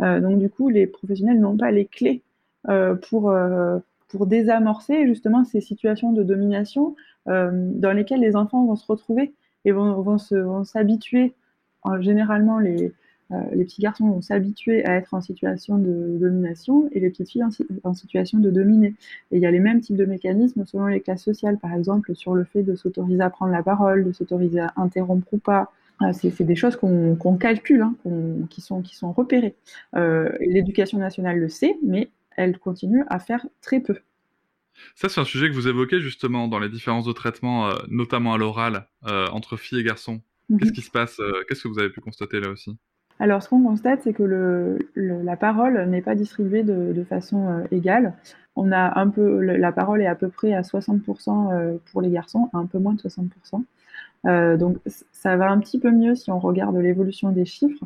euh, 0.00 0.20
donc 0.20 0.38
du 0.38 0.50
coup, 0.50 0.68
les 0.68 0.86
professionnels 0.86 1.40
n'ont 1.40 1.56
pas 1.56 1.70
les 1.70 1.86
clés 1.86 2.22
euh, 2.68 2.94
pour 2.94 3.34
pour 4.08 4.26
désamorcer 4.26 5.06
justement 5.06 5.42
ces 5.42 5.62
situations 5.62 6.12
de 6.12 6.22
domination 6.22 6.96
dans 7.24 7.96
lesquelles 7.96 8.20
les 8.20 8.36
enfants 8.36 8.66
vont 8.66 8.76
se 8.76 8.84
retrouver 8.86 9.32
et 9.64 9.72
vont, 9.72 10.02
vont 10.02 10.64
s'habituer. 10.64 11.32
Généralement, 12.00 12.58
les, 12.58 12.88
euh, 12.88 12.92
les 13.52 13.64
petits 13.64 13.80
garçons 13.80 14.08
vont 14.08 14.20
s'habituer 14.20 14.84
à 14.84 14.96
être 14.96 15.14
en 15.14 15.20
situation 15.20 15.78
de 15.78 16.18
domination 16.18 16.88
et 16.92 17.00
les 17.00 17.10
petites 17.10 17.30
filles 17.30 17.44
en, 17.84 17.94
situation 17.94 18.38
de 18.38 18.50
dominer. 18.50 18.94
Et 19.30 19.36
il 19.36 19.42
y 19.42 19.46
a 19.46 19.50
les 19.50 19.60
mêmes 19.60 19.80
types 19.80 19.96
de 19.96 20.04
mécanismes 20.04 20.64
selon 20.66 20.86
les 20.86 21.00
classes 21.00 21.22
sociales, 21.22 21.58
par 21.58 21.72
exemple 21.72 22.14
sur 22.14 22.34
le 22.34 22.44
fait 22.44 22.62
de 22.62 22.74
s'autoriser 22.74 23.22
à 23.22 23.30
prendre 23.30 23.52
la 23.52 23.62
parole, 23.62 24.04
de 24.04 24.12
s'autoriser 24.12 24.60
à 24.60 24.72
interrompre 24.76 25.26
ou 25.32 25.38
pas. 25.38 25.72
Euh, 26.02 26.12
c'est 26.12 26.44
des 26.44 26.56
choses 26.56 26.76
qu'on 26.76 27.36
calcule, 27.38 27.82
hein, 27.82 27.94
qui, 28.50 28.60
sont, 28.60 28.82
qui 28.82 28.96
sont 28.96 29.12
repérées. 29.12 29.54
Euh, 29.94 30.30
l'éducation 30.40 30.98
nationale 30.98 31.38
le 31.38 31.48
sait, 31.48 31.76
mais 31.82 32.10
elle 32.36 32.58
continue 32.58 33.04
à 33.08 33.18
faire 33.18 33.46
très 33.60 33.80
peu. 33.80 33.96
Ça, 34.94 35.08
c'est 35.08 35.20
un 35.20 35.24
sujet 35.24 35.48
que 35.48 35.54
vous 35.54 35.68
évoquez 35.68 36.00
justement 36.00 36.48
dans 36.48 36.58
les 36.58 36.70
différences 36.70 37.04
de 37.04 37.12
traitement, 37.12 37.70
notamment 37.88 38.32
à 38.32 38.38
l'oral, 38.38 38.88
entre 39.02 39.56
filles 39.56 39.80
et 39.80 39.84
garçons. 39.84 40.22
Qu'est-ce 40.48 40.70
mhm. 40.70 40.72
qui 40.72 40.80
se 40.80 40.90
passe 40.90 41.20
Qu'est-ce 41.46 41.62
que 41.62 41.68
vous 41.68 41.78
avez 41.78 41.90
pu 41.90 42.00
constater 42.00 42.40
là 42.40 42.48
aussi? 42.48 42.76
Alors, 43.22 43.40
ce 43.40 43.48
qu'on 43.48 43.62
constate, 43.62 44.00
c'est 44.02 44.12
que 44.12 44.78
la 44.96 45.36
parole 45.36 45.80
n'est 45.88 46.02
pas 46.02 46.16
distribuée 46.16 46.64
de, 46.64 47.04
façon 47.04 47.46
euh, 47.46 47.64
égale. 47.70 48.14
On 48.56 48.72
a 48.72 48.98
un 48.98 49.08
peu, 49.10 49.38
la 49.38 49.70
parole 49.70 50.02
est 50.02 50.08
à 50.08 50.16
peu 50.16 50.28
près 50.28 50.54
à 50.54 50.62
60% 50.62 51.52
euh, 51.52 51.76
pour 51.92 52.02
les 52.02 52.10
garçons, 52.10 52.50
un 52.52 52.66
peu 52.66 52.80
moins 52.80 52.94
de 52.94 53.00
60%. 53.00 53.62
Euh, 54.26 54.56
donc, 54.56 54.78
ça 55.12 55.36
va 55.36 55.52
un 55.52 55.60
petit 55.60 55.78
peu 55.78 55.92
mieux 55.92 56.16
si 56.16 56.32
on 56.32 56.40
regarde 56.40 56.76
l'évolution 56.76 57.30
des 57.30 57.44
chiffres. 57.44 57.84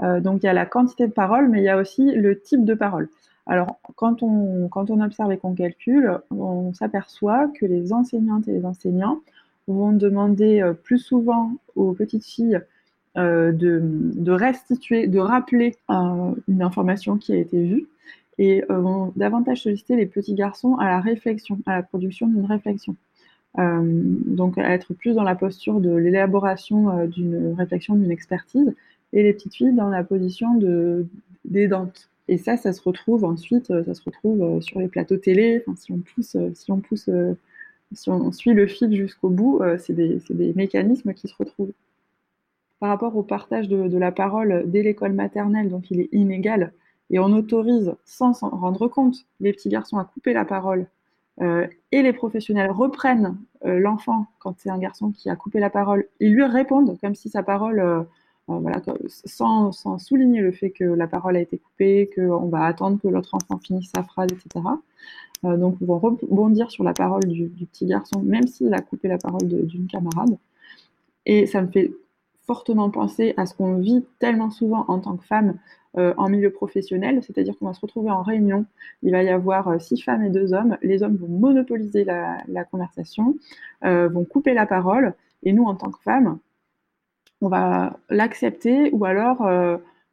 donc, 0.00 0.44
il 0.44 0.46
y 0.46 0.48
a 0.48 0.52
la 0.52 0.64
quantité 0.64 1.08
de 1.08 1.12
parole, 1.12 1.48
mais 1.48 1.58
il 1.58 1.64
y 1.64 1.68
a 1.68 1.76
aussi 1.76 2.12
le 2.12 2.38
type 2.38 2.64
de 2.64 2.74
parole. 2.74 3.08
Alors, 3.46 3.80
quand 3.96 4.22
on, 4.22 4.68
quand 4.68 4.90
on 4.90 5.00
observe 5.00 5.32
et 5.32 5.38
qu'on 5.38 5.54
calcule, 5.54 6.20
on 6.30 6.72
s'aperçoit 6.72 7.48
que 7.48 7.66
les 7.66 7.92
enseignantes 7.92 8.46
et 8.46 8.52
les 8.52 8.64
enseignants 8.64 9.22
vont 9.66 9.90
demander 9.90 10.62
plus 10.84 10.98
souvent 10.98 11.50
aux 11.74 11.94
petites 11.94 12.24
filles 12.24 12.60
euh, 13.18 13.50
de, 13.50 14.30
restituer, 14.30 15.08
de 15.08 15.18
rappeler 15.18 15.74
euh, 15.90 16.34
une 16.46 16.62
information 16.62 17.16
qui 17.16 17.32
a 17.32 17.36
été 17.36 17.60
vue 17.60 17.88
et 18.38 18.62
euh, 18.70 18.78
vont 18.78 19.12
davantage 19.16 19.62
solliciter 19.62 19.96
les 19.96 20.06
petits 20.06 20.34
garçons 20.34 20.76
à 20.76 20.86
la 20.86 21.00
réflexion, 21.00 21.58
à 21.66 21.76
la 21.76 21.82
production 21.82 22.28
d'une 22.28 22.44
réflexion. 22.44 22.94
donc 23.56 24.56
à 24.58 24.70
être 24.72 24.94
plus 24.94 25.14
dans 25.14 25.24
la 25.24 25.34
posture 25.34 25.80
de 25.80 25.90
l'élaboration 25.90 27.06
d'une 27.06 27.54
réflexion, 27.58 27.96
d'une 27.96 28.12
expertise, 28.12 28.72
et 29.12 29.22
les 29.24 29.32
petites 29.32 29.54
filles 29.56 29.74
dans 29.74 29.88
la 29.88 30.04
position 30.04 30.54
de 30.54 31.06
d'aidante. 31.44 32.08
Et 32.28 32.38
ça, 32.38 32.56
ça 32.56 32.72
se 32.72 32.82
retrouve 32.82 33.24
ensuite, 33.24 33.66
ça 33.66 33.94
se 33.94 34.02
retrouve 34.04 34.60
sur 34.60 34.78
les 34.78 34.88
plateaux 34.88 35.16
télé. 35.16 35.64
si 35.76 35.90
on 35.92 35.98
pousse, 35.98 36.36
si 36.54 36.70
on 36.70 36.78
pousse, 36.78 37.10
si 37.92 38.10
on 38.10 38.30
suit 38.32 38.52
le 38.52 38.66
fil 38.68 38.94
jusqu'au 38.94 39.30
bout, 39.30 39.60
c'est 39.78 39.94
des, 39.94 40.20
des, 40.30 40.52
mécanismes 40.54 41.14
qui 41.14 41.26
se 41.26 41.34
retrouvent 41.36 41.72
par 42.80 42.90
rapport 42.90 43.16
au 43.16 43.22
partage 43.22 43.68
de, 43.68 43.98
la 43.98 44.12
parole 44.12 44.64
dès 44.66 44.82
l'école 44.82 45.12
maternelle, 45.12 45.68
donc 45.68 45.90
il 45.90 46.00
est 46.00 46.08
inégal, 46.12 46.72
et 47.10 47.18
on 47.18 47.32
autorise, 47.32 47.94
sans 48.04 48.34
s'en 48.34 48.50
rendre 48.50 48.86
compte, 48.88 49.26
les 49.40 49.52
petits 49.52 49.68
garçons 49.68 49.98
à 49.98 50.04
couper 50.04 50.32
la 50.32 50.44
parole, 50.44 50.86
euh, 51.40 51.66
et 51.92 52.02
les 52.02 52.12
professionnels 52.12 52.70
reprennent 52.70 53.36
euh, 53.64 53.78
l'enfant 53.78 54.26
quand 54.40 54.54
c'est 54.58 54.70
un 54.70 54.78
garçon 54.78 55.12
qui 55.12 55.30
a 55.30 55.36
coupé 55.36 55.60
la 55.60 55.70
parole, 55.70 56.06
et 56.20 56.28
lui 56.28 56.44
répondent 56.44 56.98
comme 57.00 57.14
si 57.14 57.28
sa 57.30 57.42
parole, 57.42 57.80
euh, 57.80 58.02
voilà, 58.46 58.80
sans, 59.08 59.72
souligner 59.98 60.40
le 60.40 60.52
fait 60.52 60.70
que 60.70 60.84
la 60.84 61.06
parole 61.06 61.36
a 61.36 61.40
été 61.40 61.58
coupée, 61.58 62.10
qu'on 62.14 62.48
va 62.48 62.64
attendre 62.64 62.98
que 63.00 63.08
l'autre 63.08 63.34
enfant 63.34 63.58
finisse 63.58 63.90
sa 63.94 64.02
phrase, 64.02 64.30
etc. 64.32 64.64
donc 65.42 65.76
on 65.82 65.84
va 65.84 65.98
rebondir 65.98 66.70
sur 66.70 66.82
la 66.82 66.94
parole 66.94 67.24
du 67.24 67.50
petit 67.50 67.84
garçon, 67.84 68.22
même 68.22 68.46
s'il 68.46 68.72
a 68.72 68.80
coupé 68.80 69.08
la 69.08 69.18
parole 69.18 69.46
d'une 69.46 69.86
camarade. 69.86 70.38
Et 71.26 71.46
ça 71.46 71.60
me 71.60 71.68
fait 71.68 71.92
fortement 72.48 72.90
penser 72.90 73.34
à 73.36 73.46
ce 73.46 73.54
qu'on 73.54 73.76
vit 73.76 74.04
tellement 74.18 74.50
souvent 74.50 74.84
en 74.88 74.98
tant 74.98 75.16
que 75.16 75.24
femme 75.24 75.54
en 75.94 76.28
milieu 76.28 76.50
professionnel, 76.50 77.22
c'est-à-dire 77.22 77.58
qu'on 77.58 77.66
va 77.66 77.74
se 77.74 77.80
retrouver 77.80 78.10
en 78.10 78.22
réunion, 78.22 78.66
il 79.02 79.10
va 79.10 79.22
y 79.22 79.30
avoir 79.30 79.80
six 79.80 80.00
femmes 80.00 80.22
et 80.22 80.30
deux 80.30 80.52
hommes, 80.52 80.76
les 80.82 81.02
hommes 81.02 81.16
vont 81.16 81.26
monopoliser 81.26 82.04
la, 82.04 82.64
conversation, 82.70 83.34
vont 83.82 84.24
couper 84.24 84.54
la 84.54 84.64
parole, 84.64 85.14
et 85.42 85.52
nous, 85.52 85.64
en 85.64 85.74
tant 85.74 85.90
que 85.90 86.00
femmes, 86.02 86.38
on 87.40 87.48
va 87.48 87.98
l'accepter 88.10 88.90
ou 88.92 89.04
alors 89.04 89.42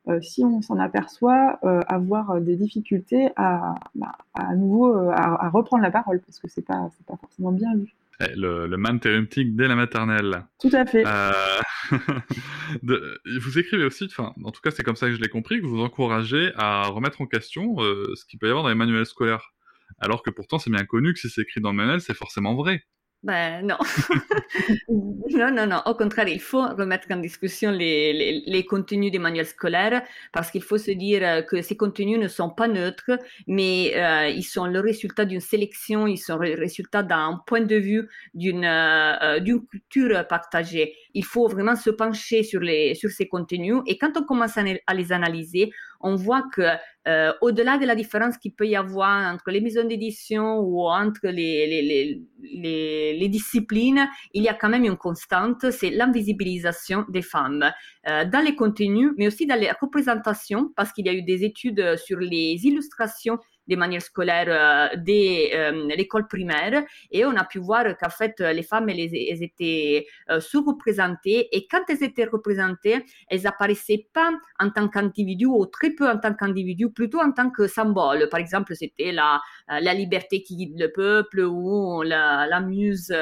euh, 0.08 0.22
si 0.22 0.44
on 0.44 0.62
s'en 0.62 0.78
aperçoit, 0.78 1.60
euh, 1.64 1.82
avoir 1.88 2.40
des 2.40 2.56
difficultés 2.56 3.30
à, 3.36 3.74
bah, 3.96 4.12
à 4.36 4.56
nouveau 4.56 4.96
euh, 4.96 5.12
à, 5.12 5.50
reprendre 5.50 5.82
la 5.82 5.90
parole 5.90 6.20
parce 6.20 6.40
que 6.40 6.48
c'est 6.48 6.62
pas 6.62 6.90
pas 7.08 7.18
forcément 7.18 7.52
bien 7.52 7.76
vu. 7.76 7.96
Eh, 8.22 8.34
le, 8.36 8.68
le 8.68 8.78
man 8.78 8.99
dès 8.99 9.68
la 9.68 9.76
maternelle. 9.76 10.45
Tout 10.59 10.70
à 10.72 10.86
fait. 10.86 11.03
vous 12.82 13.59
écrivez 13.59 13.84
aussi, 13.84 14.05
enfin, 14.05 14.34
en 14.43 14.51
tout 14.51 14.61
cas, 14.61 14.72
c'est 14.72 14.84
comme 14.84 14.95
ça 14.95 15.07
que 15.07 15.16
je 15.16 15.22
l'ai 15.22 15.28
compris, 15.28 15.59
que 15.59 15.66
vous 15.66 15.82
encouragez 15.82 16.51
à 16.55 16.88
remettre 16.88 17.22
en 17.22 17.26
question 17.26 17.76
ce 17.78 18.26
qu'il 18.26 18.39
peut 18.39 18.47
y 18.47 18.49
avoir 18.49 18.63
dans 18.63 18.70
les 18.70 18.76
manuels 18.76 19.05
scolaires. 19.05 19.51
Alors 19.99 20.24
que 20.24 20.30
pourtant, 20.30 20.59
c'est 20.59 20.70
bien 20.70 20.86
connu 20.86 21.13
que 21.13 21.20
si 21.20 21.30
c'est 21.30 21.41
écrit 21.41 21.61
dans 21.61 21.72
le 21.72 21.78
manuel, 21.78 22.01
c'est 22.01 22.13
forcément 22.13 22.55
vrai. 22.55 22.84
Ben 23.26 23.65
non. 23.65 23.78
non, 24.88 25.49
non, 25.51 25.65
non. 25.65 25.82
Au 25.88 25.95
contraire, 25.95 26.28
il 26.28 26.39
faut 26.39 26.61
remettre 26.61 27.07
en 27.09 27.15
discussion 27.17 27.71
les, 27.71 28.13
les, 28.13 28.43
les 28.45 28.65
contenus 28.65 29.11
des 29.11 29.17
manuels 29.17 29.47
scolaires 29.47 30.03
parce 30.32 30.51
qu'il 30.51 30.61
faut 30.61 30.78
se 30.78 30.91
dire 30.91 31.21
euh, 31.23 31.41
que 31.41 31.63
ces 31.63 31.76
contenus 31.76 32.19
ne 32.19 32.28
sont 32.28 32.51
pas 32.51 32.67
neutres, 32.67 33.17
mais 33.47 33.93
euh, 33.95 34.30
ils 34.30 34.43
sont 34.43 34.67
le 34.67 34.80
résultat 34.80 35.26
d'une 35.26 35.41
sélection, 35.41 36.05
ils 36.05 36.19
sont 36.19 36.38
le 36.38 36.53
résultat 36.53 37.01
d'un 37.01 37.41
point 37.47 37.61
de 37.61 37.76
vue, 37.76 38.07
d'une 38.36 38.63
euh, 38.63 39.39
d'une 39.39 39.65
culture 39.65 40.28
partagée. 40.28 40.93
Il 41.16 41.26
faut 41.26 41.47
vraiment 41.47 41.76
se 41.76 41.89
pencher 41.89 42.43
sur, 42.43 42.59
les, 42.59 42.93
sur 42.93 43.09
ces 43.09 43.28
contenus. 43.28 43.78
Et 43.88 43.97
quand 43.97 44.11
on 44.18 44.24
commence 44.24 44.57
à 44.57 44.93
les 44.93 45.11
analyser, 45.11 45.72
on 46.01 46.16
voit 46.16 46.43
que 46.53 46.61
euh, 47.07 47.34
au-delà 47.41 47.78
de 47.78 47.86
la 47.86 47.95
différence 47.95 48.38
qu'il 48.38 48.53
peut 48.53 48.68
y 48.68 48.76
avoir 48.76 49.34
entre 49.34 49.49
les 49.49 49.61
maisons 49.61 49.88
d'édition 49.88 50.59
ou 50.59 50.88
entre 50.88 51.28
les, 51.28 51.68
les, 51.68 52.22
les, 52.43 53.13
les, 53.18 53.30
disciplines, 53.30 54.07
il 54.34 54.43
y 54.43 54.49
a 54.49 54.53
quand 54.53 54.70
même 54.70 54.86
une 54.86 54.97
constante, 54.97 55.72
c'est 55.72 55.89
l'invisibilisation 55.89 57.05
des 57.09 57.24
femmes 57.24 57.72
euh, 58.07 58.26
dans 58.26 58.43
les 58.43 58.55
contenus, 58.55 59.11
mais 59.18 59.28
aussi 59.28 59.47
dans 59.47 59.59
les 59.59 59.72
représentations, 59.72 60.72
parce 60.76 60.91
qu'il 60.91 61.07
y 61.07 61.09
a 61.09 61.13
eu 61.13 61.24
des 61.24 61.43
études 61.43 61.97
sur 61.97 62.20
les 62.20 62.59
illustrations 62.63 63.39
des 63.68 63.76
manières 63.76 64.01
scolaires 64.01 64.45
euh, 64.47 64.95
dès 64.97 65.51
euh, 65.53 65.88
l'école 65.95 66.28
primaire 66.28 66.84
et 67.11 67.26
on 67.26 67.36
a 67.36 67.43
pu 67.43 67.59
voir 67.59 67.86
qu'en 67.97 68.09
fait 68.09 68.39
les 68.39 68.63
femmes 68.63 68.89
elles, 68.89 69.43
étaient 69.43 70.05
euh, 70.30 70.39
sous-représentées 70.39 71.47
et 71.51 71.68
quand 71.68 71.84
elles 71.89 72.03
étaient 72.03 72.26
représentées, 72.26 73.03
elles 73.28 73.47
apparaissaient 73.47 74.07
pas 74.13 74.32
en 74.59 74.70
tant 74.70 74.88
qu'individu 74.88 75.45
ou 75.45 75.66
très 75.66 75.91
peu 75.91 76.09
en 76.09 76.18
tant 76.18 76.34
qu'individu, 76.34 76.91
plutôt 76.91 77.20
en 77.20 77.32
tant 77.32 77.49
que 77.49 77.68
symbole. 77.68 78.30
Par 78.30 78.39
exemple, 78.39 78.76
c'était 78.76 79.11
la, 79.11 79.41
la 79.68 79.93
liberté 79.93 80.41
qui 80.41 80.55
guide 80.55 80.80
le 80.80 80.91
peuple 80.91 81.41
ou 81.41 82.01
la, 82.03 82.47
la 82.47 82.61
muse, 82.61 83.13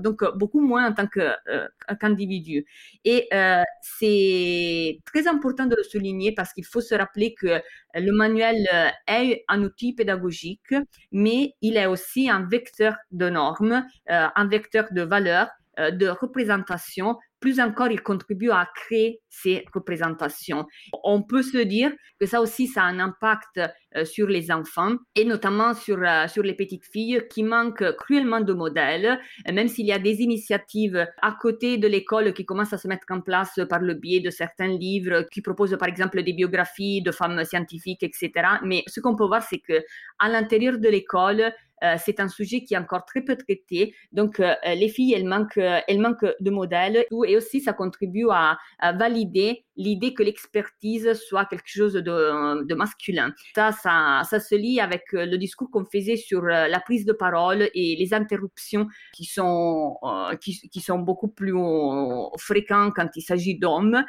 donc 0.00 0.24
beaucoup 0.36 0.60
moins 0.60 0.88
en 0.88 0.92
tant 0.92 1.06
qu'individu. 1.06 2.64
et 3.04 3.28
c'est 3.82 5.00
très 5.04 5.26
important 5.28 5.66
de 5.66 5.76
le 5.76 5.82
souligner 5.82 6.32
parce 6.32 6.52
qu'il 6.52 6.64
faut 6.64 6.80
se 6.80 6.94
rappeler 6.94 7.34
que 7.34 7.60
le 7.94 8.12
manuel 8.12 8.66
est 9.06 9.44
un 9.48 9.61
outil 9.62 9.94
pédagogique, 9.94 10.74
mais 11.10 11.54
il 11.60 11.76
est 11.76 11.86
aussi 11.86 12.28
un 12.28 12.46
vecteur 12.46 12.96
de 13.10 13.28
normes, 13.28 13.84
euh, 14.10 14.28
un 14.34 14.46
vecteur 14.46 14.86
de 14.92 15.02
valeurs, 15.02 15.50
de 15.78 16.08
représentation 16.08 17.16
plus 17.42 17.60
encore, 17.60 17.90
il 17.90 18.00
contribue 18.00 18.50
à 18.50 18.66
créer 18.74 19.20
ces 19.28 19.66
représentations. 19.74 20.64
On 21.02 21.22
peut 21.22 21.42
se 21.42 21.58
dire 21.58 21.92
que 22.18 22.24
ça 22.24 22.40
aussi, 22.40 22.68
ça 22.68 22.84
a 22.84 22.86
un 22.86 23.00
impact 23.00 23.60
euh, 23.96 24.04
sur 24.04 24.28
les 24.28 24.52
enfants 24.52 24.94
et 25.16 25.24
notamment 25.24 25.74
sur, 25.74 25.98
euh, 25.98 26.28
sur 26.28 26.44
les 26.44 26.54
petites 26.54 26.86
filles 26.86 27.26
qui 27.28 27.42
manquent 27.42 27.96
cruellement 27.96 28.40
de 28.40 28.52
modèles, 28.52 29.18
même 29.52 29.66
s'il 29.66 29.86
y 29.86 29.92
a 29.92 29.98
des 29.98 30.22
initiatives 30.22 31.06
à 31.20 31.32
côté 31.32 31.78
de 31.78 31.88
l'école 31.88 32.32
qui 32.32 32.46
commencent 32.46 32.72
à 32.72 32.78
se 32.78 32.86
mettre 32.86 33.06
en 33.10 33.20
place 33.20 33.58
par 33.68 33.80
le 33.80 33.94
biais 33.94 34.20
de 34.20 34.30
certains 34.30 34.68
livres 34.68 35.26
qui 35.32 35.42
proposent 35.42 35.76
par 35.78 35.88
exemple 35.88 36.22
des 36.22 36.32
biographies 36.32 37.02
de 37.02 37.10
femmes 37.10 37.44
scientifiques, 37.44 38.04
etc. 38.04 38.30
Mais 38.64 38.84
ce 38.86 39.00
qu'on 39.00 39.16
peut 39.16 39.26
voir, 39.26 39.42
c'est 39.42 39.58
que 39.58 39.82
à 40.20 40.28
l'intérieur 40.28 40.78
de 40.78 40.88
l'école, 40.88 41.52
euh, 41.82 41.96
c'est 41.98 42.20
un 42.20 42.28
sujet 42.28 42.62
qui 42.64 42.74
est 42.74 42.78
encore 42.78 43.04
très 43.04 43.22
peu 43.22 43.36
traité. 43.36 43.94
Donc, 44.12 44.40
euh, 44.40 44.54
les 44.64 44.88
filles, 44.88 45.14
elles 45.14 45.26
manquent, 45.26 45.58
elles 45.58 46.00
manquent 46.00 46.34
de 46.40 46.50
modèles 46.50 47.04
et 47.26 47.36
aussi 47.36 47.60
ça 47.60 47.72
contribue 47.72 48.26
à, 48.30 48.58
valider 48.94 49.64
l'idée 49.76 50.12
que 50.12 50.22
l'expertise 50.22 51.14
soit 51.14 51.46
quelque 51.46 51.66
chose 51.66 51.94
de, 51.94 52.74
masculin. 52.74 53.32
Ça, 53.54 53.72
ça, 53.72 54.40
se 54.40 54.54
lie 54.54 54.80
avec 54.80 55.04
euh, 55.14 55.26
le 55.26 55.38
discours 55.38 55.70
qu'on 55.70 55.84
faisait 55.84 56.16
sur 56.16 56.42
la 56.42 56.80
prise 56.80 57.04
de 57.04 57.12
parole 57.12 57.68
et 57.74 57.96
les 57.96 58.14
interruptions 58.14 58.86
qui 59.14 59.24
sont, 59.24 59.96
qui, 60.40 60.68
qui, 60.68 60.80
sont 60.80 60.98
beaucoup 60.98 61.28
plus 61.28 61.54
fréquentes 62.38 62.92
quand 62.94 63.08
il 63.16 63.22
s'agit 63.22 63.58
d'hommes 63.58 64.04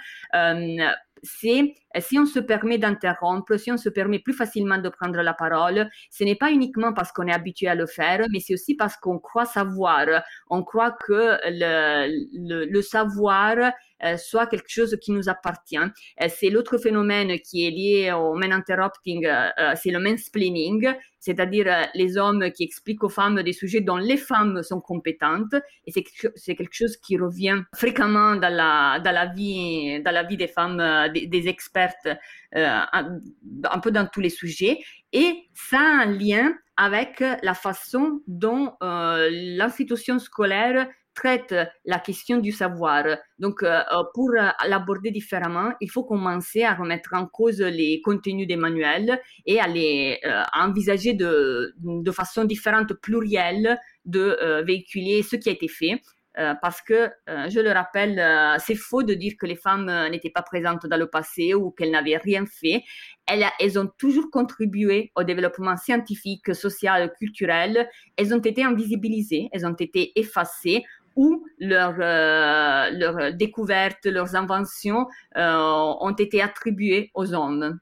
c'est 1.23 1.73
euh, 1.95 2.01
si 2.01 2.19
on 2.19 2.25
se 2.25 2.39
permet 2.39 2.77
d'interrompre, 2.77 3.57
si 3.57 3.71
on 3.71 3.77
se 3.77 3.89
permet 3.89 4.19
plus 4.19 4.33
facilement 4.33 4.77
de 4.77 4.89
prendre 4.89 5.21
la 5.21 5.33
parole, 5.33 5.89
ce 6.11 6.23
n'est 6.23 6.35
pas 6.35 6.51
uniquement 6.51 6.93
parce 6.93 7.11
qu'on 7.11 7.27
est 7.27 7.33
habitué 7.33 7.67
à 7.67 7.75
le 7.75 7.85
faire, 7.85 8.25
mais 8.31 8.39
c'est 8.39 8.53
aussi 8.53 8.75
parce 8.75 8.97
qu'on 8.97 9.19
croit 9.19 9.45
savoir. 9.45 10.05
On 10.49 10.63
croit 10.63 10.91
que 10.91 11.37
le, 11.45 12.65
le, 12.69 12.81
savoir 12.81 13.57
euh, 13.57 13.71
soit 14.17 14.47
quelque 14.47 14.69
chose 14.69 14.97
qui 15.01 15.11
nous 15.11 15.29
appartient. 15.29 15.77
Euh, 15.77 16.27
c'est 16.29 16.49
l'autre 16.49 16.77
phénomène 16.77 17.39
qui 17.39 17.65
est 17.67 17.71
lié 17.71 18.11
au 18.11 18.33
men 18.35 18.51
interrupting, 18.51 19.27
c'est 19.75 19.91
le 19.91 19.99
mansplaining, 19.99 20.93
c'est-à-dire 21.19 21.87
les 21.93 22.17
hommes 22.17 22.51
qui 22.51 22.63
expliquent 22.63 23.03
aux 23.03 23.09
femmes 23.09 23.41
des 23.43 23.53
sujets 23.53 23.81
dont 23.81 23.97
les 23.97 24.17
femmes 24.17 24.61
sont 24.61 24.81
compétentes. 24.81 25.55
Et 25.87 25.91
c'est 26.35 26.55
quelque 26.55 26.73
chose 26.73 26.97
qui 26.97 27.17
revient 27.17 27.61
fréquemment 27.75 28.35
dans 28.35 28.53
la, 28.53 29.31
vie, 29.33 30.01
dans 30.03 30.11
la 30.11 30.23
vie 30.23 30.37
des 30.37 30.47
femmes 30.47 30.81
des, 31.13 31.47
expertes 31.47 32.07
euh, 32.55 32.79
un, 32.91 33.79
peu 33.79 33.91
dans 33.91 34.05
tous 34.05 34.21
les 34.21 34.29
sujets. 34.29 34.79
Et 35.11 35.47
ça 35.53 35.79
a 35.79 36.03
un 36.03 36.05
lien 36.05 36.53
avec 36.77 37.23
la 37.41 37.53
façon 37.53 38.21
dont 38.27 38.73
euh, 38.81 39.29
l'institution 39.31 40.19
scolaire 40.19 40.87
traite 41.13 41.55
la 41.85 41.99
question 41.99 42.37
du 42.37 42.51
savoir. 42.51 43.05
Donc, 43.39 43.63
euh, 43.63 43.81
pour 44.13 44.31
l'aborder 44.67 45.11
différemment, 45.11 45.73
il 45.81 45.89
faut 45.89 46.03
commencer 46.03 46.63
à 46.63 46.73
remettre 46.73 47.13
en 47.13 47.25
cause 47.25 47.61
les 47.61 48.01
contenus 48.01 48.47
des 48.47 48.55
manuels 48.55 49.19
et 49.45 49.59
à 49.59 49.67
les 49.67 50.19
envisager 50.53 51.13
de, 51.13 51.73
façon 52.11 52.45
différente, 52.45 52.93
plurielle, 52.93 53.79
de 54.05 54.63
véhiculer 54.65 55.23
ce 55.23 55.35
qui 55.35 55.49
a 55.49 55.51
été 55.53 55.67
fait 55.67 56.01
euh, 56.39 56.55
parce 56.61 56.81
que, 56.81 57.11
euh, 57.29 57.49
je 57.49 57.59
le 57.59 57.71
rappelle, 57.71 58.17
euh, 58.17 58.57
c'est 58.57 58.75
faux 58.75 59.03
de 59.03 59.13
dire 59.13 59.33
que 59.39 59.45
les 59.45 59.55
femmes 59.55 59.91
n'étaient 60.09 60.31
pas 60.31 60.41
présentes 60.41 60.87
dans 60.87 60.97
le 60.97 61.07
passé 61.07 61.53
ou 61.53 61.69
qu'elles 61.69 61.91
n'avaient 61.91 62.17
rien 62.17 62.45
fait. 62.45 62.83
Elles, 63.27 63.45
elles, 63.59 63.77
ont 63.77 63.89
toujours 63.99 64.31
contribué 64.31 65.11
au 65.15 65.23
développement 65.23 65.77
scientifique, 65.77 66.55
social, 66.55 67.13
culturel. 67.19 67.87
Elles 68.17 68.33
ont 68.33 68.39
été 68.39 68.63
invisibilisées, 68.63 69.49
elles 69.51 69.65
ont 69.67 69.75
été 69.75 70.11
effacées 70.19 70.83
ou 71.15 71.45
leurs, 71.59 71.97
leurs 71.97 73.33
découvertes, 73.33 74.05
leurs 74.05 74.35
inventions 74.35 75.07
ont 75.35 76.15
été 76.17 76.41
attribuées 76.41 77.11
aux 77.13 77.33
hommes. 77.33 77.79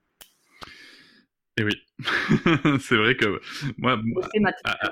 Et 1.57 1.63
oui, 1.63 1.73
c'est 2.79 2.95
vrai 2.95 3.15
que 3.15 3.41
moi, 3.77 4.01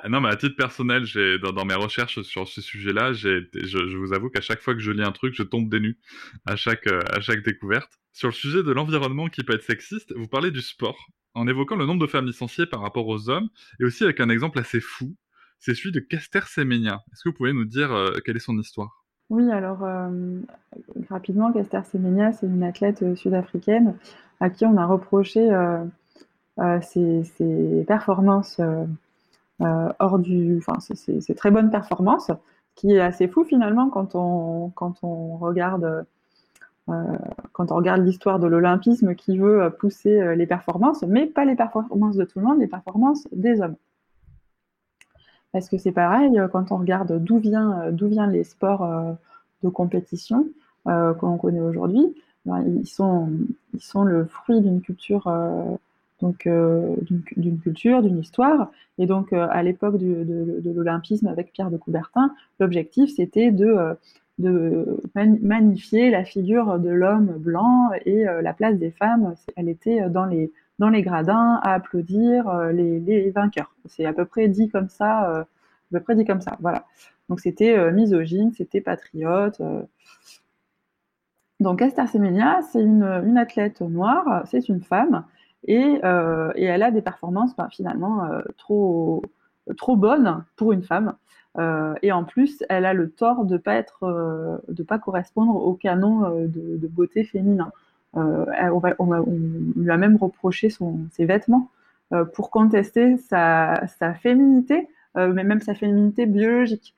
non, 0.10 0.20
mais 0.20 0.30
à 0.30 0.36
titre 0.36 0.58
personnel, 0.58 1.06
j'ai 1.06 1.40
dans, 1.40 1.54
dans, 1.54 1.64
mes 1.64 1.74
recherches 1.74 2.22
sur 2.22 2.48
ce 2.50 2.62
sujet-là, 2.62 3.14
je, 3.14 3.46
je, 3.54 3.98
vous 3.98 4.14
avoue 4.14 4.30
qu'à 4.30 4.42
chaque 4.42 4.62
fois 4.62 4.74
que 4.74 4.82
je 4.82 4.92
lis 4.92 5.04
un 5.04 5.14
truc, 5.14 5.34
je 5.34 5.44
tombe 5.44 5.70
des 5.70 5.80
nues 5.80 5.98
à 6.46 6.58
chaque 6.58 6.88
euh, 6.88 7.00
à 7.14 7.22
chaque 7.22 7.44
découverte. 7.44 7.92
Sur 8.12 8.28
le 8.28 8.34
sujet 8.34 8.62
de 8.62 8.72
l'environnement 8.74 9.30
qui 9.30 9.44
peut 9.44 9.54
être 9.54 9.64
sexiste, 9.64 10.14
vous 10.16 10.28
parlez 10.28 10.52
du 10.52 10.62
sport 10.62 10.98
en 11.34 11.48
évoquant 11.48 11.78
le 11.78 11.86
nombre 11.86 12.02
de 12.02 12.12
femmes 12.12 12.28
licenciées 12.28 12.66
par 12.66 12.82
rapport 12.82 13.08
aux 13.08 13.30
hommes, 13.30 13.50
et 13.80 13.86
aussi 13.86 14.04
avec 14.04 14.20
un 14.20 14.30
exemple 14.30 14.60
assez 14.60 14.82
fou, 14.82 15.16
c'est 15.60 15.76
celui 15.76 15.92
de 15.92 16.00
Kester 16.00 16.42
Semenya. 16.46 17.02
Est-ce 17.12 17.24
que 17.24 17.30
vous 17.30 17.36
pouvez 17.36 17.54
nous 17.54 17.66
dire 17.66 17.92
euh, 17.92 18.14
quelle 18.26 18.38
est 18.38 18.40
son 18.40 18.58
histoire? 18.58 19.06
Oui, 19.30 19.52
alors 19.52 19.84
euh, 19.84 20.40
rapidement, 21.10 21.52
Kester 21.52 21.82
Semenya, 21.92 22.32
c'est 22.32 22.48
une 22.48 22.64
athlète 22.64 23.16
sud-africaine 23.16 23.96
à 24.40 24.50
qui 24.50 24.66
on 24.66 24.78
a 24.78 24.86
reproché 24.86 25.50
ses, 26.82 27.24
euh, 27.42 27.84
performances 27.86 28.60
euh, 28.60 28.86
euh, 29.62 29.90
hors 30.00 30.20
du, 30.20 30.58
enfin, 30.58 30.80
ses, 30.80 31.36
très 31.36 31.52
bonnes 31.52 31.70
performances, 31.70 32.32
qui 32.76 32.94
est 32.94 33.02
assez 33.02 33.28
fou 33.28 33.44
finalement 33.44 33.90
quand 33.90 34.16
on, 34.16 34.70
quand 34.70 35.04
on 35.04 35.38
regarde 35.38 36.06
quand 37.52 37.72
on 37.72 37.76
regarde 37.76 38.04
l'histoire 38.04 38.40
de 38.40 38.48
l'olympisme 38.48 39.14
qui 39.14 39.38
veut 39.38 39.70
pousser 39.80 40.36
les 40.36 40.48
performances, 40.48 41.04
mais 41.04 41.28
pas 41.28 41.46
les 41.46 41.56
performances 41.56 42.16
de 42.16 42.26
tout 42.26 42.40
le 42.40 42.46
monde, 42.46 42.60
les 42.60 42.68
performances 42.68 43.28
des 43.32 43.62
hommes. 43.62 43.76
Parce 45.52 45.70
que 45.70 45.78
c'est 45.78 45.92
pareil, 45.92 46.40
quand 46.52 46.72
on 46.72 46.78
regarde 46.78 47.24
d'où 47.24 47.40
d'où 47.40 48.08
viennent 48.08 48.32
les 48.32 48.44
sports 48.44 48.88
de 49.64 49.70
compétition 49.70 50.48
qu'on 50.86 51.38
connaît 51.38 51.62
aujourd'hui, 51.62 52.14
ils 52.46 52.88
sont, 52.88 53.30
ils 53.74 53.82
sont 53.82 54.04
le 54.04 54.26
fruit 54.26 54.62
d'une 54.62 54.82
culture, 54.82 55.24
donc 56.22 56.48
d'une 56.48 57.60
culture, 57.60 58.04
d'une 58.04 58.20
histoire. 58.20 58.72
Et 59.00 59.08
donc, 59.08 59.34
à 59.34 59.64
l'époque 59.64 59.98
de, 59.98 60.24
de 60.24 60.72
l'olympisme 60.72 61.28
avec 61.28 61.52
Pierre 61.52 61.72
de 61.72 61.78
Coubertin, 61.78 62.32
l'objectif 62.60 63.16
c'était 63.16 63.52
de 63.52 63.98
de 64.40 65.02
magnifier 65.14 66.10
la 66.10 66.24
figure 66.24 66.80
de 66.80 66.90
l'homme 66.90 67.34
blanc 67.38 67.90
et 68.06 68.24
la 68.24 68.54
place 68.54 68.78
des 68.78 68.92
femmes, 68.92 69.36
elle 69.58 69.68
était 69.68 70.10
dans 70.10 70.26
les, 70.26 70.52
dans 70.80 70.90
les 70.90 71.02
gradins 71.02 71.60
à 71.62 71.74
applaudir 71.74 72.48
euh, 72.48 72.72
les, 72.72 73.30
vainqueurs. 73.32 73.76
C'est 73.86 74.06
à 74.06 74.14
peu 74.14 74.26
près 74.26 74.48
dit 74.48 74.70
comme 74.70 74.90
ça, 74.90 75.30
euh, 75.30 75.44
à 75.94 76.00
peu 76.00 76.24
comme 76.24 76.42
ça. 76.42 76.58
Voilà. 76.62 76.86
Donc 77.28 77.42
c'était 77.42 77.78
euh, 77.78 77.92
misogyne, 77.92 78.52
c'était 78.54 78.82
patriote. 78.82 79.62
Donc 81.60 81.82
Esther 81.82 82.08
Semenya, 82.08 82.62
c'est 82.72 82.82
une, 82.82 83.38
athlète 83.38 83.82
noire, 83.82 84.44
c'est 84.46 84.70
une 84.70 84.82
femme, 84.82 85.26
et, 85.68 86.00
elle 86.02 86.84
a 86.84 86.90
des 86.90 87.02
performances 87.02 87.54
ben, 87.58 87.68
finalement 87.70 88.26
trop, 88.58 89.22
bonnes 89.90 90.46
pour 90.56 90.72
une 90.72 90.84
femme. 90.84 91.16
et 92.02 92.14
en 92.14 92.24
plus, 92.24 92.64
elle 92.70 92.86
a 92.86 92.94
le 92.94 93.12
tort 93.12 93.44
de 93.44 93.58
pas 93.58 93.74
être, 93.74 94.62
de 94.70 94.84
pas 94.84 95.00
correspondre 95.00 95.54
au 95.54 95.74
canon 95.74 96.30
de 96.48 96.88
beauté 96.88 97.26
féminin. 97.26 97.74
Euh, 98.18 98.46
on, 99.00 99.14
lui 99.76 99.92
a 99.92 99.98
même 99.98 100.16
reproché 100.16 100.70
ses 100.70 101.26
vêtements 101.26 101.70
euh, 102.12 102.26
pour 102.26 102.50
contester 102.50 103.18
sa, 103.18 103.88
féminité, 104.22 104.88
euh, 105.18 105.32
mais 105.32 105.44
même 105.44 105.62
sa 105.62 105.76
féminité 105.76 106.26
biologique. 106.26 106.96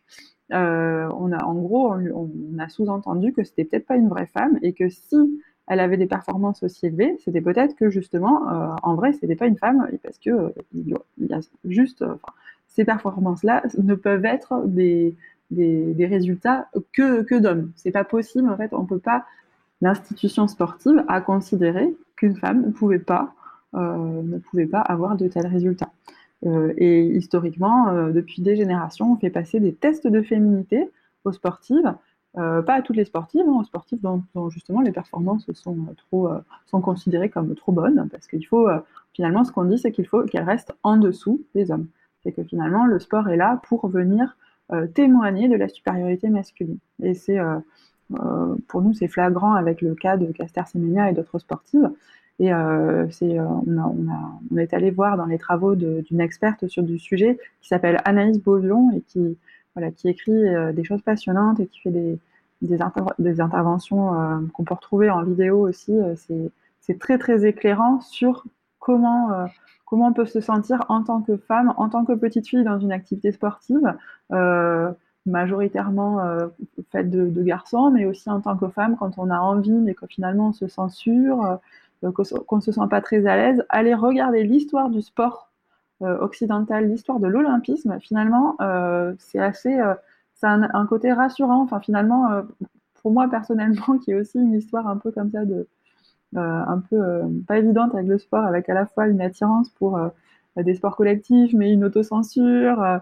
on 0.50 1.32
a, 1.32 1.44
en 1.44 1.56
gros, 1.56 1.94
on, 1.94 2.60
a 2.60 2.70
sous-entendu 2.70 3.34
que 3.34 3.44
c'était 3.44 3.66
peut-être 3.66 3.88
pas 3.88 3.98
une 3.98 4.10
vraie 4.10 4.28
femme 4.28 4.58
et 4.62 4.74
que 4.74 4.90
si 4.90 5.42
elle 5.68 5.80
avait 5.80 5.98
des 5.98 6.08
performances 6.08 6.64
aussi 6.64 6.88
élevées, 6.88 7.16
c'était 7.24 7.42
peut-être 7.42 7.76
que 7.76 7.90
justement, 7.90 8.42
en 8.84 8.96
vrai, 8.96 9.14
c'était 9.14 9.36
pas 9.36 9.48
une 9.48 9.58
femme 9.58 9.88
parce 10.04 10.18
que 10.18 10.54
juste 11.66 12.04
ces 12.68 12.84
performances-là 12.86 13.64
ne 13.78 13.96
peuvent 13.96 14.26
être 14.26 14.64
des, 14.66 15.16
des, 15.52 16.06
résultats 16.06 16.70
que, 16.94 17.22
que 17.24 17.36
d'hommes. 17.36 17.72
C'est 17.76 17.92
pas 17.92 18.04
possible, 18.04 18.50
en 18.50 18.58
fait, 18.58 18.74
on 18.74 18.86
peut 18.86 19.00
pas 19.00 19.26
l'institution 19.82 20.48
sportive 20.48 21.04
a 21.08 21.22
considéré 21.22 21.94
qu'une 22.16 22.36
femme 22.36 22.62
ne 22.66 22.72
pouvait 22.72 23.00
pas, 23.00 23.34
euh, 23.74 24.22
ne 24.22 24.38
pouvait 24.38 24.68
pas 24.68 24.82
avoir 24.82 25.18
de 25.18 25.28
tels 25.28 25.48
résultats. 25.48 25.92
Euh, 26.46 26.74
et 26.78 27.06
historiquement, 27.06 27.90
euh, 27.90 28.12
depuis 28.12 28.42
des 28.42 28.56
générations, 28.56 29.14
on 29.14 29.18
fait 29.18 29.30
passer 29.30 29.60
des 29.60 29.74
tests 29.74 30.08
de 30.08 30.22
féminité 30.22 30.90
aux 31.26 31.32
sportives, 31.32 31.96
pas 32.34 32.76
à 32.76 32.82
toutes 32.82 32.96
les 32.96 33.04
sportives, 33.04 33.44
hein, 33.46 33.58
aux 33.60 33.64
sportives 33.66 34.00
dont, 34.00 34.24
justement 34.50 34.80
les 34.80 34.94
performances 34.94 35.52
sont, 35.52 35.76
trop, 35.98 36.30
sont 36.66 36.80
considérées 36.80 37.30
comme 37.30 37.54
trop 37.56 37.74
bonnes, 37.74 38.08
parce 38.10 38.26
qu'il 38.26 38.48
faut, 38.48 38.70
finalement, 39.14 39.44
ce 39.44 39.52
qu'on 39.52 39.66
dit, 39.66 39.78
c'est 39.78 39.92
qu'il 39.92 40.08
faut 40.08 40.24
qu'elles 40.24 40.46
restent 40.46 40.74
en 40.82 40.96
dessous 40.96 41.44
des 41.56 41.72
hommes. 41.72 41.88
C'est 42.24 42.32
que 42.32 42.44
finalement, 42.44 42.86
le 42.86 43.00
sport 43.00 43.28
est 43.28 43.36
là 43.36 43.60
pour 43.68 43.86
venir 43.90 44.38
témoigner 44.94 45.50
de 45.50 45.56
la 45.58 45.68
supériorité 45.68 46.30
masculine. 46.30 46.78
Et 47.04 47.16
c'est 47.16 47.38
pour 48.68 48.82
nous, 48.82 48.94
c'est 48.94 49.08
flagrant 49.08 49.54
avec 49.54 49.82
le 49.82 49.96
cas 49.96 50.18
de 50.18 50.32
Caster 50.32 50.64
Semenya 50.72 51.10
et 51.10 51.14
d'autres 51.14 51.40
sportives. 51.40 51.90
Et 52.40 52.52
euh, 52.52 53.08
c'est, 53.12 53.38
euh, 53.38 53.46
on, 53.46 54.58
est 54.58 54.74
allé 54.74 54.90
voir 54.90 55.16
dans 55.16 55.28
les 55.28 55.38
travaux 55.38 55.76
d'une 55.76 56.22
experte 56.22 56.68
sur 56.68 56.82
du 56.82 56.98
sujet 56.98 57.38
qui 57.62 57.68
s'appelle 57.68 58.02
Anaïs 58.04 58.40
Beaulion 58.40 58.90
et 58.96 59.02
qui, 59.02 59.38
voilà, 59.76 59.92
qui 59.92 60.10
écrit 60.10 60.44
des 60.74 60.84
choses 60.84 61.04
passionnantes 61.04 61.60
et 61.60 61.68
qui 61.68 61.80
fait 61.82 61.92
des, 61.92 62.18
des, 62.64 62.80
des 63.20 63.42
interventions 63.42 64.50
qu'on 64.54 64.64
peut 64.64 64.74
retrouver 64.74 65.12
en 65.12 65.24
vidéo 65.24 65.68
aussi. 65.68 65.94
c'est 66.80 67.00
très 67.00 67.20
très 67.20 67.46
éclairant 67.46 68.02
sur 68.02 68.46
comment, 68.80 69.30
comment 69.86 70.08
on 70.08 70.14
peut 70.14 70.26
se 70.26 70.42
sentir 70.42 70.84
en 70.90 71.04
tant 71.04 71.22
que 71.22 71.38
femme, 71.38 71.76
en 71.78 71.90
tant 71.90 72.06
que 72.06 72.14
petite 72.14 72.48
fille 72.48 72.64
dans 72.64 72.80
une 72.80 72.92
activité 72.92 73.32
sportive 73.32 73.94
majoritairement 75.26 76.20
euh, 76.22 76.48
faite 76.92 77.10
de, 77.10 77.44
garçons, 77.44 77.92
mais 77.92 78.06
aussi 78.06 78.30
en 78.30 78.42
tant 78.42 78.58
que 78.58 78.68
femme, 78.70 78.96
quand 78.98 79.18
on 79.18 79.30
a 79.30 79.40
envie, 79.40 79.72
mais 79.72 79.94
que 79.94 80.08
finalement 80.08 80.50
on 80.50 80.54
se 80.54 80.68
censure, 80.68 81.60
euh, 82.04 82.12
qu'on 82.12 82.56
ne 82.56 82.62
se 82.62 82.72
sent 82.72 82.88
pas 82.90 83.02
très 83.02 83.26
à 83.28 83.36
l'aise, 83.36 83.64
aller 83.70 83.94
regarder 83.94 84.44
l'histoire 84.44 84.90
du 84.90 85.02
sport 85.02 85.50
euh, 86.02 86.18
occidental, 86.20 86.88
l'histoire 86.90 87.20
de 87.20 87.28
l'olympisme, 87.28 88.00
finalement, 88.00 88.58
c'est 89.20 89.40
assez, 89.40 89.80
ça 90.34 90.52
a 90.52 90.78
un, 90.78 90.86
côté 90.88 91.14
rassurant. 91.14 91.62
Enfin, 91.62 91.80
finalement, 91.80 92.28
pour 93.02 93.12
moi 93.12 93.28
personnellement, 93.30 93.98
qui 94.04 94.12
est 94.12 94.16
aussi 94.16 94.40
une 94.40 94.54
histoire 94.54 94.88
un 94.88 94.98
peu 94.98 95.12
comme 95.12 95.30
ça 95.30 95.46
de, 95.46 95.68
un 96.36 96.82
peu 96.90 97.22
pas 97.48 97.60
évidente 97.60 97.94
avec 97.94 98.08
le 98.08 98.18
sport, 98.18 98.46
avec 98.46 98.68
à 98.70 98.74
la 98.74 98.88
fois 98.88 99.08
une 99.08 99.22
attirance 99.22 99.70
pour 99.70 100.00
des 100.58 100.74
sports 100.74 100.96
collectifs, 100.96 101.54
mais 101.54 101.72
une 101.72 101.84
autocensure. 101.84 103.02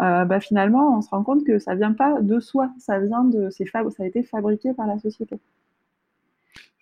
Euh, 0.00 0.24
bah, 0.24 0.40
finalement, 0.40 0.98
on 0.98 1.02
se 1.02 1.08
rend 1.10 1.22
compte 1.22 1.44
que 1.44 1.58
ça 1.58 1.74
vient 1.74 1.92
pas 1.92 2.20
de 2.20 2.40
soi, 2.40 2.70
ça 2.78 2.98
vient 2.98 3.24
de, 3.24 3.48
c'est 3.50 3.66
ça 3.66 3.82
a 4.00 4.06
été 4.06 4.22
fabriqué 4.22 4.72
par 4.74 4.86
la 4.86 4.98
société. 4.98 5.38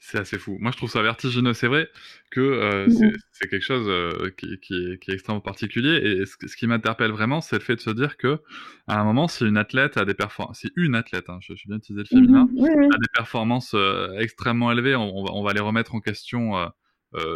C'est 0.05 0.19
assez 0.19 0.37
fou. 0.37 0.57
Moi, 0.59 0.73
je 0.73 0.79
trouve 0.79 0.91
ça 0.91 1.01
vertigineux. 1.01 1.53
C'est 1.53 1.69
vrai 1.69 1.89
que 2.31 2.41
euh, 2.41 2.89
c'est 3.31 3.49
quelque 3.49 3.63
chose 3.63 3.87
euh, 3.89 4.31
qui, 4.37 4.59
est, 4.73 5.09
extrêmement 5.09 5.41
particulier. 5.41 5.95
Et 5.95 6.27
ce, 6.27 6.57
qui 6.57 6.67
m'interpelle 6.67 7.13
vraiment, 7.13 7.41
c'est 7.41 7.57
le 7.57 7.63
fait 7.63 7.77
de 7.77 7.81
se 7.81 7.91
dire 7.91 8.17
que, 8.17 8.41
à 8.89 9.01
un 9.01 9.05
moment, 9.05 9.29
si 9.29 9.45
une 9.45 9.57
athlète 9.57 9.99
a 9.99 10.05
des 10.05 10.15
performances, 10.15 10.61
si 10.61 10.73
une 10.75 10.97
athlète, 10.97 11.29
hein, 11.29 11.39
je, 11.41 11.55
suis 11.55 11.69
bien 11.69 11.77
utilisé 11.77 12.03
le 12.03 12.17
féminin, 12.17 12.49
mm-hmm. 12.53 12.95
a 12.95 12.99
des 12.99 13.09
performances 13.15 13.77
extrêmement 14.19 14.73
élevées, 14.73 14.97
on, 14.97 15.23
va, 15.23 15.33
on, 15.35 15.45
va, 15.45 15.51
aller 15.51 15.61
remettre 15.61 15.95
en 15.95 16.01
question 16.01 16.53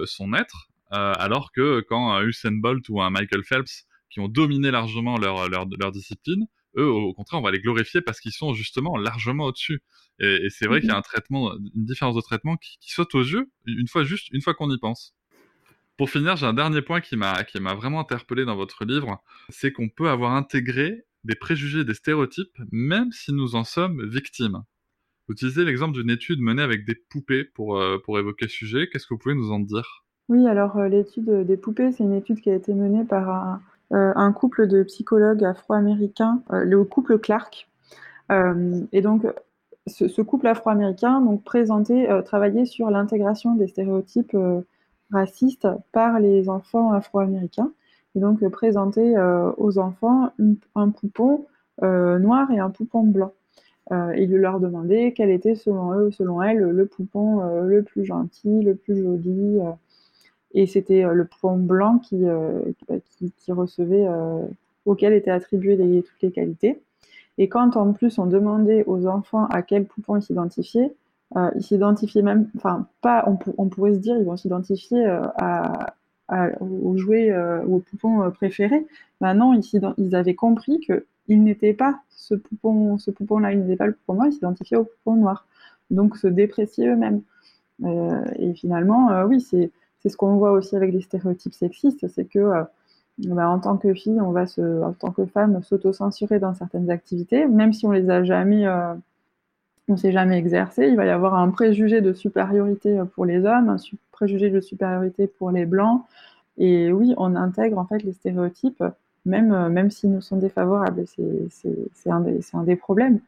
son 0.05 0.35
être. 0.35 0.69
alors 0.91 1.53
que 1.53 1.85
quand 1.89 2.15
un 2.15 2.25
Usain 2.25 2.51
Bolt 2.53 2.89
ou 2.89 3.01
un 3.01 3.11
Michael 3.11 3.45
Phelps 3.45 3.87
qui 4.11 4.21
ont 4.21 4.29
dominé 4.29 4.71
largement 4.71 5.19
leur, 5.19 5.49
leur, 5.49 5.67
leur 5.79 5.93
discipline, 5.93 6.47
eux, 6.77 6.89
au 6.89 7.15
contraire, 7.15 7.41
on 7.41 7.43
va 7.43 7.51
les 7.51 7.61
glorifier 7.61 8.01
parce 8.01 8.21
qu'ils 8.21 8.33
sont 8.33 8.53
justement 8.53 8.97
largement 8.97 9.45
au-dessus. 9.47 9.83
Et, 10.19 10.49
c'est 10.51 10.67
vrai 10.67 10.81
qu'il 10.81 10.89
y 10.89 10.93
a 10.93 10.95
mhm. 10.95 11.01
un 11.01 11.03
traitement, 11.03 11.55
une 11.55 11.85
différence 11.85 12.15
de 12.15 12.21
traitement 12.21 12.57
qui, 12.57 12.93
saute 12.93 13.15
aux 13.15 13.23
yeux 13.23 13.51
une 13.67 13.89
fois 13.89 14.05
juste, 14.05 14.31
une 14.33 14.43
fois 14.43 14.55
qu'on 14.55 14.71
y 14.71 14.79
pense. 14.79 15.15
Pour 15.97 16.11
finir, 16.11 16.37
j'ai 16.37 16.47
un 16.47 16.55
dernier 16.55 16.83
point 16.83 17.01
qui 17.01 17.17
m'a 17.17 17.45
qui 17.45 17.59
m'a 17.59 17.75
vraiment 17.75 18.01
interpellé 18.01 18.45
dans 18.45 18.57
votre 18.57 18.85
livre, 18.85 19.23
c'est 19.49 19.73
qu'on 19.73 19.89
peut 19.89 20.11
avoir 20.11 20.33
intégré 20.33 21.05
des 21.25 21.35
préjugés, 21.35 21.85
des 21.85 21.95
stéréotypes, 21.95 22.59
même 22.71 23.11
si 23.13 23.33
nous 23.33 23.57
en 23.57 23.65
sommes 23.65 24.07
victimes. 24.07 24.63
Vous 25.27 25.33
utilisez 25.33 25.65
l'exemple 25.65 25.99
d'une 25.99 26.11
étude 26.11 26.41
menée 26.41 26.63
avec 26.63 26.85
des 26.87 26.95
poupées 26.95 27.45
pour, 27.45 27.79
euh, 27.79 27.99
pour 28.05 28.19
évoquer 28.19 28.45
le 28.45 28.51
sujet. 28.51 28.89
Qu'est-ce 28.89 29.07
que 29.07 29.15
vous 29.15 29.19
pouvez 29.19 29.35
nous 29.35 29.51
en 29.51 29.59
dire? 29.59 30.05
Oui, 30.29 30.47
alors 30.47 30.77
euh, 30.77 30.89
l'étude 30.89 31.47
des 31.47 31.57
poupées, 31.57 31.91
c'est 31.93 32.05
une 32.05 32.15
étude 32.15 32.41
qui 32.41 32.51
a 32.51 32.55
été 32.55 32.75
menée 32.75 33.05
par 33.05 33.29
un, 33.29 33.55
euh, 33.55 33.76
un 33.93 34.33
couple 34.33 34.67
de 34.67 34.83
psychologues 34.83 35.45
afro-américains, 35.45 36.43
euh, 36.53 36.65
le 36.65 36.85
couple 36.85 37.19
Clark. 37.19 37.69
Euh, 38.33 38.81
et 38.93 39.01
donc, 39.01 39.27
ce, 39.87 40.21
couple 40.23 40.49
afro-américain 40.49 41.21
donc 41.21 41.45
présentait, 41.45 42.09
travaillait 42.25 42.65
sur 42.65 42.91
l'intégration 42.91 43.55
des 43.55 43.69
stéréotypes 43.69 44.37
racistes 45.13 45.69
par 45.93 46.19
les 46.19 46.49
enfants 46.49 46.91
afro-américains. 46.93 47.71
Et 48.17 48.21
donc, 48.21 48.45
présentait 48.49 49.15
aux 49.57 49.79
enfants 49.79 50.33
un 50.75 50.91
poupon 50.91 51.47
noir 51.81 52.51
et 52.51 52.59
un 52.59 52.71
poupon 52.71 53.05
blanc. 53.05 53.33
et 53.93 54.25
il 54.25 54.35
leur 54.35 54.59
demandait 54.59 55.13
quel 55.13 55.31
était 55.31 55.55
selon 55.55 55.93
eux, 55.93 56.11
selon 56.11 56.43
elles, 56.43 56.59
le 56.59 56.87
poupon 56.87 57.63
le 57.63 57.85
plus 57.85 58.05
gentil, 58.05 58.63
le 58.63 58.75
plus 58.75 59.01
joli, 59.01 59.61
et 60.57 60.67
c'était 60.67 61.05
euh, 61.05 61.13
le 61.13 61.27
point 61.27 61.57
blanc 61.57 61.99
qui, 61.99 62.27
euh, 62.27 62.61
qui, 63.39 63.53
recevait, 63.53 64.07
euh, 64.09 64.43
auquel 64.87 65.13
étaient 65.13 65.31
attribuées 65.31 65.77
toutes 66.03 66.23
les 66.23 66.33
qualités. 66.33 66.81
Et 67.39 67.49
quand 67.49 67.77
en 67.77 67.93
plus 67.93 68.19
on 68.19 68.27
demandait 68.27 68.83
aux 68.87 69.07
enfants 69.07 69.47
à 69.49 69.61
quel 69.61 69.85
poupon 69.85 70.17
ils 70.17 70.23
s'identifiaient, 70.23 70.95
ils 71.35 71.63
s'identifiaient 71.63 72.23
même, 72.23 72.49
enfin 72.57 72.87
pas, 73.03 73.29
on, 73.59 73.69
pourrait 73.69 73.93
se 73.93 73.99
dire 73.99 74.17
ils 74.17 74.25
vont 74.25 74.39
s'identifier 74.39 75.07
au 76.61 76.97
jouet 76.97 77.37
ou 77.67 77.77
au 77.77 77.79
poupon 77.81 78.31
préféré. 78.31 78.87
Maintenant, 79.21 79.53
ils, 79.53 79.63
ils 79.99 80.15
avaient 80.15 80.37
compris 80.37 80.81
qu'ils 80.81 81.43
n'étaient 81.43 81.75
pas 81.75 82.01
ce 82.09 82.37
poupon, 82.37 82.97
ce 82.97 83.11
poupon-là, 83.11 83.53
ils 83.53 83.61
n'étaient 83.61 83.77
pas 83.77 83.89
le 83.89 83.93
poupon 83.93 84.15
noir, 84.15 84.29
ils 84.29 84.33
s'identifiaient 84.33 84.79
au 84.79 84.85
poupon 84.85 85.17
noir. 85.17 85.47
Donc 85.91 86.17
se 86.17 86.29
déprécier 86.29 86.89
eux-mêmes. 86.89 87.21
et 88.39 88.55
finalement, 88.55 89.25
oui, 89.25 89.43
c'est 89.43 89.71
c'est 90.01 90.09
ce 90.09 90.17
qu'on 90.17 90.37
voit 90.37 90.53
aussi 90.53 90.77
avec 90.77 90.93
les 90.93 91.01
stéréotypes 91.01 91.55
sexistes, 91.55 92.07
c'est 92.09 92.27
que 92.27 92.39
euh, 92.39 92.63
bah, 93.19 93.49
en 93.49 93.59
tant 93.59 93.77
que 93.77 93.93
fille, 93.95 94.21
on 94.21 94.31
va 94.31 94.47
se, 94.47 94.83
en 94.83 94.93
tant 94.93 95.11
que 95.11 95.25
femme, 95.27 95.63
s'auto-censurer 95.63 96.39
dans 96.39 96.55
certaines 96.55 96.91
activités, 96.91 97.47
même 97.47 97.73
si 97.73 97.87
on 97.87 97.93
les 97.93 98.11
a 98.11 98.23
jamais, 98.23 98.67
euh, 98.67 98.95
on 99.89 99.97
s'est 99.97 100.13
jamais 100.13 100.39
exercé. 100.39 100.89
Il 100.89 100.97
va 100.97 101.07
y 101.07 101.11
avoir 101.11 101.35
un 101.35 101.51
préjugé 101.51 102.01
de 102.01 102.13
supériorité 102.13 103.01
pour 103.15 103.25
les 103.25 103.45
hommes, 103.45 103.71
un 103.71 103.77
préjugé 104.13 104.51
de 104.51 104.61
supériorité 104.61 105.27
pour 105.27 105.51
les 105.51 105.67
blancs. 105.67 106.03
Et 106.59 106.93
oui, 106.93 107.15
on 107.19 107.35
intègre 107.37 107.79
en 107.79 107.87
fait 107.87 108.03
les 108.03 108.13
stéréotypes, 108.13 108.85
même, 109.25 109.53
euh, 109.53 109.69
même 109.69 109.91
s'ils 109.91 110.13
nous 110.13 110.21
sont 110.21 110.37
défavorables. 110.37 111.05
C'est 111.07 112.11
un, 112.11 112.25
un, 112.53 112.63
des 112.63 112.77
problèmes. 112.77 113.21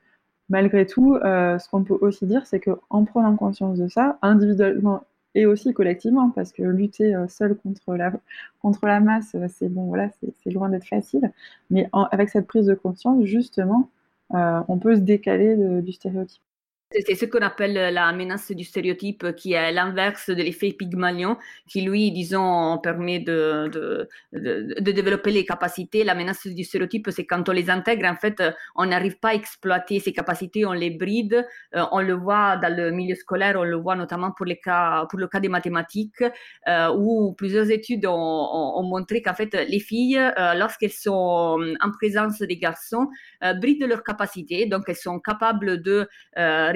malgré 0.48 0.86
tout, 0.86 1.18
ce 1.22 1.68
qu'on 1.70 1.82
peut 1.84 1.98
aussi 2.00 2.26
dire, 2.26 2.46
c'est 2.46 2.60
qu'en 2.60 3.04
prenant 3.04 3.36
conscience 3.36 3.78
de 3.78 3.88
ça, 3.88 4.18
individuellement 4.22 5.02
et 5.38 5.46
aussi 5.46 5.72
collectivement, 5.72 6.30
parce 6.30 6.52
que 6.52 6.62
lutter 6.62 7.14
seul 7.28 7.56
contre 7.56 8.86
la, 8.86 9.00
masse, 9.00 9.36
c'est 9.48 9.68
bon, 9.68 9.84
voilà, 9.86 10.10
c'est 10.42 10.50
loin 10.50 10.68
d'être 10.68 10.86
facile. 10.86 11.32
Mais 11.70 11.88
avec 12.10 12.28
cette 12.30 12.46
prise 12.48 12.66
de 12.66 12.74
conscience, 12.74 13.24
justement, 13.24 13.88
on 14.30 14.78
peut 14.78 14.96
se 14.96 15.00
décaler 15.00 15.56
du 15.82 15.92
stéréotype. 15.92 16.42
C'est 16.90 17.16
ce 17.16 17.26
qu'on 17.26 17.42
appelle 17.42 17.92
la 17.92 18.10
menace 18.14 18.50
du 18.50 18.64
stéréotype, 18.64 19.34
qui 19.36 19.52
est 19.52 19.72
l'inverse 19.72 20.30
de 20.30 20.42
l'effet 20.42 20.72
Pygmalion, 20.72 21.36
qui 21.68 21.82
lui, 21.82 22.10
disons, 22.12 22.78
permet 22.78 23.18
de, 23.18 24.08
développer 24.32 25.30
les 25.30 25.44
capacités. 25.44 26.02
La 26.02 26.14
menace 26.14 26.46
du 26.46 26.64
stéréotype, 26.64 27.10
c'est 27.10 27.26
quand 27.26 27.46
on 27.46 27.52
les 27.52 27.68
intègre, 27.68 28.06
en 28.08 28.16
fait, 28.16 28.42
on 28.74 28.86
n'arrive 28.86 29.18
pas 29.18 29.30
à 29.30 29.34
exploiter 29.34 30.00
ces 30.00 30.14
capacités, 30.14 30.64
on 30.64 30.72
les 30.72 30.88
bride. 30.88 31.46
Euh, 31.76 31.84
on 31.92 32.00
le 32.00 32.14
voit 32.14 32.56
dans 32.56 32.74
le 32.74 32.90
milieu 32.90 33.16
scolaire, 33.16 33.56
on 33.58 33.64
le 33.64 33.76
voit 33.76 33.94
notamment 33.94 34.32
pour 34.32 34.46
le 34.46 34.54
cas 35.26 35.40
des 35.40 35.50
mathématiques, 35.50 36.24
euh, 36.68 36.88
où 36.96 37.34
plusieurs 37.34 37.70
études 37.70 38.06
ont, 38.06 38.14
ont, 38.14 38.82
montré 38.82 39.20
qu'en 39.20 39.34
fait, 39.34 39.52
les 39.52 39.80
filles, 39.80 40.16
euh, 40.16 40.54
lorsqu'elles 40.54 40.90
sont 40.92 41.60
en 41.82 41.90
présence 41.90 42.38
des 42.38 42.56
garçons, 42.56 43.08
brident 43.60 43.86
leurs 43.86 44.02
capacités, 44.02 44.64
donc 44.64 44.84
elles 44.88 44.96
sont 44.96 45.20
capables 45.20 45.82
de 45.82 46.08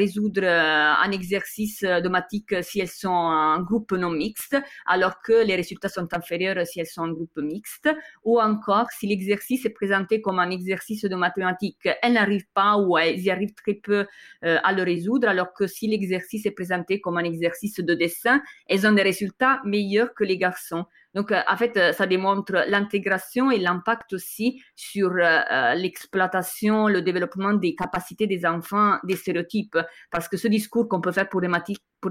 résoudre 0.03 0.43
euh, 0.45 1.07
un 1.07 1.11
exercice 1.13 1.83
de 1.83 2.09
maths 2.09 2.33
si 2.63 2.81
elles 2.81 2.89
sont 3.05 3.11
un 3.11 3.61
groupe 3.61 3.93
non 3.93 4.11
mixte, 4.11 4.57
alors 4.87 5.21
que 5.23 5.45
les 5.49 5.57
résultats 5.57 5.89
sont 5.89 6.09
inférieurs 6.13 6.67
si 6.67 6.81
elles 6.81 6.87
sont 6.87 7.03
un 7.03 7.13
groupe 7.13 7.39
mixte, 7.39 7.89
ou 8.25 8.41
encore 8.41 8.89
si 8.91 9.07
l'exercice 9.07 9.65
est 9.67 9.77
présenté 9.81 10.21
comme 10.21 10.39
un 10.39 10.51
exercice 10.51 11.05
de 11.05 11.15
mathématiques, 11.15 11.89
elles 12.03 12.15
n'arrivent 12.15 12.53
pas 12.55 12.77
ou 12.79 12.97
elles 12.99 13.21
y 13.21 13.31
arrivent 13.31 13.55
très 13.55 13.75
peu 13.75 14.07
euh, 14.45 14.59
à 14.63 14.73
le 14.73 14.83
résoudre, 14.83 15.29
alors 15.29 15.53
que 15.53 15.67
si 15.67 15.87
l'exercice 15.89 16.47
est 16.47 16.53
présenté 16.53 17.01
comme 17.01 17.19
un 17.19 17.25
exercice 17.25 17.79
de 17.81 17.95
dessin, 17.95 18.43
elles 18.67 18.87
ont 18.87 18.93
des 18.93 19.03
résultats 19.03 19.61
meilleurs 19.65 20.15
que 20.15 20.25
les 20.25 20.39
garçons. 20.39 20.85
Donc, 21.15 21.31
euh, 21.31 21.41
en 21.49 21.57
fait, 21.57 21.77
euh, 21.77 21.93
ça 21.93 22.07
démontre 22.07 22.65
l'intégration 22.69 23.51
et 23.51 23.59
l'impact 23.59 24.15
aussi 24.15 24.63
sur 24.75 25.11
euh, 25.13 25.75
l'exploitation, 25.75 26.89
le 26.89 27.03
développement 27.03 27.53
des 27.53 27.75
capacités 27.75 28.27
des 28.27 28.47
enfants, 28.47 28.97
des 29.05 29.17
stéréotypes. 29.17 29.79
Parce 30.11 30.29
que 30.29 30.37
ce 30.37 30.49
discours 30.49 30.89
qu'on 30.89 31.01
peut 31.01 31.13
faire 31.13 31.29
pour 31.29 31.41
les, 31.41 31.49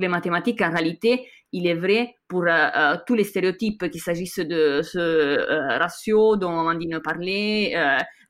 mathématiques, 0.07 0.61
en 0.61 0.71
réalité, 0.71 1.27
il 1.51 1.65
est 1.65 1.73
vrai 1.73 2.15
pour 2.27 2.45
tous 3.05 3.15
les 3.15 3.25
stéréotypes, 3.25 3.89
qu'il 3.89 3.99
s'agisse 3.99 4.39
de 4.39 4.81
ce 4.83 5.77
ratio 5.79 6.37
dont 6.37 6.59
Amandine 6.59 7.01
parlait, 7.03 7.73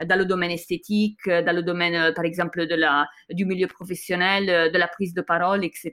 dans 0.03 0.17
le 0.17 0.25
domaine 0.25 0.49
esthétique, 0.49 1.27
dans 1.27 1.55
le 1.55 1.61
domaine, 1.61 2.13
par 2.15 2.25
exemple, 2.25 2.65
de 2.65 2.73
la, 2.73 3.07
du 3.29 3.45
milieu 3.45 3.67
professionnel, 3.67 4.71
de 4.71 4.77
la 4.77 4.87
prise 4.87 5.13
de 5.13 5.21
parole, 5.21 5.63
etc. 5.63 5.91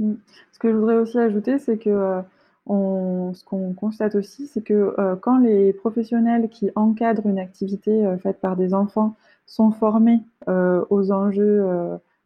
Mm. 0.00 0.14
Ce 0.50 0.58
que 0.58 0.72
je 0.72 0.76
voudrais 0.76 0.96
aussi 0.96 1.18
ajouter, 1.18 1.58
c'est 1.58 1.78
que 1.78 2.22
ce 2.66 3.44
qu'on 3.44 3.74
constate 3.74 4.14
aussi, 4.14 4.46
c'est 4.46 4.62
que 4.62 4.94
euh, 4.98 5.16
quand 5.16 5.38
les 5.38 5.72
professionnels 5.72 6.48
qui 6.48 6.70
encadrent 6.74 7.26
une 7.26 7.38
activité 7.38 8.06
euh, 8.06 8.16
faite 8.16 8.40
par 8.40 8.56
des 8.56 8.74
enfants 8.74 9.16
sont 9.46 9.70
formés 9.70 10.22
euh, 10.48 10.84
aux 10.90 11.12
enjeux, 11.12 11.66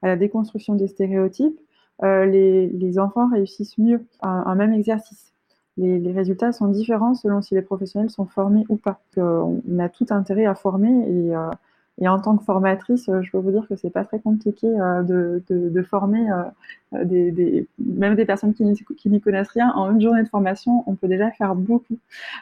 à 0.03 0.07
la 0.07 0.17
déconstruction 0.17 0.75
des 0.75 0.87
stéréotypes, 0.87 1.59
les, 2.03 2.99
enfants 2.99 3.29
réussissent 3.29 3.79
mieux 3.79 4.07
un, 4.23 4.45
un 4.47 4.55
même 4.55 4.73
exercice. 4.73 5.33
Les, 5.77 5.99
les, 5.99 6.13
résultats 6.13 6.53
sont 6.53 6.69
différents 6.69 7.15
selon 7.15 7.43
si 7.43 7.55
les 7.55 7.63
professionnels 7.63 8.11
sont 8.11 8.27
formés 8.27 8.65
ou 8.69 8.77
pas. 8.77 9.01
on 9.17 9.79
a 9.81 9.89
tout 9.89 10.07
intérêt 10.11 10.47
à 10.47 10.55
former 10.55 10.91
et 11.09 11.35
et 12.01 12.09
en 12.09 12.21
tant 12.21 12.37
que 12.37 12.45
formatrice, 12.45 13.09
euh, 13.09 13.23
je 13.23 13.31
peux 13.31 13.39
vous 13.39 13.51
dire 13.51 13.67
que 13.69 13.75
c'est 13.75 13.91
pas 13.91 14.05
très 14.05 14.21
compliqué 14.21 14.67
euh, 14.69 15.03
de, 15.03 15.83
former 15.83 16.31
euh, 16.93 17.05
des, 17.05 17.67
même 17.79 18.15
des 18.15 18.25
personnes 18.25 18.55
qui 18.55 19.09
n'y 19.09 19.21
connaissent 19.21 19.49
rien. 19.49 19.73
En 19.75 19.93
une 19.93 20.01
journée 20.01 20.23
de 20.23 20.29
formation, 20.29 20.85
on 20.87 20.95
peut 20.95 21.09
déjà 21.09 21.31
faire 21.33 21.55
beaucoup. 21.55 21.99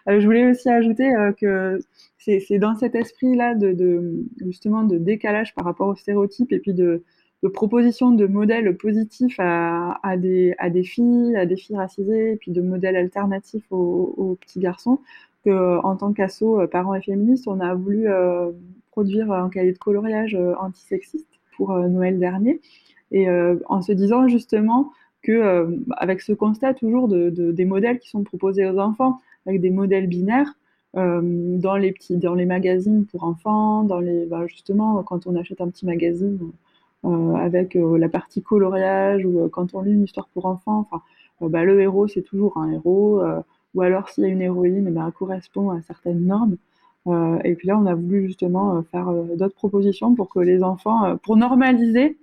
je 0.07 0.24
voulais 0.24 0.50
aussi 0.50 0.68
ajouter 0.68 1.12
que 1.40 1.78
c'est 2.18 2.59
dans 2.59 2.74
cet 2.74 2.94
esprit-là 2.94 3.54
de, 3.54 4.24
justement 4.44 4.82
de 4.82 4.98
décalage 4.98 5.54
par 5.54 5.64
rapport 5.64 5.88
aux 5.88 5.94
stéréotypes 5.94 6.52
et 6.52 6.59
puis 6.59 6.74
de, 6.74 7.02
de 7.42 7.48
proposition 7.48 8.11
de 8.11 8.26
modèles 8.26 8.76
positifs 8.76 9.36
à, 9.38 10.16
des, 10.16 10.54
filles, 10.82 11.36
à 11.36 11.46
des 11.46 11.57
filles 11.57 11.76
racisées, 11.76 12.32
et 12.32 12.36
puis 12.36 12.50
de 12.50 12.61
modèles 12.61 12.96
alternatifs 12.96 13.64
aux, 13.70 14.14
aux 14.16 14.34
petits 14.34 14.61
garçons, 14.61 15.00
que 15.44 15.78
en 15.82 15.96
tant 15.96 16.12
qu'asso 16.12 16.66
parents 16.70 16.94
et 16.94 17.00
féministes, 17.00 17.46
on 17.46 17.61
a 17.61 17.74
voulu 17.74 18.09
produire 18.97 19.30
un 19.30 19.51
cahier 19.51 19.74
de 19.74 19.78
coloriage 19.78 20.34
euh, 20.34 20.55
antisexiste 20.59 21.28
pour 21.55 21.72
euh, 21.72 21.86
Noël 21.86 22.18
dernier. 22.18 22.62
Et 23.11 23.28
euh, 23.28 23.57
en 23.66 23.82
se 23.82 23.92
disant 23.92 24.26
justement 24.26 24.90
que, 25.22 25.68
avec 25.99 26.22
ce 26.22 26.32
constat 26.32 26.72
toujours 26.72 27.07
de, 27.07 27.30
des 27.30 27.64
modèles 27.66 27.99
qui 27.99 28.09
sont 28.09 28.22
proposés 28.22 28.66
aux 28.66 28.78
enfants, 28.78 29.20
avec 29.44 29.61
des 29.61 29.70
modèles 29.70 30.07
binaires, 30.07 30.55
dans 30.94 31.76
les 31.76 31.92
petits, 31.92 32.16
dans 32.16 32.34
les 32.34 32.47
magazines 32.47 33.05
pour 33.05 33.24
enfants, 33.24 33.82
dans 33.82 34.01
les, 34.01 34.24
bah, 34.24 34.47
justement 34.47 35.03
quand 35.03 35.26
on 35.26 35.34
achète 35.34 35.61
un 35.61 35.68
petit 35.68 35.84
magazine 35.84 36.38
avec 37.03 37.74
la 37.74 38.09
partie 38.09 38.40
coloriage 38.40 39.26
ou 39.26 39.49
quand 39.49 39.74
on 39.74 39.82
lit 39.82 39.92
une 39.92 40.05
histoire 40.05 40.28
pour 40.28 40.47
enfants, 40.47 40.88
enfin, 40.88 41.03
bah, 41.40 41.64
le 41.64 41.80
héros 41.80 42.07
c'est 42.07 42.22
toujours 42.22 42.57
un 42.57 42.70
héros, 42.70 43.20
ou 43.74 43.82
alors 43.82 44.09
s'il 44.09 44.24
y 44.24 44.26
a 44.28 44.30
une 44.30 44.42
héroïne, 44.42 44.90
bah, 44.92 45.05
elle 45.07 45.12
correspond 45.12 45.70
à 45.70 45.82
certaines 45.82 46.24
normes. 46.24 46.57
Euh, 47.07 47.38
et 47.44 47.54
puis 47.54 47.68
là, 47.68 47.78
on 47.78 47.86
a 47.86 47.94
voulu 47.94 48.26
justement 48.26 48.76
euh, 48.76 48.82
faire 48.90 49.09
euh, 49.09 49.36
d'autres 49.36 49.54
propositions 49.54 50.14
pour 50.14 50.28
que 50.28 50.40
les 50.40 50.62
enfants, 50.62 51.16
pour 51.18 51.36
normaliser 51.36 52.18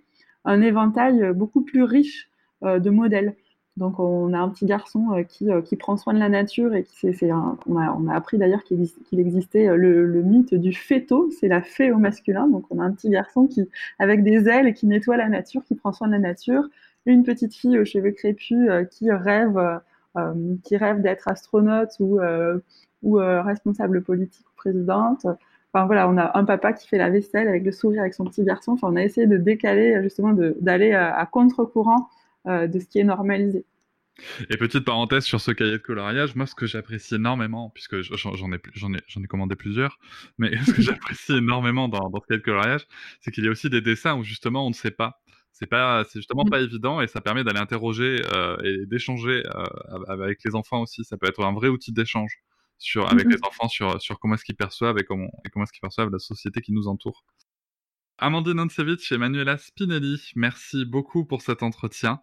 un 0.46 0.62
éventail 0.62 1.34
beaucoup 1.34 1.62
plus 1.62 1.84
riche 1.84 2.30
de 2.62 2.90
modèles. 2.90 3.36
Donc 3.78 4.00
on 4.00 4.34
a 4.34 4.40
un 4.40 4.50
petit 4.50 4.66
garçon 4.66 5.24
qui, 5.28 5.48
qui, 5.66 5.76
prend 5.78 5.98
soin 5.98 6.14
de 6.14 6.20
la 6.20 6.30
nature 6.30 6.76
et 6.76 6.84
qui 6.84 7.14
c'est, 7.14 7.32
on, 7.32 7.78
a, 7.78 7.98
on, 7.98 8.08
a, 8.08 8.14
appris 8.14 8.38
d'ailleurs 8.38 8.64
qu'il, 8.64 8.82
existait 9.14 9.76
le, 9.76 10.06
le, 10.06 10.22
mythe 10.22 10.54
du 10.54 10.74
féto, 10.74 11.30
c'est 11.32 11.48
la 11.48 11.62
fée 11.62 11.92
au 11.92 11.98
masculin. 11.98 12.48
Donc 12.48 12.66
on 12.70 12.80
a 12.80 12.84
un 12.84 12.92
petit 12.92 13.10
garçon 13.10 13.48
qui 13.48 13.68
avec 14.00 14.24
des 14.24 14.48
ailes 14.48 14.74
qui 14.74 14.86
nettoie 14.86 15.18
la 15.18 15.30
nature, 15.30 15.64
qui 15.64 15.76
prend 15.76 15.92
soin 15.92 16.08
de 16.08 16.14
la 16.14 16.20
nature, 16.20 16.68
une 17.06 17.24
petite 17.24 17.56
fille 17.56 17.80
aux 17.80 17.86
cheveux 17.86 18.12
crépus 18.12 18.70
qui 18.92 19.12
rêve 19.12 19.58
qui 20.64 20.78
rêve 20.78 21.02
d'être 21.02 21.28
astronaute 21.28 21.90
ou, 22.00 22.20
ou 23.02 23.16
responsable 23.16 24.04
politique 24.04 24.46
présidente. 24.56 25.26
Enfin 25.74 25.88
voilà, 25.88 26.08
on 26.08 26.18
a 26.18 26.38
un 26.38 26.46
papa 26.46 26.72
qui 26.74 26.88
fait 26.88 27.00
la 27.00 27.10
vaisselle 27.10 27.48
avec 27.48 27.64
le 27.64 27.72
sourire 27.72 28.02
avec 28.02 28.14
son 28.14 28.26
petit 28.26 28.44
garçon. 28.44 28.74
Enfin, 28.74 28.90
on 28.92 28.96
a 28.96 29.04
essayé 29.04 29.26
de 29.26 29.38
décaler 29.38 30.00
justement 30.04 30.34
d'aller 30.62 30.94
à, 30.94 31.26
contre-courant 31.26 32.10
euh, 32.48 32.68
de 32.68 32.80
ce 32.80 32.86
qui 32.86 33.00
est 33.00 33.04
normalisé. 33.04 33.66
Et 34.52 34.58
petite 34.58 34.86
parenthèse 34.86 35.24
sur 35.24 35.42
ce 35.42 35.50
cahier 35.50 35.72
de 35.72 35.78
coloriage, 35.78 36.36
moi 36.36 36.46
ce 36.46 36.54
que 36.54 36.68
j'apprécie 36.68 37.16
énormément, 37.16 37.72
puisque 37.72 38.02
j'en 38.02 38.52
ai, 38.52 38.58
ai, 38.58 39.24
ai, 39.24 39.28
commandé 39.28 39.56
plusieurs, 39.56 39.98
mais 40.38 40.56
ce 40.68 40.74
que 40.74 40.84
j'apprécie 40.84 41.38
énormément 41.38 41.90
dans, 41.90 42.12
dans, 42.12 42.22
ce 42.22 42.28
cahier 42.28 42.40
de 42.40 42.46
coloriage, 42.46 42.86
c'est 43.22 43.32
qu'il 43.32 43.44
y 43.44 43.48
a 43.48 43.52
aussi 43.52 43.72
des 43.72 43.82
dessins 43.82 44.16
où 44.16 44.24
justement 44.24 44.68
on 44.68 44.70
ne 44.70 44.76
sait 44.76 44.92
pas. 44.92 45.23
C'est 45.54 45.68
pas, 45.68 46.04
c'est 46.06 46.20
justement 46.20 46.46
pas 46.46 46.62
évident 46.62 47.00
et 47.00 47.08
ça 47.08 47.22
permet 47.22 47.44
d'aller 47.44 47.60
interroger 47.60 48.22
euh, 48.34 48.58
et 48.64 48.88
d'échanger 48.88 49.44
euh, 49.46 49.64
avec 50.08 50.44
les 50.44 50.56
enfants 50.56 50.82
aussi. 50.82 51.04
Ça 51.04 51.16
peut 51.16 51.28
être 51.28 51.44
un 51.44 51.54
vrai 51.54 51.70
outil 51.70 51.92
d'échange 51.92 52.40
sur, 52.80 53.08
avec 53.10 53.28
les 53.28 53.38
enfants 53.44 53.70
sur, 53.70 54.02
sur 54.02 54.20
comment 54.20 54.34
est-ce 54.34 54.44
qu'ils 54.44 54.56
perçoivent 54.56 54.98
et 54.98 55.04
comment, 55.04 55.30
et 55.46 55.50
comment 55.50 55.64
est-ce 55.64 55.72
qu'ils 55.72 55.82
perçoivent 55.82 56.10
la 56.10 56.20
société 56.20 56.62
qui 56.62 56.74
nous 56.74 56.88
entoure. 56.88 57.24
Amandine 58.18 58.60
Ancevich 58.60 59.12
et 59.12 59.18
Manuela 59.18 59.58
Spinelli, 59.58 60.32
merci 60.36 60.86
beaucoup 60.86 61.24
pour 61.24 61.44
cet 61.44 61.62
entretien. 61.62 62.20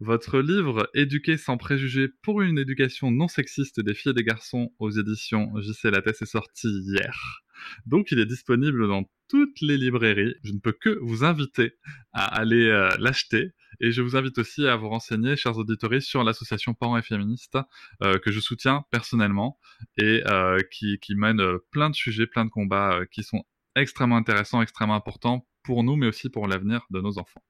Votre 0.00 0.40
livre 0.40 0.90
Éduquer 0.94 1.36
sans 1.36 1.56
préjugés 1.56 2.08
pour 2.22 2.42
une 2.42 2.58
éducation 2.58 3.12
non 3.12 3.28
sexiste 3.28 3.78
des 3.78 3.94
filles 3.94 4.10
et 4.10 4.14
des 4.14 4.24
garçons 4.24 4.72
aux 4.80 4.90
éditions 4.90 5.52
JC 5.60 5.84
Lattès 5.84 6.20
est 6.20 6.26
sorti 6.26 6.66
hier. 6.66 7.42
Donc 7.86 8.10
il 8.10 8.18
est 8.18 8.26
disponible 8.26 8.88
dans 8.88 9.04
toutes 9.28 9.60
les 9.62 9.78
librairies. 9.78 10.34
Je 10.44 10.52
ne 10.52 10.58
peux 10.58 10.72
que 10.72 10.98
vous 11.00 11.24
inviter 11.24 11.72
à 12.12 12.24
aller 12.38 12.68
euh, 12.68 12.94
l'acheter. 12.98 13.52
Et 13.80 13.90
je 13.90 14.02
vous 14.02 14.14
invite 14.14 14.36
aussi 14.36 14.66
à 14.66 14.76
vous 14.76 14.90
renseigner, 14.90 15.36
chers 15.36 15.56
auditeurs, 15.56 15.90
sur 16.02 16.22
l'association 16.22 16.74
Parents 16.74 16.98
et 16.98 17.02
Féministes 17.02 17.56
euh, 18.02 18.18
que 18.18 18.30
je 18.30 18.40
soutiens 18.40 18.84
personnellement 18.90 19.58
et 19.96 20.22
euh, 20.26 20.58
qui, 20.70 20.98
qui, 21.00 21.14
mène 21.14 21.42
plein 21.70 21.88
de 21.88 21.94
sujets, 21.94 22.26
plein 22.26 22.44
de 22.44 22.50
combats 22.50 23.00
qui 23.10 23.22
sont 23.22 23.42
extrêmement 23.74 24.18
intéressants, 24.18 24.60
extrêmement 24.60 24.94
importants 24.94 25.46
pour 25.62 25.82
nous, 25.82 25.96
mais 25.96 26.06
aussi 26.06 26.28
pour 26.28 26.46
l'avenir 26.46 26.84
de 26.90 27.00
nos 27.00 27.18
enfants. 27.18 27.42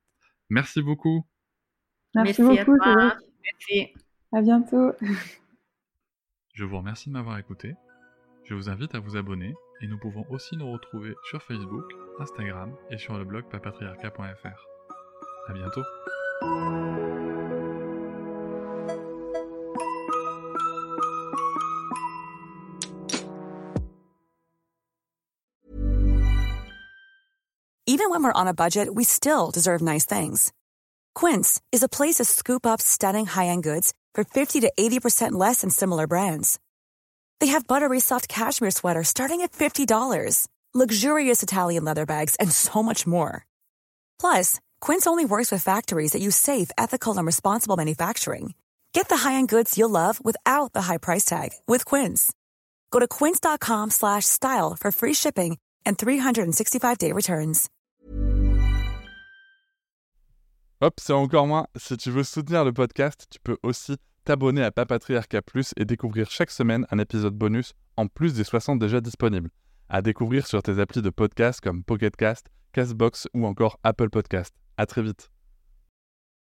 Merci 0.51 0.83
beaucoup. 0.83 1.27
Merci, 2.15 2.43
beaucoup. 2.43 2.77
Merci. 2.79 3.89
À 4.33 4.41
bientôt. 4.41 4.93
Je 6.55 6.65
vous 6.65 6.77
remercie 6.77 7.09
de 7.09 7.15
m'avoir 7.15 7.39
écouté. 7.39 7.75
Je 8.45 8.55
vous 8.55 8.69
invite 8.69 8.95
à 8.95 9.01
vous 9.01 9.17
abonner 9.17 9.55
et 9.83 9.89
nous 9.89 9.99
pouvons 9.99 10.25
aussi 10.31 10.57
nous 10.57 10.71
retrouver 10.71 11.15
sur 11.29 11.43
Facebook, 11.43 11.85
Instagram 12.21 12.75
et 12.91 12.99
sur 12.99 13.19
le 13.19 13.25
blog 13.25 13.45
papatriarca.fr. 13.51 14.69
À 15.49 15.53
bientôt. 15.53 15.83
Even 27.85 28.09
when 28.09 28.25
we're 28.25 28.33
on 28.33 28.49
a 28.49 28.55
budget, 28.55 28.95
we 28.95 29.05
still 29.05 29.51
deserve 29.51 29.83
nice 29.83 30.07
things. 30.07 30.53
Quince 31.15 31.61
is 31.73 31.83
a 31.83 31.89
place 31.89 32.17
to 32.17 32.25
scoop 32.25 32.65
up 32.65 32.81
stunning 32.81 33.27
high-end 33.27 33.63
goods 33.63 33.93
for 34.15 34.25
50 34.25 34.61
to 34.61 34.73
80% 34.79 35.33
less 35.33 35.61
than 35.61 35.71
similar 35.71 36.07
brands. 36.07 36.59
They 37.43 37.49
have 37.49 37.67
buttery 37.67 37.99
soft 37.99 38.29
cashmere 38.29 38.71
sweaters 38.71 39.09
starting 39.09 39.41
at 39.41 39.51
$50, 39.51 40.47
luxurious 40.73 41.43
Italian 41.43 41.83
leather 41.83 42.07
bags, 42.07 42.37
and 42.37 42.53
so 42.53 42.85
much 42.85 43.05
more. 43.05 43.47
Plus, 44.21 44.61
Quince 44.81 45.09
only 45.09 45.25
works 45.25 45.51
with 45.51 45.65
factories 45.65 46.13
that 46.13 46.23
use 46.23 46.37
safe, 46.37 46.71
ethical, 46.79 47.19
and 47.19 47.27
responsible 47.27 47.77
manufacturing. 47.77 48.55
Get 48.93 49.09
the 49.09 49.17
high-end 49.17 49.49
goods 49.49 49.77
you'll 49.77 49.91
love 49.91 50.25
without 50.25 50.73
the 50.73 50.83
high 50.83 50.99
price 50.99 51.25
tag 51.25 51.51
with 51.67 51.85
Quince. 51.85 52.33
Go 52.93 53.01
to 53.01 53.09
quince.com 53.09 53.91
slash 53.91 54.25
style 54.25 54.77
for 54.79 54.93
free 54.93 55.15
shipping 55.15 55.59
and 55.85 55.99
365-day 55.99 57.11
returns. 57.11 57.69
Hop, 60.81 61.01
c'est 61.01 61.13
encore 61.13 61.49
moins. 61.49 61.67
Si 61.77 61.97
tu 61.97 62.13
veux 62.13 62.23
soutenir 62.23 62.65
le 62.65 62.73
podcast, 62.73 63.27
tu 63.31 63.41
peux 63.43 63.57
aussi 63.65 63.97
t'abonner 64.25 64.63
à 64.63 64.71
Papatriarca 64.71 65.43
Plus 65.43 65.73
et 65.77 65.85
découvrir 65.85 66.31
chaque 66.31 66.51
semaine 66.51 66.87
un 66.91 66.99
épisode 66.99 67.35
bonus 67.35 67.75
en 67.97 68.07
plus 68.07 68.35
des 68.35 68.45
60 68.45 68.79
déjà 68.79 69.01
disponibles. 69.01 69.51
À 69.89 70.03
découvrir 70.03 70.47
sur 70.47 70.63
tes 70.63 70.79
applis 70.79 71.03
de 71.03 71.11
podcast 71.11 71.61
comme 71.61 71.85
Pocketcast, 71.85 72.47
Castbox 72.73 73.29
ou 73.35 73.47
encore 73.47 73.79
Apple 73.83 74.11
Podcast. 74.11 74.55
À 74.77 74.87
très 74.87 75.03
vite. 75.03 75.32